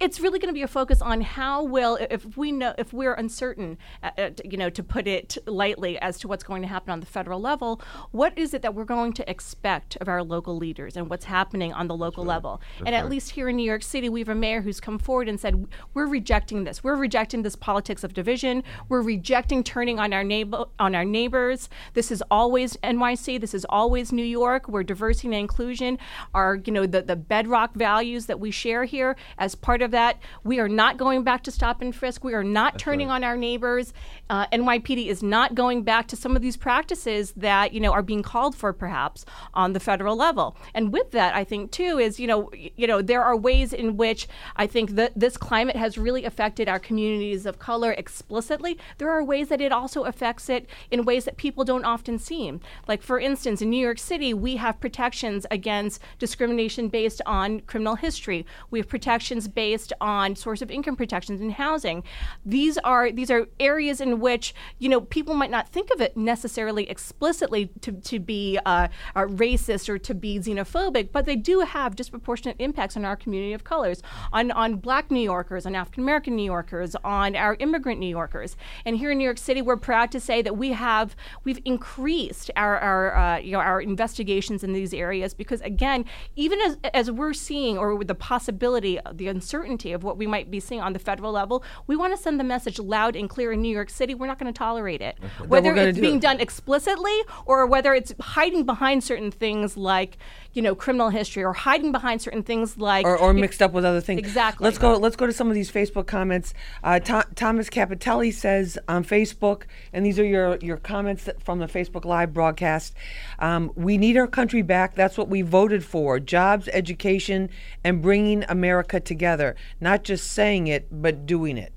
it's 0.00 0.20
really 0.20 0.38
going 0.38 0.48
to 0.48 0.54
be 0.54 0.62
a 0.62 0.68
focus 0.68 1.00
on 1.00 1.20
how 1.20 1.62
will 1.62 1.96
if 1.96 2.36
we 2.36 2.52
know 2.52 2.74
if 2.78 2.92
we're 2.92 3.14
uncertain 3.14 3.78
uh, 4.02 4.10
uh, 4.18 4.30
you 4.44 4.56
know 4.56 4.70
to 4.70 4.82
put 4.82 5.06
it 5.06 5.38
lightly 5.46 5.98
as 6.00 6.18
to 6.18 6.28
what's 6.28 6.44
going 6.44 6.62
to 6.62 6.68
happen 6.68 6.90
on 6.90 7.00
the 7.00 7.06
federal 7.06 7.40
level 7.40 7.80
what 8.10 8.36
is 8.38 8.54
it 8.54 8.62
that 8.62 8.74
we're 8.74 8.84
going 8.84 9.12
to 9.12 9.28
expect 9.30 9.96
of 10.00 10.08
our 10.08 10.22
local 10.22 10.56
leaders 10.56 10.96
and 10.96 11.10
what's 11.10 11.26
happening 11.26 11.72
on 11.72 11.88
the 11.88 11.96
local 11.96 12.24
level? 12.24 12.60
And 12.84 12.94
at 12.94 13.08
least 13.08 13.30
here 13.32 13.48
in 13.48 13.56
New 13.56 13.64
York 13.64 13.82
City 13.82 14.08
we 14.08 14.20
have 14.20 14.28
a 14.28 14.34
mayor 14.34 14.62
who's 14.62 14.80
come 14.80 14.98
forward 14.98 15.28
and 15.28 15.38
said 15.38 15.66
we're 15.92 16.06
rejecting 16.06 16.64
this. 16.64 16.82
We're 16.82 16.96
rejecting 16.96 17.42
this 17.42 17.56
politics 17.56 18.04
of 18.04 18.14
division. 18.14 18.62
We're 18.88 19.02
rejecting 19.02 19.62
turning 19.62 19.98
on 19.98 20.12
our 20.12 20.24
neighbor 20.24 20.64
on 20.78 20.94
our 20.94 21.04
neighbors. 21.04 21.68
This 21.94 22.10
is 22.10 22.22
always 22.30 22.76
NYC 22.78 23.40
this 23.40 23.54
is 23.54 23.66
always 23.68 24.12
New 24.12 24.24
York. 24.24 24.68
Where 24.68 24.82
diversity 24.82 25.28
and 25.28 25.34
inclusion. 25.34 25.98
Are 26.34 26.60
you 26.64 26.72
know 26.72 26.86
the 26.86 27.02
the 27.02 27.16
bedrock 27.16 27.74
values 27.74 28.26
that 28.26 28.40
we 28.40 28.50
share 28.50 28.84
here 28.84 29.16
as 29.38 29.54
part 29.54 29.82
of 29.82 29.83
that. 29.92 30.20
We 30.42 30.58
are 30.60 30.68
not 30.68 30.96
going 30.96 31.22
back 31.22 31.42
to 31.44 31.50
stop 31.50 31.80
and 31.82 31.94
frisk. 31.94 32.24
We 32.24 32.34
are 32.34 32.44
not 32.44 32.78
turning 32.78 33.10
on 33.10 33.24
our 33.24 33.36
neighbors. 33.36 33.92
Uh, 34.30 34.46
NYPD 34.48 35.06
is 35.06 35.22
not 35.22 35.54
going 35.54 35.82
back 35.82 36.08
to 36.08 36.16
some 36.16 36.34
of 36.34 36.42
these 36.42 36.56
practices 36.56 37.32
that 37.36 37.72
you 37.72 37.80
know 37.80 37.92
are 37.92 38.02
being 38.02 38.22
called 38.22 38.54
for 38.54 38.72
perhaps 38.72 39.24
on 39.52 39.72
the 39.72 39.80
federal 39.80 40.16
level. 40.16 40.56
And 40.72 40.92
with 40.92 41.10
that 41.10 41.34
I 41.34 41.44
think 41.44 41.70
too 41.70 41.98
is 41.98 42.18
you 42.18 42.26
know 42.26 42.50
you 42.54 42.86
know 42.86 43.02
there 43.02 43.22
are 43.22 43.36
ways 43.36 43.72
in 43.72 43.96
which 43.96 44.26
I 44.56 44.66
think 44.66 44.90
that 44.92 45.12
this 45.14 45.36
climate 45.36 45.76
has 45.76 45.98
really 45.98 46.24
affected 46.24 46.68
our 46.68 46.78
communities 46.78 47.46
of 47.46 47.58
color 47.58 47.92
explicitly. 47.92 48.78
There 48.98 49.10
are 49.10 49.22
ways 49.22 49.48
that 49.48 49.60
it 49.60 49.72
also 49.72 50.04
affects 50.04 50.48
it 50.48 50.68
in 50.90 51.04
ways 51.04 51.24
that 51.26 51.36
people 51.36 51.64
don't 51.64 51.84
often 51.84 52.18
see. 52.18 52.52
Like 52.88 53.02
for 53.02 53.20
instance 53.20 53.60
in 53.60 53.70
New 53.70 53.84
York 53.84 53.98
City 53.98 54.32
we 54.32 54.56
have 54.56 54.80
protections 54.80 55.46
against 55.50 56.00
discrimination 56.18 56.88
based 56.88 57.20
on 57.26 57.60
criminal 57.60 57.96
history. 57.96 58.46
We 58.70 58.78
have 58.78 58.88
protections 58.88 59.48
based 59.48 59.73
on 60.00 60.36
source 60.36 60.62
of 60.62 60.70
income 60.70 60.96
protections 60.96 61.40
and 61.40 61.52
housing. 61.52 62.02
These 62.44 62.78
are 62.78 63.10
these 63.10 63.30
are 63.30 63.46
areas 63.58 64.00
in 64.00 64.20
which 64.20 64.54
you 64.78 64.88
know 64.88 65.00
people 65.00 65.34
might 65.34 65.50
not 65.50 65.68
think 65.68 65.90
of 65.92 66.00
it 66.00 66.16
necessarily 66.16 66.88
explicitly 66.88 67.70
to, 67.80 67.92
to 67.92 68.18
be 68.18 68.58
uh, 68.64 68.88
uh, 69.16 69.22
racist 69.22 69.88
or 69.88 69.98
to 69.98 70.14
be 70.14 70.38
xenophobic 70.38 71.10
but 71.12 71.26
they 71.26 71.36
do 71.36 71.60
have 71.60 71.96
disproportionate 71.96 72.56
impacts 72.58 72.96
on 72.96 73.04
our 73.04 73.16
community 73.16 73.52
of 73.52 73.64
colors 73.64 74.02
on 74.32 74.50
on 74.52 74.76
black 74.76 75.10
New 75.10 75.20
Yorkers 75.20 75.66
on 75.66 75.74
African 75.74 76.02
American 76.02 76.36
New 76.36 76.44
Yorkers 76.44 76.94
on 77.04 77.36
our 77.36 77.56
immigrant 77.58 78.00
New 78.00 78.08
Yorkers. 78.08 78.56
And 78.84 78.96
here 78.96 79.10
in 79.10 79.18
New 79.18 79.24
York 79.24 79.38
City 79.38 79.62
we're 79.62 79.76
proud 79.76 80.10
to 80.12 80.20
say 80.20 80.42
that 80.42 80.56
we 80.56 80.72
have 80.72 81.16
we've 81.44 81.60
increased 81.64 82.50
our 82.56 82.78
our 82.78 83.16
uh, 83.16 83.38
you 83.38 83.52
know 83.52 83.60
our 83.60 83.80
investigations 83.80 84.62
in 84.62 84.72
these 84.72 84.94
areas 84.94 85.34
because 85.34 85.60
again 85.62 86.04
even 86.36 86.60
as 86.60 86.76
as 86.92 87.10
we're 87.10 87.32
seeing 87.32 87.78
or 87.78 87.94
with 87.94 88.08
the 88.08 88.14
possibility 88.14 88.98
the 89.12 89.28
uncertainty 89.28 89.63
of 89.64 90.04
what 90.04 90.16
we 90.16 90.26
might 90.26 90.50
be 90.50 90.60
seeing 90.60 90.80
on 90.80 90.92
the 90.92 90.98
federal 90.98 91.32
level 91.32 91.64
we 91.86 91.96
want 91.96 92.14
to 92.14 92.22
send 92.22 92.38
the 92.38 92.44
message 92.44 92.78
loud 92.78 93.16
and 93.16 93.28
clear 93.28 93.52
in 93.52 93.62
New 93.62 93.72
York 93.72 93.90
City. 93.90 94.14
We're 94.14 94.26
not 94.26 94.38
going 94.38 94.52
to 94.52 94.56
tolerate 94.56 95.00
it. 95.00 95.18
Whether 95.46 95.74
it's 95.74 95.96
do 95.96 96.00
being 96.00 96.16
it. 96.16 96.22
done 96.22 96.40
explicitly 96.40 97.18
or 97.46 97.66
whether 97.66 97.94
it's 97.94 98.14
hiding 98.20 98.64
behind 98.64 99.04
certain 99.04 99.30
things 99.30 99.76
like 99.76 100.18
you 100.54 100.62
know 100.62 100.74
criminal 100.74 101.10
history 101.10 101.44
or 101.44 101.52
hiding 101.52 101.92
behind 101.92 102.22
certain 102.22 102.42
things 102.42 102.78
like 102.78 103.04
or, 103.04 103.16
or 103.16 103.34
mixed 103.34 103.60
up 103.60 103.72
with 103.72 103.84
other 103.84 104.00
things. 104.00 104.20
Exactly. 104.20 104.64
Let's 104.64 104.78
go. 104.78 104.96
Let's 104.96 105.16
go 105.16 105.26
to 105.26 105.32
some 105.32 105.48
of 105.48 105.54
these 105.54 105.70
Facebook 105.70 106.06
comments. 106.06 106.54
Uh, 106.82 107.00
Tho- 107.00 107.24
Thomas 107.34 107.68
Capitelli 107.68 108.32
says 108.32 108.78
on 108.88 109.04
Facebook, 109.04 109.64
and 109.92 110.06
these 110.06 110.18
are 110.18 110.24
your 110.24 110.56
your 110.58 110.76
comments 110.76 111.24
that- 111.24 111.42
from 111.42 111.58
the 111.58 111.66
Facebook 111.66 112.04
Live 112.04 112.32
broadcast. 112.32 112.94
Um, 113.40 113.72
we 113.74 113.98
need 113.98 114.16
our 114.16 114.28
country 114.28 114.62
back. 114.62 114.94
That's 114.94 115.18
what 115.18 115.28
we 115.28 115.42
voted 115.42 115.84
for: 115.84 116.20
jobs, 116.20 116.68
education, 116.72 117.50
and 117.82 118.00
bringing 118.00 118.44
America 118.48 119.00
together. 119.00 119.56
Not 119.80 120.04
just 120.04 120.30
saying 120.30 120.68
it, 120.68 120.86
but 120.90 121.26
doing 121.26 121.58
it. 121.58 121.72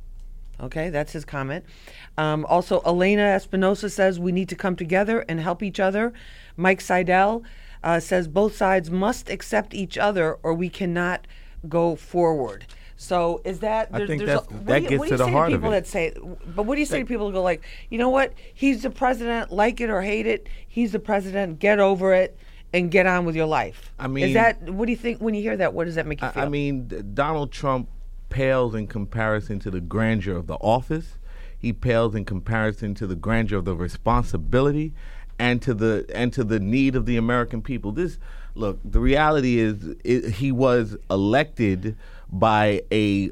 Okay, 0.59 0.89
that's 0.89 1.11
his 1.11 1.25
comment. 1.25 1.65
Um, 2.17 2.45
also, 2.45 2.81
Elena 2.83 3.21
Espinosa 3.21 3.89
says 3.89 4.19
we 4.19 4.31
need 4.31 4.49
to 4.49 4.55
come 4.55 4.75
together 4.75 5.23
and 5.29 5.39
help 5.39 5.61
each 5.61 5.79
other. 5.79 6.13
Mike 6.55 6.81
Seidel 6.81 7.43
uh, 7.83 7.99
says 7.99 8.27
both 8.27 8.55
sides 8.55 8.89
must 8.89 9.29
accept 9.29 9.73
each 9.73 9.97
other 9.97 10.37
or 10.43 10.53
we 10.53 10.69
cannot 10.69 11.27
go 11.67 11.95
forward. 11.95 12.65
So 12.95 13.41
is 13.45 13.59
that? 13.59 13.89
I 13.93 14.05
think 14.05 14.23
there's 14.23 14.41
that's- 14.41 14.47
a, 14.49 14.63
that 14.65 14.79
do 14.79 14.83
you, 14.83 14.89
gets 14.99 15.09
to 15.09 15.17
the 15.17 15.25
say 15.25 15.31
heart 15.31 15.49
to 15.49 15.55
of 15.55 15.61
people 15.61 15.73
it. 15.73 15.81
that 15.81 15.87
say? 15.87 16.13
But 16.55 16.63
what 16.63 16.75
do 16.75 16.79
you 16.79 16.85
say 16.85 16.99
to 16.99 17.05
people 17.05 17.27
who 17.27 17.33
go 17.33 17.43
like, 17.43 17.63
you 17.89 17.97
know 17.99 18.09
what? 18.09 18.33
He's 18.53 18.81
the 18.81 18.89
president, 18.89 19.51
like 19.51 19.79
it 19.79 19.89
or 19.89 20.01
hate 20.01 20.25
it. 20.25 20.47
He's 20.67 20.91
the 20.91 20.99
president. 20.99 21.59
Get 21.59 21.79
over 21.79 22.13
it 22.13 22.37
and 22.73 22.89
get 22.91 23.05
on 23.05 23.25
with 23.25 23.35
your 23.35 23.45
life. 23.45 23.93
I 23.99 24.07
mean, 24.07 24.29
is 24.29 24.33
that 24.33 24.61
what 24.63 24.85
do 24.85 24.91
you 24.91 24.97
think 24.97 25.21
when 25.21 25.35
you 25.35 25.41
hear 25.41 25.55
that? 25.57 25.73
What 25.73 25.85
does 25.85 25.95
that 25.95 26.07
make 26.07 26.21
you 26.21 26.27
I, 26.27 26.31
feel? 26.31 26.43
I 26.43 26.49
mean, 26.49 27.11
Donald 27.13 27.51
Trump 27.51 27.87
pales 28.29 28.75
in 28.75 28.87
comparison 28.87 29.59
to 29.59 29.71
the 29.71 29.79
grandeur 29.79 30.35
of 30.35 30.47
the 30.47 30.55
office. 30.55 31.17
He 31.57 31.73
pales 31.73 32.13
in 32.13 32.25
comparison 32.25 32.93
to 32.95 33.07
the 33.07 33.15
grandeur 33.15 33.57
of 33.57 33.65
the 33.65 33.75
responsibility, 33.75 34.93
and 35.39 35.61
to 35.61 35.73
the 35.73 36.05
and 36.13 36.33
to 36.33 36.43
the 36.43 36.59
need 36.59 36.95
of 36.95 37.05
the 37.05 37.17
American 37.17 37.61
people. 37.61 37.91
This 37.91 38.17
look, 38.55 38.79
the 38.83 38.99
reality 38.99 39.59
is, 39.59 39.95
i 40.05 40.29
he 40.29 40.51
was 40.51 40.97
elected 41.09 41.95
by 42.31 42.81
a 42.91 43.31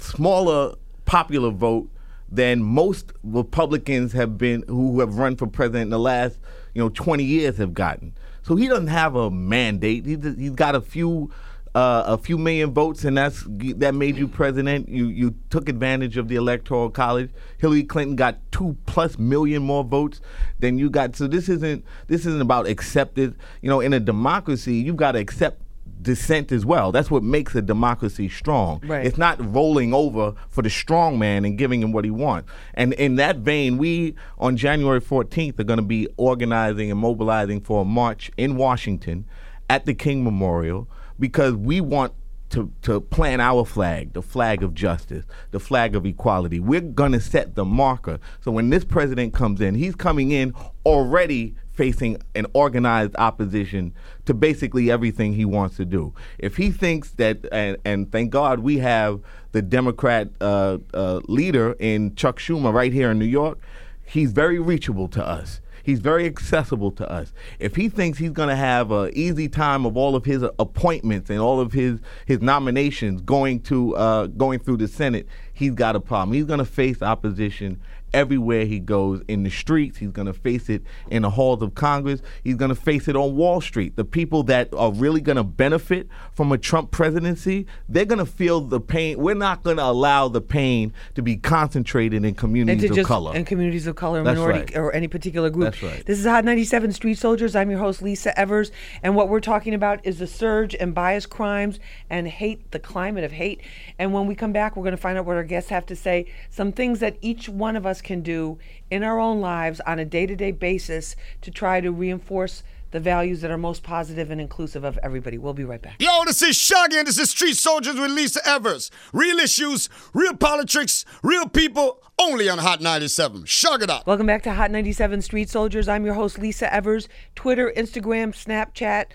smaller 0.00 0.74
popular 1.04 1.50
vote 1.50 1.88
than 2.30 2.62
most 2.62 3.12
Republicans 3.24 4.12
have 4.12 4.36
been 4.36 4.62
who 4.68 5.00
have 5.00 5.16
run 5.16 5.36
for 5.36 5.46
president 5.46 5.84
in 5.84 5.90
the 5.90 5.98
last 5.98 6.38
you 6.74 6.82
know 6.82 6.88
20 6.90 7.24
years 7.24 7.56
have 7.56 7.74
gotten. 7.74 8.12
So 8.42 8.56
he 8.56 8.66
doesn't 8.66 8.88
have 8.88 9.14
a 9.14 9.30
mandate. 9.30 10.06
He, 10.06 10.16
he's 10.16 10.52
got 10.52 10.74
a 10.74 10.80
few 10.80 11.30
uh, 11.74 12.04
a 12.06 12.18
few 12.18 12.38
million 12.38 12.72
votes, 12.72 13.04
and 13.04 13.16
that's 13.16 13.44
that 13.46 13.94
made 13.94 14.16
you 14.16 14.28
president. 14.28 14.88
You 14.88 15.08
you 15.08 15.34
took 15.50 15.68
advantage 15.68 16.16
of 16.16 16.28
the 16.28 16.36
electoral 16.36 16.90
college. 16.90 17.30
Hillary 17.58 17.84
Clinton 17.84 18.16
got 18.16 18.38
two 18.50 18.76
plus 18.86 19.18
million 19.18 19.62
more 19.62 19.84
votes 19.84 20.20
than 20.58 20.78
you 20.78 20.90
got. 20.90 21.16
So 21.16 21.26
this 21.26 21.48
isn't 21.48 21.84
this 22.06 22.26
isn't 22.26 22.40
about 22.40 22.66
accepted. 22.66 23.36
You 23.60 23.68
know, 23.68 23.80
in 23.80 23.92
a 23.92 24.00
democracy, 24.00 24.74
you've 24.74 24.96
got 24.96 25.12
to 25.12 25.18
accept 25.18 25.62
dissent 26.02 26.52
as 26.52 26.64
well. 26.64 26.92
That's 26.92 27.10
what 27.10 27.22
makes 27.22 27.54
a 27.54 27.62
democracy 27.62 28.28
strong. 28.28 28.80
Right. 28.84 29.04
It's 29.04 29.18
not 29.18 29.38
rolling 29.54 29.92
over 29.92 30.34
for 30.48 30.62
the 30.62 30.70
strong 30.70 31.18
man 31.18 31.44
and 31.44 31.58
giving 31.58 31.82
him 31.82 31.92
what 31.92 32.04
he 32.04 32.10
wants. 32.10 32.50
And 32.74 32.92
in 32.94 33.16
that 33.16 33.38
vein, 33.38 33.78
we 33.78 34.14
on 34.38 34.56
January 34.56 35.00
14th 35.00 35.58
are 35.58 35.64
going 35.64 35.78
to 35.78 35.82
be 35.82 36.08
organizing 36.16 36.90
and 36.90 37.00
mobilizing 37.00 37.60
for 37.60 37.82
a 37.82 37.84
march 37.84 38.30
in 38.36 38.56
Washington 38.56 39.26
at 39.68 39.86
the 39.86 39.94
King 39.94 40.24
Memorial 40.24 40.88
because 41.18 41.54
we 41.54 41.80
want 41.80 42.12
to, 42.50 42.72
to 42.82 43.00
plant 43.00 43.42
our 43.42 43.64
flag, 43.64 44.14
the 44.14 44.22
flag 44.22 44.62
of 44.62 44.74
justice, 44.74 45.24
the 45.50 45.60
flag 45.60 45.94
of 45.94 46.06
equality. 46.06 46.60
We're 46.60 46.80
going 46.80 47.12
to 47.12 47.20
set 47.20 47.54
the 47.54 47.64
marker. 47.64 48.18
So 48.40 48.50
when 48.50 48.70
this 48.70 48.84
president 48.84 49.34
comes 49.34 49.60
in, 49.60 49.74
he's 49.74 49.94
coming 49.94 50.30
in 50.30 50.54
already 50.86 51.54
facing 51.78 52.20
an 52.34 52.46
organized 52.54 53.14
opposition 53.18 53.94
to 54.24 54.34
basically 54.34 54.90
everything 54.90 55.34
he 55.34 55.44
wants 55.44 55.76
to 55.76 55.84
do. 55.84 56.12
If 56.38 56.56
he 56.56 56.70
thinks 56.70 57.12
that, 57.12 57.46
and, 57.52 57.76
and 57.84 58.10
thank 58.10 58.30
God 58.30 58.60
we 58.60 58.78
have 58.78 59.20
the 59.52 59.62
Democrat 59.62 60.28
uh, 60.40 60.78
uh, 60.92 61.20
leader 61.28 61.76
in 61.78 62.14
Chuck 62.16 62.38
Schumer 62.38 62.72
right 62.72 62.92
here 62.92 63.10
in 63.12 63.18
New 63.18 63.26
York, 63.26 63.60
he's 64.04 64.32
very 64.32 64.58
reachable 64.58 65.06
to 65.08 65.24
us. 65.24 65.60
He's 65.82 66.00
very 66.00 66.26
accessible 66.26 66.90
to 66.92 67.10
us. 67.10 67.32
If 67.58 67.76
he 67.76 67.88
thinks 67.88 68.18
he's 68.18 68.30
going 68.30 68.48
to 68.48 68.56
have 68.56 68.90
an 68.90 69.10
easy 69.14 69.48
time 69.48 69.86
of 69.86 69.96
all 69.96 70.14
of 70.14 70.24
his 70.24 70.42
appointments 70.58 71.30
and 71.30 71.38
all 71.38 71.60
of 71.60 71.72
his 71.72 72.00
his 72.26 72.40
nominations 72.40 73.20
going 73.20 73.60
to 73.62 73.96
uh, 73.96 74.26
going 74.26 74.58
through 74.60 74.78
the 74.78 74.88
Senate, 74.88 75.26
he's 75.52 75.72
got 75.72 75.96
a 75.96 76.00
problem. 76.00 76.34
He's 76.34 76.44
going 76.44 76.58
to 76.58 76.64
face 76.64 77.02
opposition 77.02 77.80
everywhere 78.12 78.64
he 78.64 78.78
goes 78.78 79.22
in 79.28 79.42
the 79.42 79.50
streets. 79.50 79.98
He's 79.98 80.10
going 80.10 80.26
to 80.26 80.32
face 80.32 80.68
it 80.68 80.82
in 81.10 81.22
the 81.22 81.30
halls 81.30 81.62
of 81.62 81.74
Congress. 81.74 82.20
He's 82.42 82.56
going 82.56 82.70
to 82.70 82.74
face 82.74 83.08
it 83.08 83.16
on 83.16 83.36
Wall 83.36 83.60
Street. 83.60 83.96
The 83.96 84.04
people 84.04 84.42
that 84.44 84.72
are 84.74 84.92
really 84.92 85.20
going 85.20 85.36
to 85.36 85.44
benefit 85.44 86.08
from 86.32 86.52
a 86.52 86.58
Trump 86.58 86.90
presidency, 86.90 87.66
they're 87.88 88.04
going 88.04 88.18
to 88.18 88.26
feel 88.26 88.60
the 88.60 88.80
pain. 88.80 89.18
We're 89.18 89.34
not 89.34 89.62
going 89.62 89.76
to 89.78 89.84
allow 89.84 90.28
the 90.28 90.40
pain 90.40 90.92
to 91.14 91.22
be 91.22 91.36
concentrated 91.36 92.24
in 92.24 92.34
communities 92.34 92.90
of 92.90 92.96
just 92.96 93.08
color. 93.08 93.32
and 93.34 93.46
communities 93.46 93.86
of 93.86 93.96
color, 93.96 94.22
That's 94.22 94.38
minority, 94.38 94.74
right. 94.74 94.76
or 94.76 94.92
any 94.92 95.08
particular 95.08 95.50
group. 95.50 95.72
That's 95.72 95.82
right. 95.82 96.04
This 96.06 96.18
is 96.18 96.26
Hot 96.26 96.44
97 96.44 96.92
Street 96.92 97.18
Soldiers. 97.18 97.54
I'm 97.56 97.70
your 97.70 97.80
host, 97.80 98.02
Lisa 98.02 98.38
Evers, 98.38 98.70
and 99.02 99.14
what 99.14 99.28
we're 99.28 99.40
talking 99.40 99.74
about 99.74 100.00
is 100.04 100.18
the 100.18 100.26
surge 100.26 100.74
in 100.74 100.92
bias 100.92 101.26
crimes 101.26 101.78
and 102.08 102.28
hate, 102.28 102.70
the 102.70 102.78
climate 102.78 103.24
of 103.24 103.32
hate. 103.32 103.60
And 103.98 104.12
when 104.12 104.26
we 104.26 104.34
come 104.34 104.52
back, 104.52 104.76
we're 104.76 104.84
going 104.84 104.92
to 104.96 105.00
find 105.00 105.18
out 105.18 105.24
what 105.24 105.36
our 105.36 105.44
guests 105.44 105.70
have 105.70 105.86
to 105.86 105.96
say, 105.96 106.26
some 106.50 106.72
things 106.72 107.00
that 107.00 107.16
each 107.20 107.48
one 107.48 107.76
of 107.76 107.86
us 107.86 107.97
can 108.00 108.22
do 108.22 108.58
in 108.90 109.02
our 109.02 109.18
own 109.18 109.40
lives 109.40 109.80
on 109.86 109.98
a 109.98 110.04
day-to-day 110.04 110.52
basis 110.52 111.16
to 111.42 111.50
try 111.50 111.80
to 111.80 111.90
reinforce 111.90 112.62
the 112.90 113.00
values 113.00 113.42
that 113.42 113.50
are 113.50 113.58
most 113.58 113.82
positive 113.82 114.30
and 114.30 114.40
inclusive 114.40 114.82
of 114.82 114.98
everybody. 115.02 115.36
We'll 115.36 115.52
be 115.52 115.64
right 115.64 115.82
back. 115.82 116.00
Yo, 116.00 116.24
this 116.24 116.40
is 116.40 116.56
Shaggy 116.56 116.96
and 116.96 117.06
this 117.06 117.18
is 117.18 117.30
Street 117.30 117.56
Soldiers 117.56 117.96
with 117.96 118.10
Lisa 118.10 118.40
Evers. 118.48 118.90
Real 119.12 119.38
issues, 119.38 119.90
real 120.14 120.34
politics, 120.34 121.04
real 121.22 121.48
people, 121.48 122.02
only 122.18 122.48
on 122.48 122.58
Hot 122.58 122.80
97. 122.80 123.44
Shug 123.44 123.82
it 123.82 123.90
up. 123.90 124.06
Welcome 124.06 124.26
back 124.26 124.42
to 124.44 124.54
Hot 124.54 124.70
97 124.70 125.20
Street 125.22 125.50
Soldiers. 125.50 125.86
I'm 125.86 126.04
your 126.04 126.14
host, 126.14 126.38
Lisa 126.38 126.72
Evers. 126.72 127.08
Twitter, 127.34 127.72
Instagram, 127.76 128.32
Snapchat, 128.32 129.06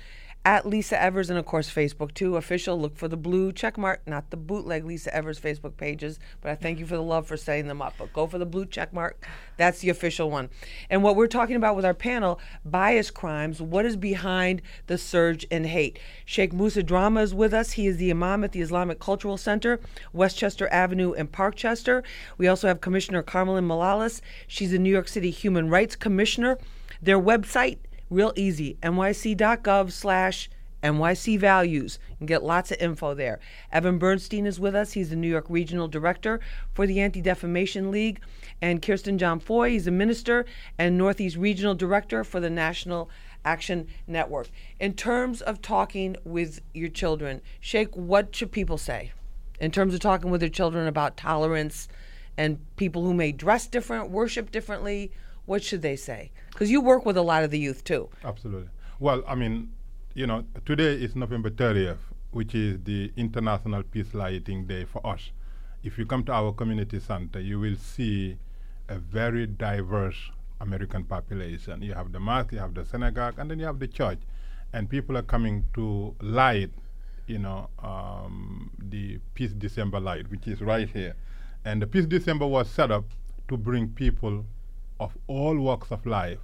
at 0.46 0.66
Lisa 0.66 1.02
Evers, 1.02 1.30
and 1.30 1.40
of 1.40 1.46
course, 1.46 1.72
Facebook 1.72 2.14
too. 2.14 2.36
Official, 2.36 2.80
look 2.80 2.98
for 2.98 3.08
the 3.08 3.16
blue 3.16 3.54
check 3.54 3.78
mark, 3.78 4.02
not 4.06 4.30
the 4.30 4.38
bootleg 4.38 4.84
Lisa 4.84 5.14
Evers 5.16 5.40
Facebook 5.40 5.78
pages. 5.78 6.20
But 6.42 6.52
I 6.52 6.56
thank 6.56 6.80
you 6.80 6.86
for 6.86 6.96
the 6.96 7.04
love 7.04 7.28
for 7.28 7.38
setting 7.38 7.68
them 7.68 7.82
up. 7.82 7.94
But 7.98 8.12
go 8.12 8.28
for 8.28 8.38
the 8.38 8.46
blue 8.46 8.66
check 8.66 8.92
mark. 8.92 9.26
That's 9.56 9.80
the 9.80 9.90
official 9.90 10.30
one. 10.30 10.50
And 10.90 11.02
what 11.02 11.16
we're 11.16 11.28
talking 11.28 11.56
about 11.56 11.76
with 11.76 11.86
our 11.86 11.94
panel, 11.94 12.40
bias 12.66 13.10
crimes, 13.10 13.62
what 13.62 13.86
is 13.86 13.96
behind 13.96 14.62
the 14.88 14.98
surge 14.98 15.46
in 15.46 15.64
hate? 15.64 15.98
Sheikh 16.26 16.52
Musa 16.52 16.84
Drammeh 16.84 17.22
is 17.22 17.34
with 17.34 17.54
us. 17.54 17.72
He 17.72 17.88
is 17.88 17.98
the 17.98 18.12
Imam 18.12 18.44
at 18.44 18.52
the 18.52 18.62
Islamic 18.62 19.00
Cultural 19.00 19.38
Center, 19.38 19.80
Westchester 20.12 20.68
Avenue 20.72 21.14
in 21.14 21.28
Parkchester. 21.28 22.04
We 22.38 22.48
also 22.48 22.68
have 22.68 22.82
Commissioner 22.82 23.24
Carmelyn 23.24 23.66
Malalis. 23.66 24.22
She's 24.48 24.72
the 24.72 24.80
New 24.80 24.92
York 24.92 25.08
City 25.08 25.32
Human 25.32 25.70
Rights 25.70 25.96
Commissioner. 25.96 26.58
Their 27.02 27.20
website, 27.20 27.78
real 28.14 28.34
easy, 28.36 28.78
nyc.gov 28.84 29.92
slash 29.92 30.50
NYC 30.84 31.40
Values. 31.40 31.98
Can 32.18 32.28
get 32.28 32.44
lots 32.44 32.72
of 32.72 32.78
info 32.80 33.14
there. 33.14 33.40
Evan 33.72 33.98
Bernstein 33.98 34.46
is 34.46 34.60
with 34.60 34.76
us. 34.76 34.92
He's 34.92 35.10
the 35.10 35.16
New 35.16 35.30
York 35.30 35.46
Regional 35.50 35.88
Director 35.88 36.40
for 36.74 36.86
the 36.86 37.00
Anti 37.00 37.22
Defamation 37.22 37.90
League. 37.90 38.20
And 38.62 38.82
Kirsten 38.82 39.18
John 39.18 39.40
Foy, 39.40 39.72
he's 39.72 39.88
a 39.88 39.92
minister 39.92 40.46
and 40.78 40.98
Northeast 40.98 41.38
Regional 41.38 41.76
Director 41.76 42.24
for 42.24 42.40
the 42.40 42.50
National 42.50 43.10
Action 43.46 43.88
Network. 44.08 44.50
In 44.80 44.94
terms 44.94 45.42
of 45.42 45.62
talking 45.62 46.16
with 46.24 46.62
your 46.74 46.90
children, 46.90 47.42
Sheikh, 47.60 47.96
what 47.96 48.36
should 48.36 48.52
people 48.52 48.78
say? 48.78 49.12
In 49.60 49.72
terms 49.72 49.94
of 49.94 50.00
talking 50.00 50.32
with 50.32 50.42
their 50.42 50.50
children 50.50 50.88
about 50.88 51.18
tolerance 51.18 51.88
and 52.38 52.60
people 52.76 53.04
who 53.04 53.14
may 53.14 53.32
dress 53.32 53.68
different, 53.68 54.10
worship 54.10 54.52
differently, 54.52 55.12
what 55.46 55.64
should 55.64 55.82
they 55.82 55.96
say? 55.96 56.32
Because 56.64 56.72
you 56.72 56.80
work 56.80 57.06
with 57.06 57.18
a 57.18 57.22
lot 57.22 57.44
of 57.44 57.52
the 57.52 57.60
youth 57.60 57.84
too. 57.84 58.08
Absolutely. 58.24 58.70
Well, 58.98 59.22
I 59.28 59.36
mean, 59.36 59.74
you 60.14 60.26
know, 60.26 60.46
today 60.66 60.94
is 60.94 61.14
November 61.14 61.50
30th, 61.50 61.98
which 62.32 62.56
is 62.56 62.80
the 62.86 63.12
International 63.18 63.84
Peace 63.84 64.14
Lighting 64.14 64.66
Day 64.66 64.86
for 64.86 65.06
us. 65.06 65.32
If 65.84 65.98
you 65.98 66.06
come 66.06 66.24
to 66.24 66.32
our 66.32 66.54
community 66.54 67.02
center, 67.02 67.42
you 67.42 67.60
will 67.60 67.76
see 67.76 68.38
a 68.88 68.98
very 68.98 69.46
diverse 69.46 70.16
American 70.62 71.04
population. 71.04 71.82
You 71.82 71.96
have 71.96 72.14
the 72.14 72.22
mosque, 72.22 72.54
you 72.54 72.60
have 72.60 72.74
the 72.74 72.86
synagogue, 72.86 73.40
and 73.40 73.52
then 73.52 73.60
you 73.60 73.66
have 73.66 73.80
the 73.80 73.90
church. 73.90 74.20
And 74.72 74.90
people 74.90 75.18
are 75.18 75.22
coming 75.22 75.66
to 75.74 76.16
light, 76.22 76.72
you 77.28 77.40
know, 77.40 77.68
um, 77.80 78.72
the 78.80 79.20
Peace 79.34 79.52
December 79.52 80.00
light, 80.00 80.32
which 80.32 80.48
is 80.48 80.62
right 80.62 80.88
here. 80.88 81.14
And 81.66 81.82
the 81.82 81.88
Peace 81.88 82.06
December 82.06 82.48
was 82.48 82.70
set 82.70 82.90
up 82.90 83.04
to 83.50 83.58
bring 83.58 83.90
people 83.90 84.46
of 85.02 85.18
all 85.28 85.58
walks 85.58 85.92
of 85.92 86.06
life 86.06 86.40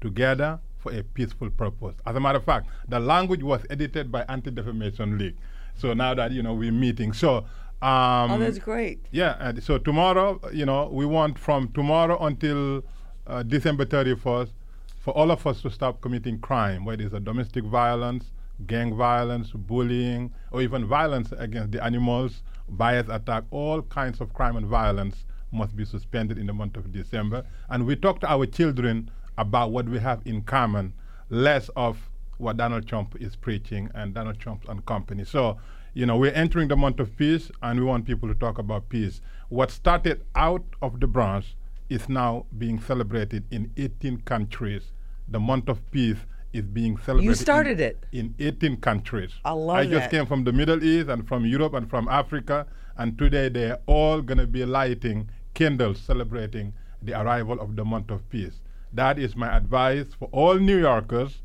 together 0.00 0.58
for 0.78 0.92
a 0.92 1.02
peaceful 1.02 1.50
purpose. 1.50 1.94
As 2.06 2.16
a 2.16 2.20
matter 2.20 2.38
of 2.38 2.44
fact, 2.44 2.68
the 2.88 2.98
language 3.00 3.42
was 3.42 3.60
edited 3.70 4.10
by 4.10 4.22
Anti-Defamation 4.28 5.18
League. 5.18 5.36
So 5.76 5.92
now 5.94 6.14
that 6.14 6.32
you 6.32 6.42
know 6.42 6.54
we're 6.54 6.72
meeting, 6.72 7.12
so 7.12 7.38
um, 7.82 8.30
Oh, 8.32 8.38
that's 8.38 8.58
great. 8.58 9.06
yeah. 9.10 9.36
And 9.40 9.62
so 9.62 9.78
tomorrow, 9.78 10.40
you 10.52 10.66
know, 10.66 10.88
we 10.92 11.06
want 11.06 11.38
from 11.38 11.68
tomorrow 11.72 12.18
until 12.24 12.82
uh, 13.26 13.42
December 13.42 13.84
31st 13.86 14.50
for 14.98 15.12
all 15.16 15.30
of 15.30 15.46
us 15.46 15.62
to 15.62 15.70
stop 15.70 16.00
committing 16.02 16.38
crime, 16.40 16.84
whether 16.84 17.02
it's 17.04 17.14
a 17.14 17.20
domestic 17.20 17.64
violence, 17.64 18.32
gang 18.66 18.94
violence, 18.94 19.50
bullying, 19.52 20.30
or 20.50 20.60
even 20.60 20.84
violence 20.86 21.32
against 21.38 21.72
the 21.72 21.82
animals, 21.82 22.42
bias 22.68 23.08
attack, 23.08 23.44
all 23.50 23.80
kinds 23.82 24.20
of 24.20 24.34
crime 24.34 24.56
and 24.56 24.66
violence 24.66 25.24
must 25.52 25.74
be 25.74 25.84
suspended 25.86 26.36
in 26.38 26.46
the 26.46 26.52
month 26.52 26.76
of 26.76 26.92
December. 26.92 27.44
And 27.70 27.86
we 27.86 27.96
talk 27.96 28.20
to 28.20 28.30
our 28.30 28.44
children 28.46 29.10
about 29.40 29.72
what 29.72 29.88
we 29.88 29.98
have 29.98 30.20
in 30.26 30.42
common, 30.42 30.92
less 31.30 31.70
of 31.74 32.10
what 32.36 32.56
Donald 32.58 32.86
Trump 32.86 33.16
is 33.20 33.36
preaching 33.36 33.90
and 33.94 34.12
Donald 34.14 34.38
Trump 34.38 34.68
and 34.68 34.84
company. 34.84 35.24
So, 35.24 35.58
You 35.92 36.06
know, 36.06 36.16
we're 36.16 36.32
entering 36.44 36.68
the 36.68 36.76
month 36.76 37.00
of 37.00 37.16
peace, 37.16 37.50
and 37.62 37.80
we 37.80 37.84
want 37.84 38.04
people 38.06 38.28
to 38.28 38.34
talk 38.34 38.58
about 38.58 38.88
peace. 38.88 39.20
What 39.48 39.72
started 39.72 40.22
out 40.36 40.62
of 40.80 41.00
the 41.00 41.08
Bronx 41.08 41.56
is 41.88 42.08
now 42.08 42.46
being 42.56 42.78
celebrated 42.80 43.42
in 43.50 43.72
18 43.76 44.18
countries. 44.18 44.92
The 45.26 45.40
month 45.40 45.68
of 45.68 45.78
peace 45.90 46.18
is 46.52 46.64
being 46.64 46.96
celebrated. 46.98 47.28
You 47.28 47.34
started 47.34 47.80
in, 47.80 47.86
it. 47.88 48.04
in 48.12 48.34
18 48.38 48.76
countries. 48.76 49.32
I 49.44 49.50
love 49.50 49.78
I 49.78 49.84
just 49.86 49.94
that. 50.02 50.10
came 50.12 50.26
from 50.26 50.44
the 50.44 50.52
Middle 50.52 50.82
East 50.84 51.08
and 51.08 51.26
from 51.26 51.44
Europe 51.44 51.74
and 51.74 51.90
from 51.90 52.06
Africa, 52.08 52.66
and 52.96 53.18
today 53.18 53.48
they're 53.48 53.78
all 53.86 54.22
going 54.22 54.38
to 54.38 54.46
be 54.46 54.64
lighting 54.64 55.28
candles 55.54 55.98
celebrating 56.00 56.72
the 57.02 57.20
arrival 57.20 57.60
of 57.60 57.74
the 57.74 57.84
month 57.84 58.10
of 58.12 58.28
peace. 58.30 58.60
That 58.92 59.18
is 59.18 59.36
my 59.36 59.54
advice 59.56 60.06
for 60.18 60.28
all 60.32 60.54
New 60.58 60.78
Yorkers, 60.78 61.42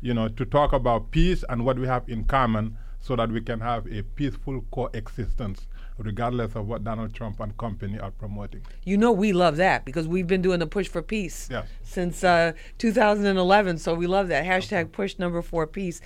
you 0.00 0.14
know, 0.14 0.28
to 0.28 0.44
talk 0.44 0.72
about 0.72 1.10
peace 1.10 1.44
and 1.48 1.64
what 1.64 1.78
we 1.78 1.86
have 1.86 2.08
in 2.08 2.24
common 2.24 2.76
so 3.00 3.14
that 3.16 3.30
we 3.30 3.40
can 3.40 3.60
have 3.60 3.86
a 3.86 4.02
peaceful 4.02 4.64
coexistence 4.72 5.66
regardless 5.98 6.54
of 6.54 6.68
what 6.68 6.84
Donald 6.84 7.12
Trump 7.12 7.40
and 7.40 7.56
company 7.56 7.98
are 7.98 8.12
promoting. 8.12 8.60
You 8.84 8.96
know 8.96 9.10
we 9.10 9.32
love 9.32 9.56
that 9.56 9.84
because 9.84 10.06
we've 10.06 10.28
been 10.28 10.42
doing 10.42 10.60
the 10.60 10.66
push 10.66 10.86
for 10.88 11.02
peace 11.02 11.48
Yes. 11.50 11.66
since 11.82 12.22
uh, 12.22 12.52
2011. 12.78 13.78
So 13.78 13.94
we 13.94 14.06
love 14.06 14.28
that 14.28 14.44
hashtag 14.44 14.92
push 14.92 15.18
number 15.18 15.42
four 15.42 15.66
peace. 15.66 16.00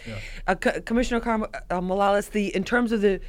Uh, 0.47 0.55
Co- 0.55 0.80
Commissioner 0.80 1.20
Carm- 1.20 1.47
uh, 1.70 1.80
Morales, 1.82 2.28
the 2.30 2.55
in 2.57 2.64
terms 2.64 2.90
of 2.93 3.03
the 3.03 3.20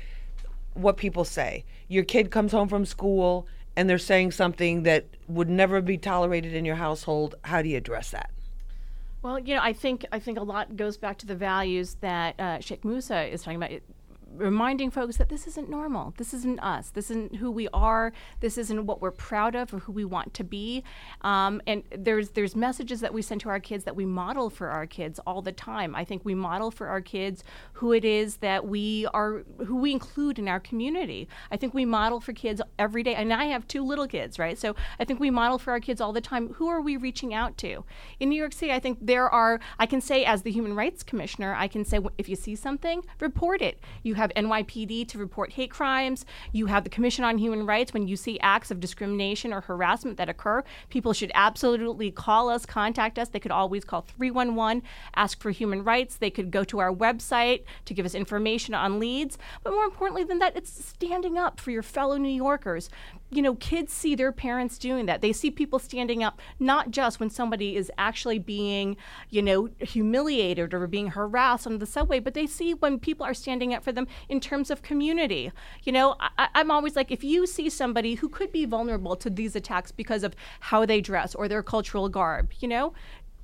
what 0.73 0.95
people 0.97 1.25
say, 1.25 1.65
your 1.89 2.03
kid 2.05 2.31
comes 2.31 2.51
home 2.53 2.67
from 2.69 2.85
school 2.85 3.45
and 3.75 3.89
they're 3.89 3.97
saying 3.97 4.31
something 4.31 4.83
that 4.83 5.05
would 5.27 5.49
never 5.49 5.81
be 5.81 5.97
tolerated 5.97 6.53
in 6.53 6.65
your 6.65 6.75
household. 6.75 7.35
How 7.43 7.61
do 7.61 7.69
you 7.69 7.77
address 7.77 8.11
that? 8.11 8.29
Well, 9.21 9.39
you 9.39 9.55
know, 9.55 9.61
I 9.61 9.71
think 9.71 10.05
I 10.11 10.19
think 10.19 10.37
a 10.37 10.43
lot 10.43 10.75
goes 10.75 10.97
back 10.97 11.17
to 11.19 11.25
the 11.25 11.35
values 11.35 11.95
that 12.01 12.39
uh, 12.39 12.59
Sheikh 12.59 12.83
Musa 12.83 13.23
is 13.23 13.41
talking 13.41 13.55
about. 13.55 13.71
It, 13.71 13.83
reminding 14.35 14.91
folks 14.91 15.17
that 15.17 15.29
this 15.29 15.47
isn't 15.47 15.69
normal. 15.69 16.13
This 16.17 16.33
isn't 16.33 16.59
us. 16.59 16.89
This 16.89 17.09
isn't 17.11 17.35
who 17.35 17.51
we 17.51 17.67
are. 17.73 18.13
This 18.39 18.57
isn't 18.57 18.85
what 18.85 19.01
we're 19.01 19.11
proud 19.11 19.55
of 19.55 19.73
or 19.73 19.79
who 19.79 19.91
we 19.91 20.05
want 20.05 20.33
to 20.35 20.43
be. 20.43 20.83
Um, 21.21 21.61
and 21.67 21.83
there's 21.95 22.31
there's 22.31 22.55
messages 22.55 23.01
that 23.01 23.13
we 23.13 23.21
send 23.21 23.41
to 23.41 23.49
our 23.49 23.59
kids 23.59 23.83
that 23.83 23.95
we 23.95 24.05
model 24.05 24.49
for 24.49 24.69
our 24.69 24.85
kids 24.85 25.19
all 25.25 25.41
the 25.41 25.51
time. 25.51 25.95
I 25.95 26.03
think 26.03 26.23
we 26.25 26.35
model 26.35 26.71
for 26.71 26.87
our 26.87 27.01
kids 27.01 27.43
who 27.73 27.91
it 27.93 28.05
is 28.05 28.37
that 28.37 28.67
we 28.67 29.07
are 29.13 29.43
who 29.65 29.75
we 29.77 29.91
include 29.91 30.39
in 30.39 30.47
our 30.47 30.59
community. 30.59 31.27
I 31.51 31.57
think 31.57 31.73
we 31.73 31.85
model 31.85 32.19
for 32.19 32.33
kids 32.33 32.61
every 32.79 33.03
day. 33.03 33.15
And 33.15 33.33
I 33.33 33.45
have 33.45 33.67
two 33.67 33.83
little 33.83 34.07
kids, 34.07 34.39
right? 34.39 34.57
So 34.57 34.75
I 34.99 35.05
think 35.05 35.19
we 35.19 35.29
model 35.29 35.57
for 35.57 35.71
our 35.71 35.79
kids 35.79 36.01
all 36.01 36.13
the 36.13 36.21
time. 36.21 36.53
Who 36.53 36.67
are 36.67 36.81
we 36.81 36.97
reaching 36.97 37.33
out 37.33 37.57
to? 37.59 37.83
In 38.19 38.29
New 38.29 38.39
York 38.39 38.53
City, 38.53 38.71
I 38.71 38.79
think 38.79 38.99
there 39.01 39.29
are. 39.29 39.59
I 39.79 39.85
can 39.85 40.01
say 40.01 40.25
as 40.25 40.43
the 40.43 40.51
human 40.51 40.75
rights 40.75 41.03
commissioner, 41.03 41.53
I 41.57 41.67
can 41.67 41.85
say 41.85 41.99
if 42.17 42.29
you 42.29 42.35
see 42.35 42.55
something, 42.55 43.03
report 43.19 43.61
it. 43.61 43.79
You 44.03 44.15
have 44.15 44.22
NYPD 44.35 45.07
to 45.09 45.17
report 45.17 45.51
hate 45.51 45.71
crimes. 45.71 46.25
You 46.51 46.67
have 46.67 46.83
the 46.83 46.89
Commission 46.89 47.23
on 47.23 47.37
Human 47.37 47.65
Rights 47.65 47.93
when 47.93 48.07
you 48.07 48.15
see 48.15 48.39
acts 48.39 48.71
of 48.71 48.79
discrimination 48.79 49.53
or 49.53 49.61
harassment 49.61 50.17
that 50.17 50.29
occur. 50.29 50.63
People 50.89 51.13
should 51.13 51.31
absolutely 51.33 52.11
call 52.11 52.49
us, 52.49 52.65
contact 52.65 53.17
us. 53.19 53.29
They 53.29 53.39
could 53.39 53.51
always 53.51 53.83
call 53.83 54.01
311, 54.01 54.83
ask 55.15 55.41
for 55.41 55.51
human 55.51 55.83
rights. 55.83 56.15
They 56.15 56.29
could 56.29 56.51
go 56.51 56.63
to 56.65 56.79
our 56.79 56.93
website 56.93 57.63
to 57.85 57.93
give 57.93 58.05
us 58.05 58.15
information 58.15 58.73
on 58.73 58.99
leads. 58.99 59.37
But 59.63 59.73
more 59.73 59.85
importantly 59.85 60.23
than 60.23 60.39
that, 60.39 60.55
it's 60.55 60.85
standing 60.85 61.37
up 61.37 61.59
for 61.59 61.71
your 61.71 61.83
fellow 61.83 62.17
New 62.17 62.29
Yorkers. 62.29 62.89
You 63.33 63.41
know, 63.41 63.55
kids 63.55 63.91
see 63.91 64.13
their 64.15 64.31
parents 64.31 64.77
doing 64.77 65.05
that. 65.07 65.21
They 65.21 65.33
see 65.33 65.49
people 65.49 65.79
standing 65.79 66.23
up, 66.23 66.39
not 66.59 66.91
just 66.91 67.19
when 67.19 67.29
somebody 67.29 67.75
is 67.75 67.91
actually 67.97 68.37
being, 68.39 68.95
you 69.29 69.41
know, 69.41 69.69
humiliated 69.79 70.73
or 70.73 70.85
being 70.87 71.07
harassed 71.07 71.65
on 71.65 71.79
the 71.79 71.85
subway, 71.85 72.19
but 72.19 72.33
they 72.33 72.45
see 72.45 72.73
when 72.73 72.99
people 72.99 73.25
are 73.25 73.33
standing 73.33 73.73
up 73.73 73.83
for 73.83 73.91
them 73.91 74.07
in 74.29 74.39
terms 74.39 74.69
of 74.69 74.81
community. 74.81 75.51
You 75.83 75.91
know, 75.93 76.15
I, 76.19 76.49
I'm 76.53 76.69
always 76.69 76.95
like, 76.95 77.11
if 77.11 77.23
you 77.23 77.47
see 77.47 77.69
somebody 77.69 78.15
who 78.15 78.29
could 78.29 78.51
be 78.51 78.65
vulnerable 78.65 79.15
to 79.15 79.29
these 79.29 79.55
attacks 79.55 79.91
because 79.91 80.23
of 80.23 80.35
how 80.59 80.85
they 80.85 81.01
dress 81.01 81.33
or 81.33 81.47
their 81.47 81.63
cultural 81.63 82.09
garb, 82.09 82.51
you 82.59 82.67
know, 82.67 82.93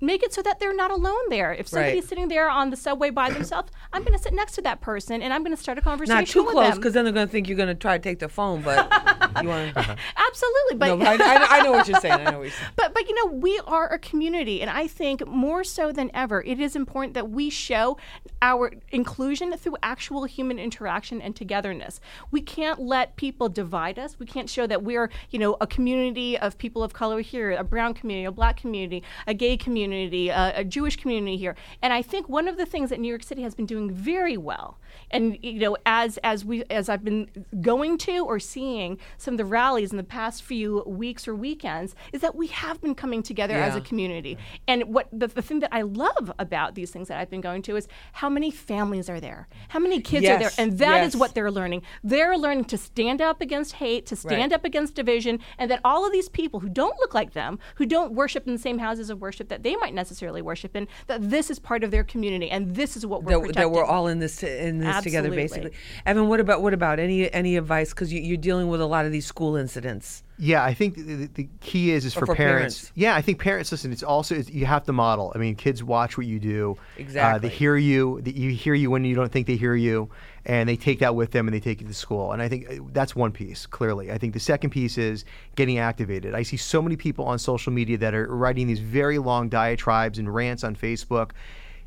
make 0.01 0.23
it 0.23 0.33
so 0.33 0.41
that 0.41 0.59
they're 0.59 0.75
not 0.75 0.91
alone 0.91 1.29
there. 1.29 1.53
If 1.53 1.67
somebody's 1.67 1.95
Right. 1.95 2.03
sitting 2.09 2.27
there 2.29 2.49
on 2.49 2.69
the 2.69 2.77
subway 2.77 3.09
by 3.09 3.31
themselves, 3.31 3.71
I'm 3.91 4.01
going 4.03 4.17
to 4.17 4.23
sit 4.23 4.33
next 4.33 4.53
to 4.53 4.61
that 4.61 4.79
person 4.81 5.21
and 5.21 5.33
I'm 5.33 5.43
going 5.43 5.55
to 5.55 5.61
start 5.61 5.77
a 5.77 5.81
conversation 5.81 6.15
Not 6.19 6.27
too 6.27 6.45
close 6.45 6.75
because 6.75 6.93
then 6.93 7.03
they're 7.03 7.13
going 7.13 7.27
to 7.27 7.31
think 7.31 7.47
you're 7.47 7.57
going 7.57 7.67
to 7.67 7.75
try 7.75 7.97
to 7.97 8.03
take 8.03 8.19
the 8.19 8.29
phone. 8.29 8.61
But 8.61 8.89
you 9.41 9.47
want 9.47 9.73
to. 9.73 9.79
Uh-huh. 9.79 9.95
Absolutely, 10.27 10.77
but 10.77 10.97
No, 10.97 11.05
I, 11.05 11.13
I, 11.15 11.47
I 11.59 11.61
know 11.61 11.71
what 11.71 11.87
you're 11.87 11.99
saying. 11.99 12.27
I 12.27 12.31
know 12.31 12.39
what 12.39 12.43
you're 12.45 12.51
saying. 12.59 12.71
but 12.75 12.93
but 12.93 13.07
you 13.07 13.15
know 13.15 13.31
we 13.33 13.59
are 13.65 13.87
a 13.93 13.99
community 13.99 14.61
and 14.61 14.69
i 14.69 14.87
think 14.87 15.25
more 15.27 15.63
so 15.63 15.91
than 15.91 16.09
ever 16.13 16.41
it 16.43 16.59
is 16.59 16.75
important 16.75 17.13
that 17.13 17.29
we 17.29 17.49
show 17.49 17.97
our 18.41 18.71
inclusion 18.91 19.55
through 19.57 19.75
actual 19.83 20.23
human 20.25 20.59
interaction 20.59 21.21
and 21.21 21.35
togetherness 21.35 21.99
we 22.31 22.41
can't 22.41 22.79
let 22.79 23.15
people 23.15 23.47
divide 23.49 23.97
us 23.99 24.19
we 24.19 24.25
can't 24.25 24.49
show 24.49 24.65
that 24.67 24.83
we're 24.83 25.09
you 25.29 25.39
know 25.39 25.55
a 25.61 25.67
community 25.67 26.37
of 26.37 26.57
people 26.57 26.83
of 26.83 26.93
color 26.93 27.21
here 27.21 27.51
a 27.51 27.63
brown 27.63 27.93
community 27.93 28.25
a 28.25 28.31
black 28.31 28.57
community 28.57 29.03
a 29.27 29.33
gay 29.33 29.55
community 29.55 30.29
a, 30.29 30.53
a 30.57 30.63
jewish 30.63 30.95
community 30.97 31.37
here 31.37 31.55
and 31.81 31.93
i 31.93 32.01
think 32.01 32.27
one 32.27 32.47
of 32.47 32.57
the 32.57 32.65
things 32.65 32.89
that 32.89 32.99
new 32.99 33.07
york 33.09 33.23
city 33.23 33.41
has 33.43 33.55
been 33.55 33.65
doing 33.65 33.89
very 33.91 34.37
well 34.37 34.77
and 35.11 35.37
you 35.41 35.59
know 35.59 35.77
as 35.85 36.17
as 36.23 36.43
we 36.43 36.63
as 36.69 36.89
i've 36.89 37.03
been 37.03 37.29
going 37.61 37.97
to 37.97 38.19
or 38.25 38.39
seeing 38.39 38.97
some 39.19 39.35
of 39.35 39.37
the 39.37 39.45
rallies 39.45 39.91
in 39.91 39.97
the 39.97 40.03
past 40.03 40.41
few 40.41 40.81
weeks 40.87 41.27
or 41.27 41.35
weekends 41.35 41.93
is 42.13 42.21
that 42.21 42.33
we 42.35 42.47
have 42.47 42.81
been 42.81 42.95
coming 42.95 43.21
together 43.21 43.53
as 43.55 43.75
a 43.75 43.77
Yeah. 43.79 43.83
community 43.83 44.37
and 44.67 44.83
what 44.93 45.07
the, 45.13 45.27
the 45.27 45.41
thing 45.41 45.59
that 45.59 45.69
i 45.73 45.81
love 45.83 46.31
about 46.39 46.73
these 46.75 46.89
things 46.89 47.07
that 47.09 47.19
i've 47.19 47.29
been 47.29 47.41
going 47.41 47.61
to 47.63 47.75
is 47.75 47.87
how 48.13 48.29
many 48.29 48.49
families 48.49 49.09
are 49.09 49.19
there 49.19 49.47
how 49.67 49.79
many 49.79 50.01
kids 50.01 50.27
are 50.27 50.39
there 50.39 50.51
and 50.57 50.77
that 50.79 51.03
is 51.03 51.13
yes. 51.13 51.19
what 51.19 51.35
they're 51.35 51.51
learning 51.51 51.81
they're 52.03 52.37
learning 52.37 52.65
to 52.65 52.77
stand 52.77 53.21
up 53.21 53.41
against 53.41 53.73
hate 53.73 54.05
to 54.07 54.15
stand 54.15 54.39
Right. 54.51 54.53
up 54.53 54.63
against 54.65 54.95
division 54.95 55.39
and 55.57 55.69
that 55.69 55.81
all 55.83 56.05
of 56.05 56.11
these 56.13 56.29
people 56.29 56.61
who 56.61 56.69
don't 56.69 56.97
look 56.99 57.13
like 57.13 57.33
them 57.33 57.59
who 57.75 57.85
don't 57.85 58.13
worship 58.13 58.47
in 58.47 58.53
the 58.53 58.59
same 58.59 58.79
houses 58.79 59.09
of 59.09 59.19
worship 59.21 59.49
that 59.49 59.63
they 59.63 59.75
might 59.75 59.93
necessarily 59.93 60.41
worship 60.41 60.75
in 60.75 60.87
that 61.07 61.29
this 61.29 61.51
is 61.51 61.59
part 61.59 61.83
of 61.83 61.91
their 61.91 62.03
community 62.03 62.49
and 62.49 62.75
this 62.75 62.95
is 62.95 63.05
what 63.05 63.23
we're 63.23 63.31
that, 63.33 63.39
protecting 63.39 63.61
that 63.61 63.69
we're 63.75 63.85
all 63.85 64.07
in 64.07 64.19
this 64.19 64.41
in 64.43 64.79
this 64.79 65.03
together, 65.03 65.29
basically. 65.29 65.71
Evan, 66.05 66.27
what 66.27 66.39
about 66.39 66.61
what 66.61 66.73
about 66.73 66.99
any 66.99 67.31
any 67.33 67.57
advice? 67.57 67.89
Because 67.89 68.13
you, 68.13 68.21
you're 68.21 68.37
dealing 68.37 68.67
with 68.69 68.79
a 68.81 68.85
lot 68.85 69.05
of 69.05 69.08
these 69.11 69.25
school 69.25 69.55
incidents. 69.55 70.23
Yeah, 70.37 70.63
I 70.63 70.73
think 70.73 70.95
the, 70.95 71.25
the- 71.27 71.49
key 71.59 71.91
is 71.91 72.05
is 72.05 72.13
for, 72.13 72.25
for 72.25 72.35
parents. 72.35 72.77
parents. 72.79 72.91
Yeah, 72.95 73.15
I 73.15 73.21
think 73.21 73.39
parents 73.39 73.71
listen. 73.71 73.91
It's 73.91 74.03
also 74.03 74.35
it's, 74.35 74.49
you 74.49 74.65
have 74.65 74.85
to 74.85 74.93
model. 74.93 75.31
I 75.35 75.37
mean, 75.37 75.55
kids 75.55 75.83
watch 75.83 76.17
what 76.17 76.27
you 76.27 76.39
do. 76.39 76.77
Uh, 76.77 77.01
Exactly. 77.01 77.49
they 77.49 77.53
hear 77.53 77.75
you. 77.75 78.21
You 78.25 78.51
hear 78.51 78.73
you 78.73 78.89
when 78.89 79.03
you 79.03 79.15
don't 79.15 79.31
think 79.31 79.47
they 79.47 79.57
hear 79.57 79.75
you, 79.75 80.09
and 80.45 80.69
they 80.69 80.77
take 80.77 80.99
that 80.99 81.13
with 81.15 81.31
them 81.31 81.47
and 81.47 81.53
they 81.53 81.59
take 81.59 81.81
it 81.81 81.87
to 81.87 81.93
school. 81.93 82.31
And 82.31 82.41
I 82.41 82.47
think 82.47 82.69
uh, 82.69 82.75
that's 82.93 83.15
one 83.15 83.31
piece. 83.33 83.65
Clearly, 83.65 84.11
I 84.11 84.17
think 84.17 84.33
the 84.33 84.39
second 84.39 84.69
piece 84.69 84.97
is 84.97 85.25
getting 85.55 85.77
activated. 85.77 86.33
I 86.33 86.43
see 86.43 86.57
so 86.57 86.81
many 86.81 86.95
people 86.95 87.25
on 87.25 87.37
social 87.37 87.73
media 87.73 87.97
that 87.97 88.13
are 88.13 88.27
writing 88.33 88.67
these 88.67 88.79
very 88.79 89.17
long 89.17 89.49
diatribes 89.49 90.19
and 90.19 90.33
rants 90.33 90.63
on 90.63 90.75
Facebook. 90.75 91.31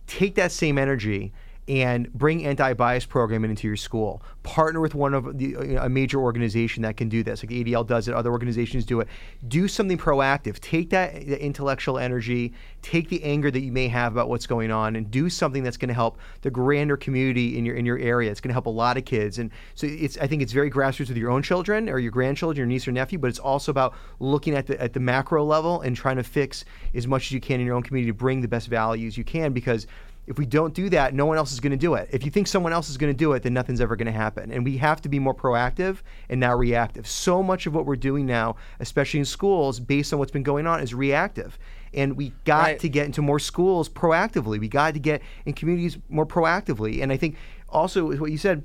Take 0.06 0.34
that 0.34 0.52
same 0.52 0.76
energy 0.78 1.32
and 1.68 2.12
bring 2.12 2.44
anti-bias 2.44 3.06
programming 3.06 3.50
into 3.50 3.68
your 3.68 3.76
school. 3.76 4.20
Partner 4.42 4.80
with 4.80 4.96
one 4.96 5.14
of 5.14 5.38
the 5.38 5.76
a 5.76 5.88
major 5.88 6.18
organization 6.18 6.82
that 6.82 6.96
can 6.96 7.08
do 7.08 7.22
this. 7.22 7.42
Like 7.42 7.50
ADL 7.50 7.86
does 7.86 8.08
it, 8.08 8.14
other 8.14 8.32
organizations 8.32 8.84
do 8.84 8.98
it. 9.00 9.08
Do 9.46 9.68
something 9.68 9.96
proactive. 9.96 10.58
Take 10.58 10.90
that 10.90 11.14
intellectual 11.14 11.98
energy, 11.98 12.52
take 12.82 13.08
the 13.08 13.22
anger 13.22 13.50
that 13.50 13.60
you 13.60 13.70
may 13.70 13.86
have 13.86 14.12
about 14.12 14.28
what's 14.28 14.46
going 14.46 14.72
on, 14.72 14.96
and 14.96 15.08
do 15.08 15.30
something 15.30 15.62
that's 15.62 15.76
going 15.76 15.88
to 15.88 15.94
help 15.94 16.18
the 16.40 16.50
grander 16.50 16.96
community 16.96 17.56
in 17.56 17.64
your 17.64 17.76
in 17.76 17.86
your 17.86 17.98
area. 17.98 18.30
It's 18.30 18.40
going 18.40 18.50
to 18.50 18.54
help 18.54 18.66
a 18.66 18.70
lot 18.70 18.96
of 18.96 19.04
kids. 19.04 19.38
And 19.38 19.52
so 19.76 19.86
it's 19.86 20.18
I 20.18 20.26
think 20.26 20.42
it's 20.42 20.52
very 20.52 20.70
grassroots 20.70 21.08
with 21.08 21.16
your 21.16 21.30
own 21.30 21.42
children 21.42 21.88
or 21.88 22.00
your 22.00 22.10
grandchildren, 22.10 22.56
your 22.56 22.66
niece 22.66 22.88
or 22.88 22.92
nephew, 22.92 23.20
but 23.20 23.28
it's 23.28 23.38
also 23.38 23.70
about 23.70 23.94
looking 24.18 24.54
at 24.54 24.66
the 24.66 24.80
at 24.82 24.94
the 24.94 25.00
macro 25.00 25.44
level 25.44 25.80
and 25.82 25.94
trying 25.94 26.16
to 26.16 26.24
fix 26.24 26.64
as 26.92 27.06
much 27.06 27.26
as 27.26 27.32
you 27.32 27.40
can 27.40 27.60
in 27.60 27.66
your 27.66 27.76
own 27.76 27.84
community 27.84 28.10
to 28.10 28.16
bring 28.16 28.40
the 28.40 28.48
best 28.48 28.66
values 28.66 29.16
you 29.16 29.22
can 29.22 29.52
because 29.52 29.86
if 30.26 30.38
we 30.38 30.46
don't 30.46 30.72
do 30.72 30.88
that, 30.90 31.14
no 31.14 31.26
one 31.26 31.36
else 31.36 31.52
is 31.52 31.58
going 31.58 31.72
to 31.72 31.76
do 31.76 31.94
it. 31.94 32.08
If 32.12 32.24
you 32.24 32.30
think 32.30 32.46
someone 32.46 32.72
else 32.72 32.88
is 32.88 32.96
going 32.96 33.12
to 33.12 33.16
do 33.16 33.32
it, 33.32 33.42
then 33.42 33.52
nothing's 33.54 33.80
ever 33.80 33.96
going 33.96 34.06
to 34.06 34.12
happen. 34.12 34.52
And 34.52 34.64
we 34.64 34.76
have 34.76 35.00
to 35.02 35.08
be 35.08 35.18
more 35.18 35.34
proactive 35.34 35.98
and 36.28 36.38
not 36.40 36.58
reactive. 36.58 37.08
So 37.08 37.42
much 37.42 37.66
of 37.66 37.74
what 37.74 37.86
we're 37.86 37.96
doing 37.96 38.24
now, 38.24 38.54
especially 38.78 39.18
in 39.18 39.26
schools, 39.26 39.80
based 39.80 40.12
on 40.12 40.18
what's 40.20 40.30
been 40.30 40.44
going 40.44 40.66
on, 40.66 40.80
is 40.80 40.94
reactive. 40.94 41.58
And 41.92 42.16
we 42.16 42.32
got 42.44 42.62
Right. 42.62 42.78
to 42.78 42.88
get 42.88 43.06
into 43.06 43.20
more 43.20 43.40
schools 43.40 43.88
proactively. 43.88 44.60
We 44.60 44.68
got 44.68 44.94
to 44.94 45.00
get 45.00 45.22
in 45.44 45.54
communities 45.54 45.98
more 46.08 46.24
proactively. 46.24 47.02
And 47.02 47.10
I 47.10 47.16
think 47.16 47.36
also 47.68 48.16
what 48.16 48.30
you 48.30 48.38
said, 48.38 48.62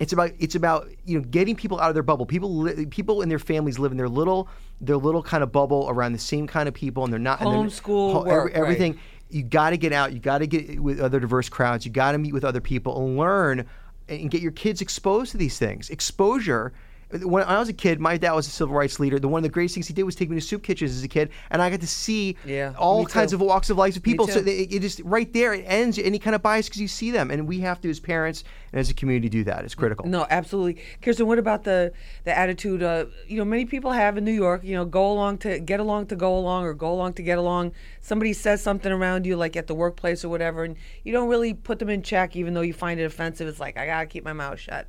it's 0.00 0.12
about 0.12 0.30
it's 0.38 0.54
about 0.54 0.88
you 1.04 1.18
know 1.18 1.24
getting 1.24 1.54
people 1.54 1.78
out 1.78 1.88
of 1.88 1.94
their 1.94 2.02
bubble. 2.02 2.24
People 2.26 2.54
li- 2.56 2.86
people 2.86 3.20
and 3.20 3.30
their 3.30 3.38
families 3.38 3.78
live 3.78 3.92
in 3.92 3.98
their 3.98 4.08
little 4.08 4.48
their 4.80 4.96
little 4.96 5.22
kind 5.22 5.42
of 5.42 5.52
bubble 5.52 5.86
around 5.90 6.12
the 6.12 6.18
same 6.18 6.46
kind 6.46 6.66
of 6.68 6.74
people, 6.74 7.04
and 7.04 7.12
they're 7.12 7.20
not 7.20 7.40
Homeschool, 7.40 8.12
ho- 8.12 8.24
work, 8.24 8.56
right. 8.56 8.98
You 9.32 9.42
got 9.42 9.70
to 9.70 9.76
get 9.76 9.92
out. 9.92 10.12
You 10.12 10.18
got 10.18 10.38
to 10.38 10.46
get 10.46 10.80
with 10.80 11.00
other 11.00 11.18
diverse 11.18 11.48
crowds. 11.48 11.86
You 11.86 11.92
got 11.92 12.12
to 12.12 12.18
meet 12.18 12.32
with 12.32 12.44
other 12.44 12.60
people 12.60 13.04
and 13.04 13.16
learn 13.16 13.66
and 14.08 14.30
get 14.30 14.42
your 14.42 14.52
kids 14.52 14.80
exposed 14.80 15.32
to 15.32 15.38
these 15.38 15.58
things. 15.58 15.90
Exposure 15.90 16.72
when 17.20 17.42
I 17.44 17.58
was 17.58 17.68
a 17.68 17.72
kid, 17.72 18.00
my 18.00 18.16
dad 18.16 18.32
was 18.32 18.46
a 18.46 18.50
civil 18.50 18.74
rights 18.74 18.98
leader. 18.98 19.18
The 19.18 19.28
one 19.28 19.40
of 19.40 19.42
the 19.42 19.48
greatest 19.48 19.74
things 19.74 19.86
he 19.86 19.94
did 19.94 20.04
was 20.04 20.14
take 20.14 20.30
me 20.30 20.36
to 20.36 20.40
soup 20.40 20.62
kitchens 20.62 20.92
as 20.92 21.02
a 21.02 21.08
kid, 21.08 21.30
and 21.50 21.60
I 21.60 21.70
got 21.70 21.80
to 21.80 21.86
see 21.86 22.36
Yeah, 22.44 22.72
all 22.78 23.04
kinds 23.06 23.32
too. 23.32 23.36
of 23.36 23.40
walks 23.42 23.70
of 23.70 23.76
life 23.76 23.96
of 23.96 24.02
people. 24.02 24.26
So 24.26 24.40
they, 24.40 24.60
it 24.60 24.80
just 24.80 25.00
right 25.04 25.30
there, 25.32 25.52
it 25.52 25.64
ends 25.66 25.98
any 25.98 26.18
kind 26.18 26.34
of 26.34 26.42
bias 26.42 26.68
because 26.68 26.80
you 26.80 26.88
see 26.88 27.10
them, 27.10 27.30
and 27.30 27.46
we 27.46 27.60
have 27.60 27.80
to, 27.82 27.90
as 27.90 28.00
parents 28.00 28.44
and 28.72 28.80
as 28.80 28.88
a 28.88 28.94
community, 28.94 29.28
do 29.28 29.44
that. 29.44 29.64
It's 29.64 29.74
critical. 29.74 30.06
No, 30.06 30.26
absolutely, 30.30 30.82
Kirsten. 31.02 31.26
What 31.26 31.38
about 31.38 31.64
the 31.64 31.92
the 32.24 32.36
attitude? 32.36 32.82
Uh, 32.82 33.06
you 33.26 33.36
know, 33.36 33.44
many 33.44 33.64
people 33.66 33.92
have 33.92 34.16
in 34.16 34.24
New 34.24 34.32
York. 34.32 34.64
You 34.64 34.74
know, 34.76 34.84
go 34.84 35.10
along 35.12 35.38
to 35.38 35.58
get 35.60 35.80
along 35.80 36.06
to 36.06 36.16
go 36.16 36.36
along, 36.36 36.64
or 36.64 36.74
go 36.74 36.92
along 36.92 37.14
to 37.14 37.22
get 37.22 37.38
along. 37.38 37.72
Somebody 38.00 38.32
says 38.32 38.62
something 38.62 38.90
around 38.90 39.26
you, 39.26 39.36
like 39.36 39.56
at 39.56 39.66
the 39.66 39.74
workplace 39.74 40.24
or 40.24 40.28
whatever, 40.28 40.64
and 40.64 40.76
you 41.04 41.12
don't 41.12 41.28
really 41.28 41.52
put 41.54 41.78
them 41.78 41.88
in 41.88 42.02
check, 42.02 42.34
even 42.36 42.54
though 42.54 42.62
you 42.62 42.72
find 42.72 42.98
it 42.98 43.04
offensive. 43.04 43.46
It's 43.48 43.60
like 43.60 43.76
I 43.76 43.86
gotta 43.86 44.06
keep 44.06 44.24
my 44.24 44.32
mouth 44.32 44.58
shut. 44.58 44.88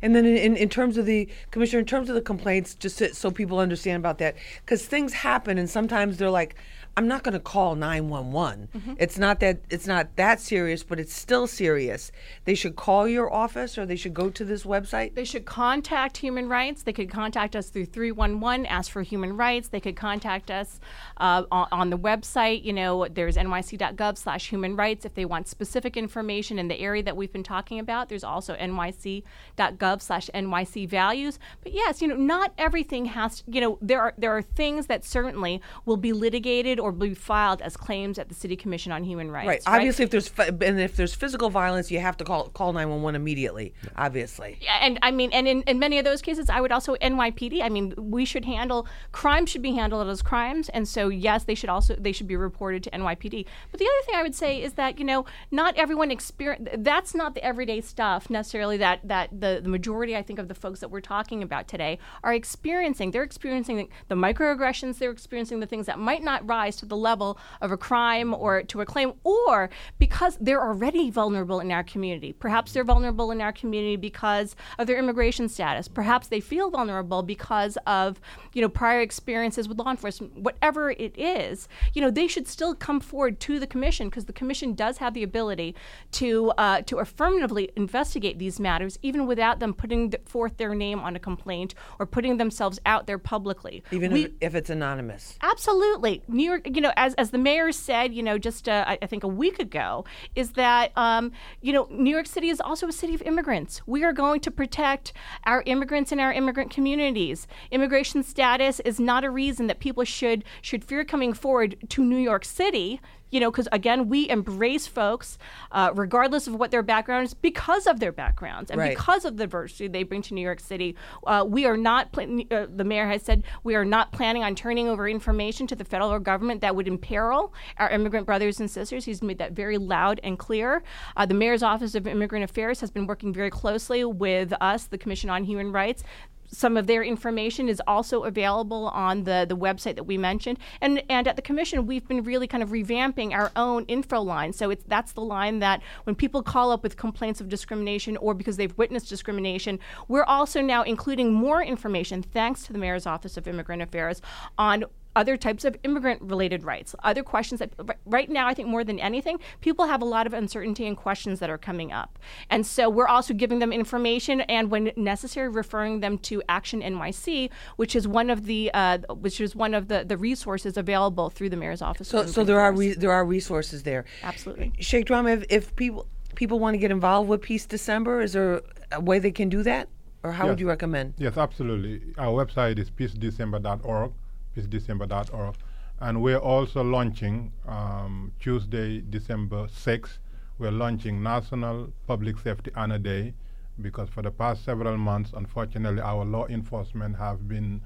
And 0.00 0.14
then 0.14 0.24
in, 0.24 0.36
in, 0.36 0.56
in 0.56 0.68
terms 0.68 0.96
of 0.96 1.06
the 1.06 1.28
commissioner, 1.50 1.80
in 1.80 1.86
terms 1.86 2.08
of 2.08 2.14
the 2.14 2.22
complaints, 2.22 2.74
just 2.74 2.98
to, 2.98 3.14
so 3.14 3.30
people 3.30 3.58
understand 3.58 3.96
about 3.96 4.18
that, 4.18 4.36
because 4.64 4.86
things 4.86 5.12
happen 5.12 5.58
and 5.58 5.68
sometimes 5.68 6.18
they're 6.18 6.30
like, 6.30 6.54
I'm 6.96 7.06
not 7.06 7.22
going 7.22 7.34
to 7.34 7.40
call 7.40 7.76
911. 7.76 8.96
It's 8.98 9.18
not 9.18 9.40
that 9.40 9.60
it's 9.70 9.86
not 9.86 10.16
that 10.16 10.40
serious, 10.40 10.82
but 10.82 10.98
it's 10.98 11.14
still 11.14 11.46
serious. 11.46 12.10
They 12.44 12.54
should 12.54 12.76
call 12.76 13.06
your 13.06 13.32
office 13.32 13.78
or 13.78 13.86
they 13.86 13.96
should 13.96 14.14
go 14.14 14.28
to 14.30 14.44
this 14.44 14.64
website. 14.64 15.14
They 15.14 15.24
should 15.24 15.44
contact 15.44 16.16
Human 16.18 16.48
Rights. 16.48 16.82
They 16.82 16.92
could 16.92 17.10
contact 17.10 17.54
us 17.54 17.70
through 17.70 17.86
311, 17.86 18.66
ask 18.66 18.90
for 18.90 19.02
human 19.02 19.36
rights. 19.36 19.68
They 19.68 19.80
could 19.80 19.96
contact 19.96 20.50
us 20.50 20.80
uh, 21.18 21.44
on, 21.52 21.68
on 21.70 21.90
the 21.90 21.98
website. 21.98 22.64
You 22.64 22.72
know, 22.72 23.06
there's 23.08 23.36
nyc.gov 23.36 24.18
slash 24.18 24.48
human 24.48 24.76
rights 24.76 25.04
if 25.04 25.14
they 25.14 25.24
want 25.24 25.48
specific 25.48 25.96
information 25.96 26.58
in 26.58 26.68
the 26.68 26.78
area 26.78 27.02
that 27.04 27.16
we've 27.16 27.32
been 27.32 27.44
talking 27.44 27.78
about. 27.78 28.08
There's 28.08 28.24
also 28.24 28.56
nyc.gov 28.56 30.02
slash 30.02 30.28
nyc 30.34 30.88
values. 30.88 31.38
But 31.62 31.72
yes, 31.72 32.02
you 32.02 32.08
know, 32.08 32.16
not 32.16 32.52
everything 32.58 33.04
has, 33.06 33.44
you 33.46 33.60
know, 33.60 33.78
there 33.80 34.00
are, 34.00 34.14
there 34.18 34.36
are 34.36 34.42
things 34.42 34.86
that 34.86 35.04
certainly 35.04 35.62
will 35.84 35.96
be 35.96 36.12
litigated 36.12 36.79
or 36.80 36.92
be 36.92 37.14
filed 37.14 37.62
as 37.62 37.76
claims 37.76 38.18
at 38.18 38.28
the 38.28 38.34
City 38.34 38.56
Commission 38.56 38.92
on 38.92 39.04
Human 39.04 39.30
Rights. 39.30 39.46
Right. 39.46 39.62
Obviously, 39.66 40.04
if 40.04 40.10
there's 40.10 40.30
and 40.38 40.80
if 40.80 40.96
there's 40.96 41.14
physical 41.14 41.50
violence, 41.50 41.90
you 41.90 42.00
have 42.00 42.16
to 42.18 42.24
call 42.24 42.48
call 42.48 42.72
911 42.72 43.20
immediately. 43.20 43.74
Obviously. 43.96 44.58
Yeah, 44.60 44.78
and 44.80 44.98
I 45.02 45.10
mean, 45.10 45.30
and 45.32 45.46
in, 45.46 45.62
in 45.62 45.78
many 45.78 45.98
of 45.98 46.04
those 46.04 46.22
cases, 46.22 46.50
I 46.50 46.60
would 46.60 46.72
also 46.72 46.96
NYPD. 46.96 47.62
I 47.62 47.68
mean, 47.68 47.94
we 47.96 48.24
should 48.24 48.44
handle 48.44 48.86
crime 49.12 49.46
should 49.46 49.62
be 49.62 49.72
handled 49.72 50.08
as 50.08 50.22
crimes, 50.22 50.68
and 50.70 50.88
so 50.88 51.08
yes, 51.08 51.44
they 51.44 51.54
should 51.54 51.70
also 51.70 51.94
they 51.96 52.12
should 52.12 52.26
be 52.26 52.36
reported 52.36 52.82
to 52.84 52.90
NYPD. 52.90 53.44
But 53.70 53.80
the 53.80 53.86
other 53.86 54.06
thing 54.06 54.14
I 54.16 54.22
would 54.22 54.34
say 54.34 54.62
is 54.62 54.74
that 54.74 54.98
you 54.98 55.04
know 55.04 55.26
not 55.50 55.76
everyone 55.76 56.10
experience 56.10 56.68
that's 56.78 57.14
not 57.14 57.34
the 57.34 57.44
everyday 57.44 57.80
stuff 57.80 58.30
necessarily 58.30 58.76
that 58.78 59.00
that 59.04 59.28
the, 59.32 59.60
the 59.62 59.68
majority 59.68 60.16
I 60.16 60.22
think 60.22 60.38
of 60.38 60.48
the 60.48 60.54
folks 60.54 60.80
that 60.80 60.90
we're 60.90 61.00
talking 61.00 61.42
about 61.42 61.68
today 61.68 61.98
are 62.22 62.32
experiencing. 62.32 63.10
They're 63.10 63.22
experiencing 63.22 63.88
the 64.08 64.14
microaggressions. 64.14 64.98
They're 64.98 65.10
experiencing 65.10 65.60
the 65.60 65.66
things 65.66 65.86
that 65.86 65.98
might 65.98 66.22
not 66.22 66.46
rise 66.48 66.69
to 66.76 66.86
the 66.86 66.96
level 66.96 67.38
of 67.60 67.72
a 67.72 67.76
crime 67.76 68.34
or 68.34 68.62
to 68.64 68.80
a 68.80 68.86
claim, 68.86 69.12
or 69.24 69.70
because 69.98 70.36
they're 70.40 70.62
already 70.62 71.10
vulnerable 71.10 71.60
in 71.60 71.70
our 71.70 71.84
community. 71.84 72.32
Perhaps 72.32 72.72
they're 72.72 72.84
vulnerable 72.84 73.30
in 73.30 73.40
our 73.40 73.52
community 73.52 73.96
because 73.96 74.56
of 74.78 74.86
their 74.86 74.98
immigration 74.98 75.48
status. 75.48 75.88
Perhaps 75.88 76.28
they 76.28 76.40
feel 76.40 76.70
vulnerable 76.70 77.22
because 77.22 77.76
of 77.86 78.20
you 78.52 78.62
know 78.62 78.68
prior 78.68 79.00
experiences 79.00 79.68
with 79.68 79.78
law 79.78 79.90
enforcement. 79.90 80.36
Whatever 80.38 80.90
it 80.90 81.18
is, 81.18 81.68
you 81.94 82.00
know 82.00 82.10
they 82.10 82.26
should 82.26 82.46
still 82.48 82.74
come 82.74 83.00
forward 83.00 83.40
to 83.40 83.58
the 83.58 83.66
commission 83.66 84.08
because 84.08 84.26
the 84.26 84.32
commission 84.32 84.74
does 84.74 84.98
have 84.98 85.14
the 85.14 85.22
ability 85.22 85.74
to 86.12 86.50
uh, 86.58 86.82
to 86.82 86.98
affirmatively 86.98 87.70
investigate 87.76 88.38
these 88.38 88.60
matters, 88.60 88.98
even 89.02 89.26
without 89.26 89.60
them 89.60 89.74
putting 89.74 90.10
th- 90.10 90.22
forth 90.26 90.56
their 90.56 90.74
name 90.74 91.00
on 91.00 91.16
a 91.16 91.18
complaint 91.18 91.74
or 91.98 92.06
putting 92.06 92.36
themselves 92.36 92.78
out 92.86 93.06
there 93.06 93.18
publicly. 93.18 93.82
Even 93.90 94.12
We- 94.12 94.24
if, 94.24 94.32
if 94.40 94.54
it's 94.54 94.70
anonymous. 94.70 95.38
Absolutely. 95.42 96.22
New 96.28 96.44
York, 96.44 96.59
you 96.64 96.80
know, 96.80 96.92
as, 96.96 97.14
as 97.14 97.30
the 97.30 97.38
mayor 97.38 97.72
said, 97.72 98.14
you 98.14 98.22
know, 98.22 98.38
just 98.38 98.68
uh, 98.68 98.84
I 98.86 98.98
I 99.02 99.06
think 99.06 99.24
a 99.24 99.28
week 99.28 99.58
ago, 99.58 100.04
is 100.34 100.52
that, 100.52 100.92
um, 100.96 101.32
you 101.60 101.72
know, 101.72 101.86
New 101.90 102.10
York 102.10 102.26
City 102.26 102.48
is 102.48 102.60
also 102.60 102.86
a 102.88 102.92
city 102.92 103.14
of 103.14 103.22
immigrants. 103.22 103.82
We 103.86 104.04
are 104.04 104.12
going 104.12 104.40
to 104.40 104.50
protect 104.50 105.12
our 105.44 105.62
immigrants 105.66 106.12
and 106.12 106.20
our 106.20 106.32
immigrant 106.32 106.70
communities. 106.70 107.46
Immigration 107.70 108.22
status 108.22 108.80
is 108.80 109.00
not 109.00 109.24
a 109.24 109.30
reason 109.30 109.66
that 109.68 109.80
people 109.80 110.04
should 110.04 110.44
should 110.62 110.84
fear 110.84 111.04
coming 111.04 111.32
forward 111.32 111.76
to 111.88 112.04
New 112.04 112.18
York 112.18 112.44
City. 112.44 113.00
You 113.30 113.40
know, 113.40 113.50
because 113.50 113.68
again, 113.72 114.08
we 114.08 114.28
embrace 114.28 114.86
folks 114.86 115.38
uh, 115.72 115.90
regardless 115.94 116.46
of 116.46 116.54
what 116.54 116.70
their 116.70 116.82
background 116.82 117.26
is 117.26 117.34
because 117.34 117.86
of 117.86 118.00
their 118.00 118.12
backgrounds 118.12 118.70
and 118.70 118.78
Right. 118.80 118.96
because 118.96 119.24
of 119.24 119.36
the 119.36 119.44
diversity 119.44 119.88
they 119.88 120.02
bring 120.02 120.22
to 120.22 120.34
New 120.34 120.40
York 120.40 120.60
City. 120.60 120.96
Uh, 121.26 121.44
we 121.46 121.64
are 121.66 121.76
not, 121.76 122.12
pla- 122.12 122.24
uh, 122.50 122.66
the 122.74 122.84
mayor 122.84 123.06
has 123.06 123.22
said, 123.22 123.44
we 123.62 123.74
are 123.74 123.84
not 123.84 124.12
planning 124.12 124.42
on 124.42 124.54
turning 124.54 124.88
over 124.88 125.08
information 125.08 125.66
to 125.68 125.76
the 125.76 125.84
federal 125.84 126.18
government 126.18 126.60
that 126.60 126.74
would 126.74 126.88
imperil 126.88 127.52
our 127.78 127.88
immigrant 127.90 128.26
brothers 128.26 128.60
and 128.60 128.70
sisters. 128.70 129.04
He's 129.04 129.22
made 129.22 129.38
that 129.38 129.52
very 129.52 129.78
loud 129.78 130.20
and 130.24 130.38
clear. 130.38 130.82
Uh, 131.16 131.26
the 131.26 131.34
mayor's 131.34 131.62
office 131.62 131.94
of 131.94 132.06
immigrant 132.06 132.44
affairs 132.44 132.80
has 132.80 132.90
been 132.90 133.06
working 133.06 133.32
very 133.32 133.50
closely 133.50 134.04
with 134.04 134.52
us, 134.60 134.84
the 134.86 134.98
Commission 134.98 135.30
on 135.30 135.44
Human 135.44 135.72
Rights 135.72 136.02
some 136.50 136.76
of 136.76 136.86
their 136.86 137.02
information 137.02 137.68
is 137.68 137.80
also 137.86 138.24
available 138.24 138.88
on 138.88 139.24
the, 139.24 139.46
the 139.48 139.56
website 139.56 139.94
that 139.96 140.04
we 140.04 140.18
mentioned. 140.18 140.58
And 140.80 141.02
and 141.08 141.26
at 141.26 141.36
the 141.36 141.42
commission, 141.42 141.86
we've 141.86 142.06
been 142.06 142.22
really 142.22 142.46
kind 142.46 142.62
of 142.62 142.70
revamping 142.70 143.32
our 143.32 143.52
own 143.56 143.84
info 143.86 144.20
line. 144.20 144.52
So 144.52 144.70
it's 144.70 144.84
that's 144.86 145.12
the 145.12 145.20
line 145.20 145.60
that 145.60 145.82
when 146.04 146.14
people 146.14 146.42
call 146.42 146.72
up 146.72 146.82
with 146.82 146.96
complaints 146.96 147.40
of 147.40 147.48
discrimination 147.48 148.16
or 148.16 148.34
because 148.34 148.56
they've 148.56 148.76
witnessed 148.76 149.08
discrimination, 149.08 149.78
we're 150.08 150.24
also 150.24 150.60
now 150.60 150.82
including 150.82 151.32
more 151.32 151.62
information, 151.62 152.22
thanks 152.22 152.64
to 152.64 152.72
the 152.72 152.78
mayor's 152.78 153.06
office 153.06 153.36
of 153.36 153.46
immigrant 153.46 153.82
affairs, 153.82 154.20
on 154.58 154.84
other 155.16 155.36
types 155.36 155.64
of 155.64 155.76
immigrant 155.82 156.22
related 156.22 156.62
rights, 156.64 156.94
other 157.02 157.22
questions 157.22 157.58
that 157.60 157.72
right 158.06 158.30
now, 158.30 158.46
I 158.46 158.54
think 158.54 158.68
more 158.68 158.84
than 158.84 158.98
anything, 159.00 159.38
people 159.60 159.86
have 159.86 160.02
a 160.02 160.04
lot 160.04 160.26
of 160.26 160.32
uncertainty 160.32 160.86
and 160.86 160.96
questions 160.96 161.40
that 161.40 161.50
are 161.50 161.58
coming 161.58 161.92
up. 161.92 162.18
And 162.48 162.66
so 162.66 162.88
we're 162.88 163.08
also 163.08 163.34
giving 163.34 163.58
them 163.58 163.72
information 163.72 164.42
and 164.42 164.70
when 164.70 164.92
necessary, 164.96 165.48
referring 165.48 166.00
them 166.00 166.18
to 166.18 166.42
Action 166.48 166.80
NYC, 166.80 167.50
which 167.76 167.96
is 167.96 168.06
one 168.06 168.30
of 168.30 168.46
the 168.46 168.70
uh, 168.72 168.98
which 169.14 169.40
is 169.40 169.56
one 169.56 169.74
of 169.74 169.88
the, 169.88 170.04
the 170.04 170.16
resources 170.16 170.76
available 170.76 171.30
through 171.30 171.50
the 171.50 171.56
mayor's 171.56 171.82
office. 171.82 172.08
So, 172.08 172.26
so 172.26 172.44
there 172.44 172.60
are 172.60 172.72
re- 172.72 172.94
there 172.94 173.12
are 173.12 173.24
resources 173.24 173.82
there. 173.82 174.04
Absolutely. 174.22 174.72
Sheikh 174.80 175.06
Drammeh, 175.06 175.38
if, 175.38 175.44
if 175.50 175.76
people 175.76 176.06
people 176.34 176.58
want 176.60 176.74
to 176.74 176.78
get 176.78 176.90
involved 176.90 177.28
with 177.28 177.42
Peace 177.42 177.66
December, 177.66 178.20
is 178.20 178.32
there 178.32 178.62
a 178.92 179.00
way 179.00 179.18
they 179.18 179.32
can 179.32 179.48
do 179.48 179.62
that? 179.64 179.88
Or 180.22 180.32
how 180.32 180.44
Yes. 180.44 180.50
would 180.50 180.60
you 180.60 180.68
recommend? 180.68 181.14
Yes, 181.16 181.36
absolutely. 181.36 182.02
Our 182.18 182.44
website 182.44 182.78
is 182.78 182.90
peacedecember.org, 182.90 184.12
peacedecember.org. 184.56 185.54
And 186.00 186.22
we're 186.22 186.38
also 186.38 186.82
launching 186.82 187.52
um, 187.66 188.32
Tuesday, 188.40 189.00
December 189.00 189.66
6th, 189.66 190.18
we're 190.58 190.70
launching 190.70 191.22
National 191.22 191.92
Public 192.06 192.38
Safety 192.38 192.70
Honor 192.74 192.98
Day 192.98 193.34
because 193.80 194.08
for 194.10 194.22
the 194.22 194.30
past 194.30 194.64
several 194.64 194.96
months, 194.98 195.32
unfortunately, 195.34 196.02
our 196.02 196.24
law 196.24 196.46
enforcement 196.48 197.16
have 197.16 197.48
been, 197.48 197.80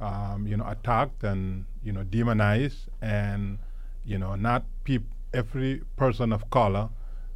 um, 0.00 0.46
you 0.46 0.56
know, 0.56 0.66
attacked 0.66 1.24
and, 1.24 1.66
you 1.82 1.92
know, 1.92 2.04
demonized 2.04 2.88
and, 3.02 3.58
you 4.04 4.18
know, 4.18 4.34
not 4.34 4.64
peop- 4.84 5.12
every 5.34 5.82
person 5.96 6.32
of 6.32 6.48
color 6.50 6.88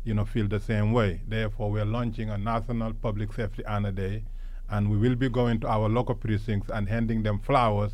you 0.04 0.14
know, 0.14 0.24
feel 0.24 0.48
the 0.48 0.60
same 0.60 0.92
way. 0.92 1.20
Therefore, 1.28 1.70
we're 1.70 1.84
launching 1.84 2.30
a 2.30 2.38
National 2.38 2.92
Public 2.94 3.32
Safety 3.32 3.64
Honor 3.64 3.92
Day, 3.92 4.24
and 4.68 4.90
we 4.90 4.96
will 4.96 5.14
be 5.14 5.28
going 5.28 5.60
to 5.60 5.68
our 5.68 5.88
local 5.88 6.14
precincts 6.14 6.70
and 6.70 6.88
handing 6.88 7.22
them 7.22 7.38
flowers, 7.38 7.92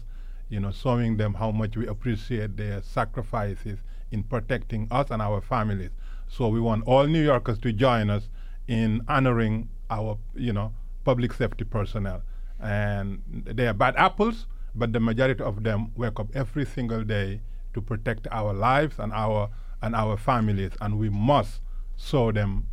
you 0.49 0.61
know, 0.61 0.70
showing 0.70 1.16
them 1.16 1.34
how 1.34 1.51
much 1.51 1.76
we 1.76 1.86
appreciate 1.86 2.57
their 2.57 2.82
sacrifices 2.82 3.78
in 4.11 4.22
protecting 4.22 4.86
us 4.90 5.11
and 5.11 5.20
our 5.20 5.40
families. 5.40 5.90
So 6.28 6.49
we 6.49 6.61
want 6.61 6.84
all 6.86 7.07
New 7.07 7.22
Yorkers 7.22 7.59
to 7.61 7.72
join 7.72 8.11
us 8.11 8.28
in 8.68 9.03
honoring 9.09 9.68
our, 9.90 10.18
you 10.34 10.53
know, 10.53 10.72
public 11.05 11.32
safety 11.32 11.64
personnel. 11.64 12.22
And 12.61 13.22
they 13.44 13.66
are 13.66 13.74
bad 13.74 13.97
apples, 13.97 14.47
but 14.74 14.92
the 14.92 15.01
majority 15.01 15.42
of 15.42 15.62
them 15.62 15.92
wake 15.97 16.18
up 16.18 16.28
every 16.34 16.64
single 16.64 17.03
day 17.05 17.40
to 17.74 17.80
protect 17.80 18.26
our 18.30 18.53
lives 18.53 18.99
and 18.99 19.12
our 19.12 19.51
and 19.82 19.94
our 19.94 20.16
families, 20.16 20.72
and 20.80 20.99
we 20.99 21.11
must 21.11 21.61
show 21.97 22.32
them. 22.32 22.66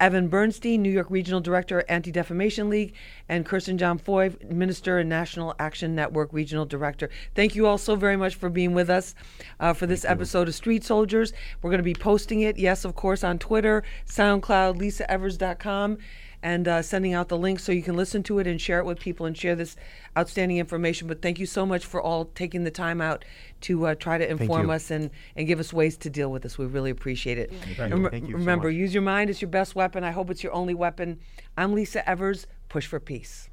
Evan 0.00 0.28
Bernstein, 0.28 0.82
New 0.82 0.90
York 0.90 1.10
Regional 1.10 1.40
Director, 1.40 1.84
Anti 1.88 2.12
Defamation 2.12 2.68
League, 2.68 2.94
and 3.28 3.44
Kirsten 3.44 3.78
John 3.78 3.98
Foy, 3.98 4.34
Minister 4.48 4.98
and 4.98 5.08
National 5.08 5.54
Action 5.58 5.94
Network 5.94 6.32
Regional 6.32 6.64
Director. 6.64 7.10
Thank 7.34 7.54
you 7.54 7.66
all 7.66 7.78
so 7.78 7.96
very 7.96 8.16
much 8.16 8.34
for 8.36 8.48
being 8.48 8.74
with 8.74 8.88
us 8.90 9.14
uh, 9.58 9.72
for 9.72 9.86
this 9.86 10.04
episode 10.04 10.48
of 10.48 10.54
Street 10.54 10.84
Soldiers. 10.84 11.32
We're 11.62 11.70
going 11.70 11.78
to 11.78 11.82
be 11.82 11.94
posting 11.94 12.40
it, 12.40 12.58
yes, 12.58 12.84
of 12.84 12.94
course, 12.94 13.24
on 13.24 13.38
Twitter, 13.38 13.82
SoundCloud, 14.06 14.78
LisaEvers.com 14.78 15.98
and 16.42 16.68
uh, 16.68 16.82
sending 16.82 17.14
out 17.14 17.28
the 17.28 17.36
link 17.36 17.58
so 17.58 17.72
you 17.72 17.82
can 17.82 17.96
listen 17.96 18.22
to 18.24 18.38
it 18.38 18.46
and 18.46 18.60
share 18.60 18.78
it 18.78 18.84
with 18.84 19.00
people 19.00 19.26
and 19.26 19.36
share 19.36 19.56
this 19.56 19.76
outstanding 20.16 20.58
information. 20.58 21.08
But 21.08 21.22
thank 21.22 21.38
you 21.38 21.46
so 21.46 21.66
much 21.66 21.84
for 21.84 22.00
all 22.00 22.26
taking 22.26 22.64
the 22.64 22.70
time 22.70 23.00
out 23.00 23.24
to 23.62 23.86
uh, 23.86 23.94
try 23.94 24.18
to 24.18 24.28
inform 24.28 24.70
us 24.70 24.90
and, 24.90 25.10
and 25.36 25.46
give 25.46 25.58
us 25.58 25.72
ways 25.72 25.96
to 25.98 26.10
deal 26.10 26.30
with 26.30 26.42
this. 26.42 26.58
We 26.58 26.66
really 26.66 26.90
appreciate 26.90 27.38
it. 27.38 27.52
Thank 27.76 27.94
you. 27.94 28.08
Thank 28.08 28.28
you 28.28 28.36
remember, 28.36 28.68
much. 28.68 28.76
use 28.76 28.94
your 28.94 29.02
mind. 29.02 29.30
It's 29.30 29.42
your 29.42 29.50
best 29.50 29.74
weapon. 29.74 30.04
I 30.04 30.12
hope 30.12 30.30
it's 30.30 30.42
your 30.42 30.52
only 30.52 30.74
weapon. 30.74 31.18
I'm 31.56 31.74
Lisa 31.74 32.08
Evers. 32.08 32.46
Push 32.68 32.86
for 32.86 33.00
peace. 33.00 33.47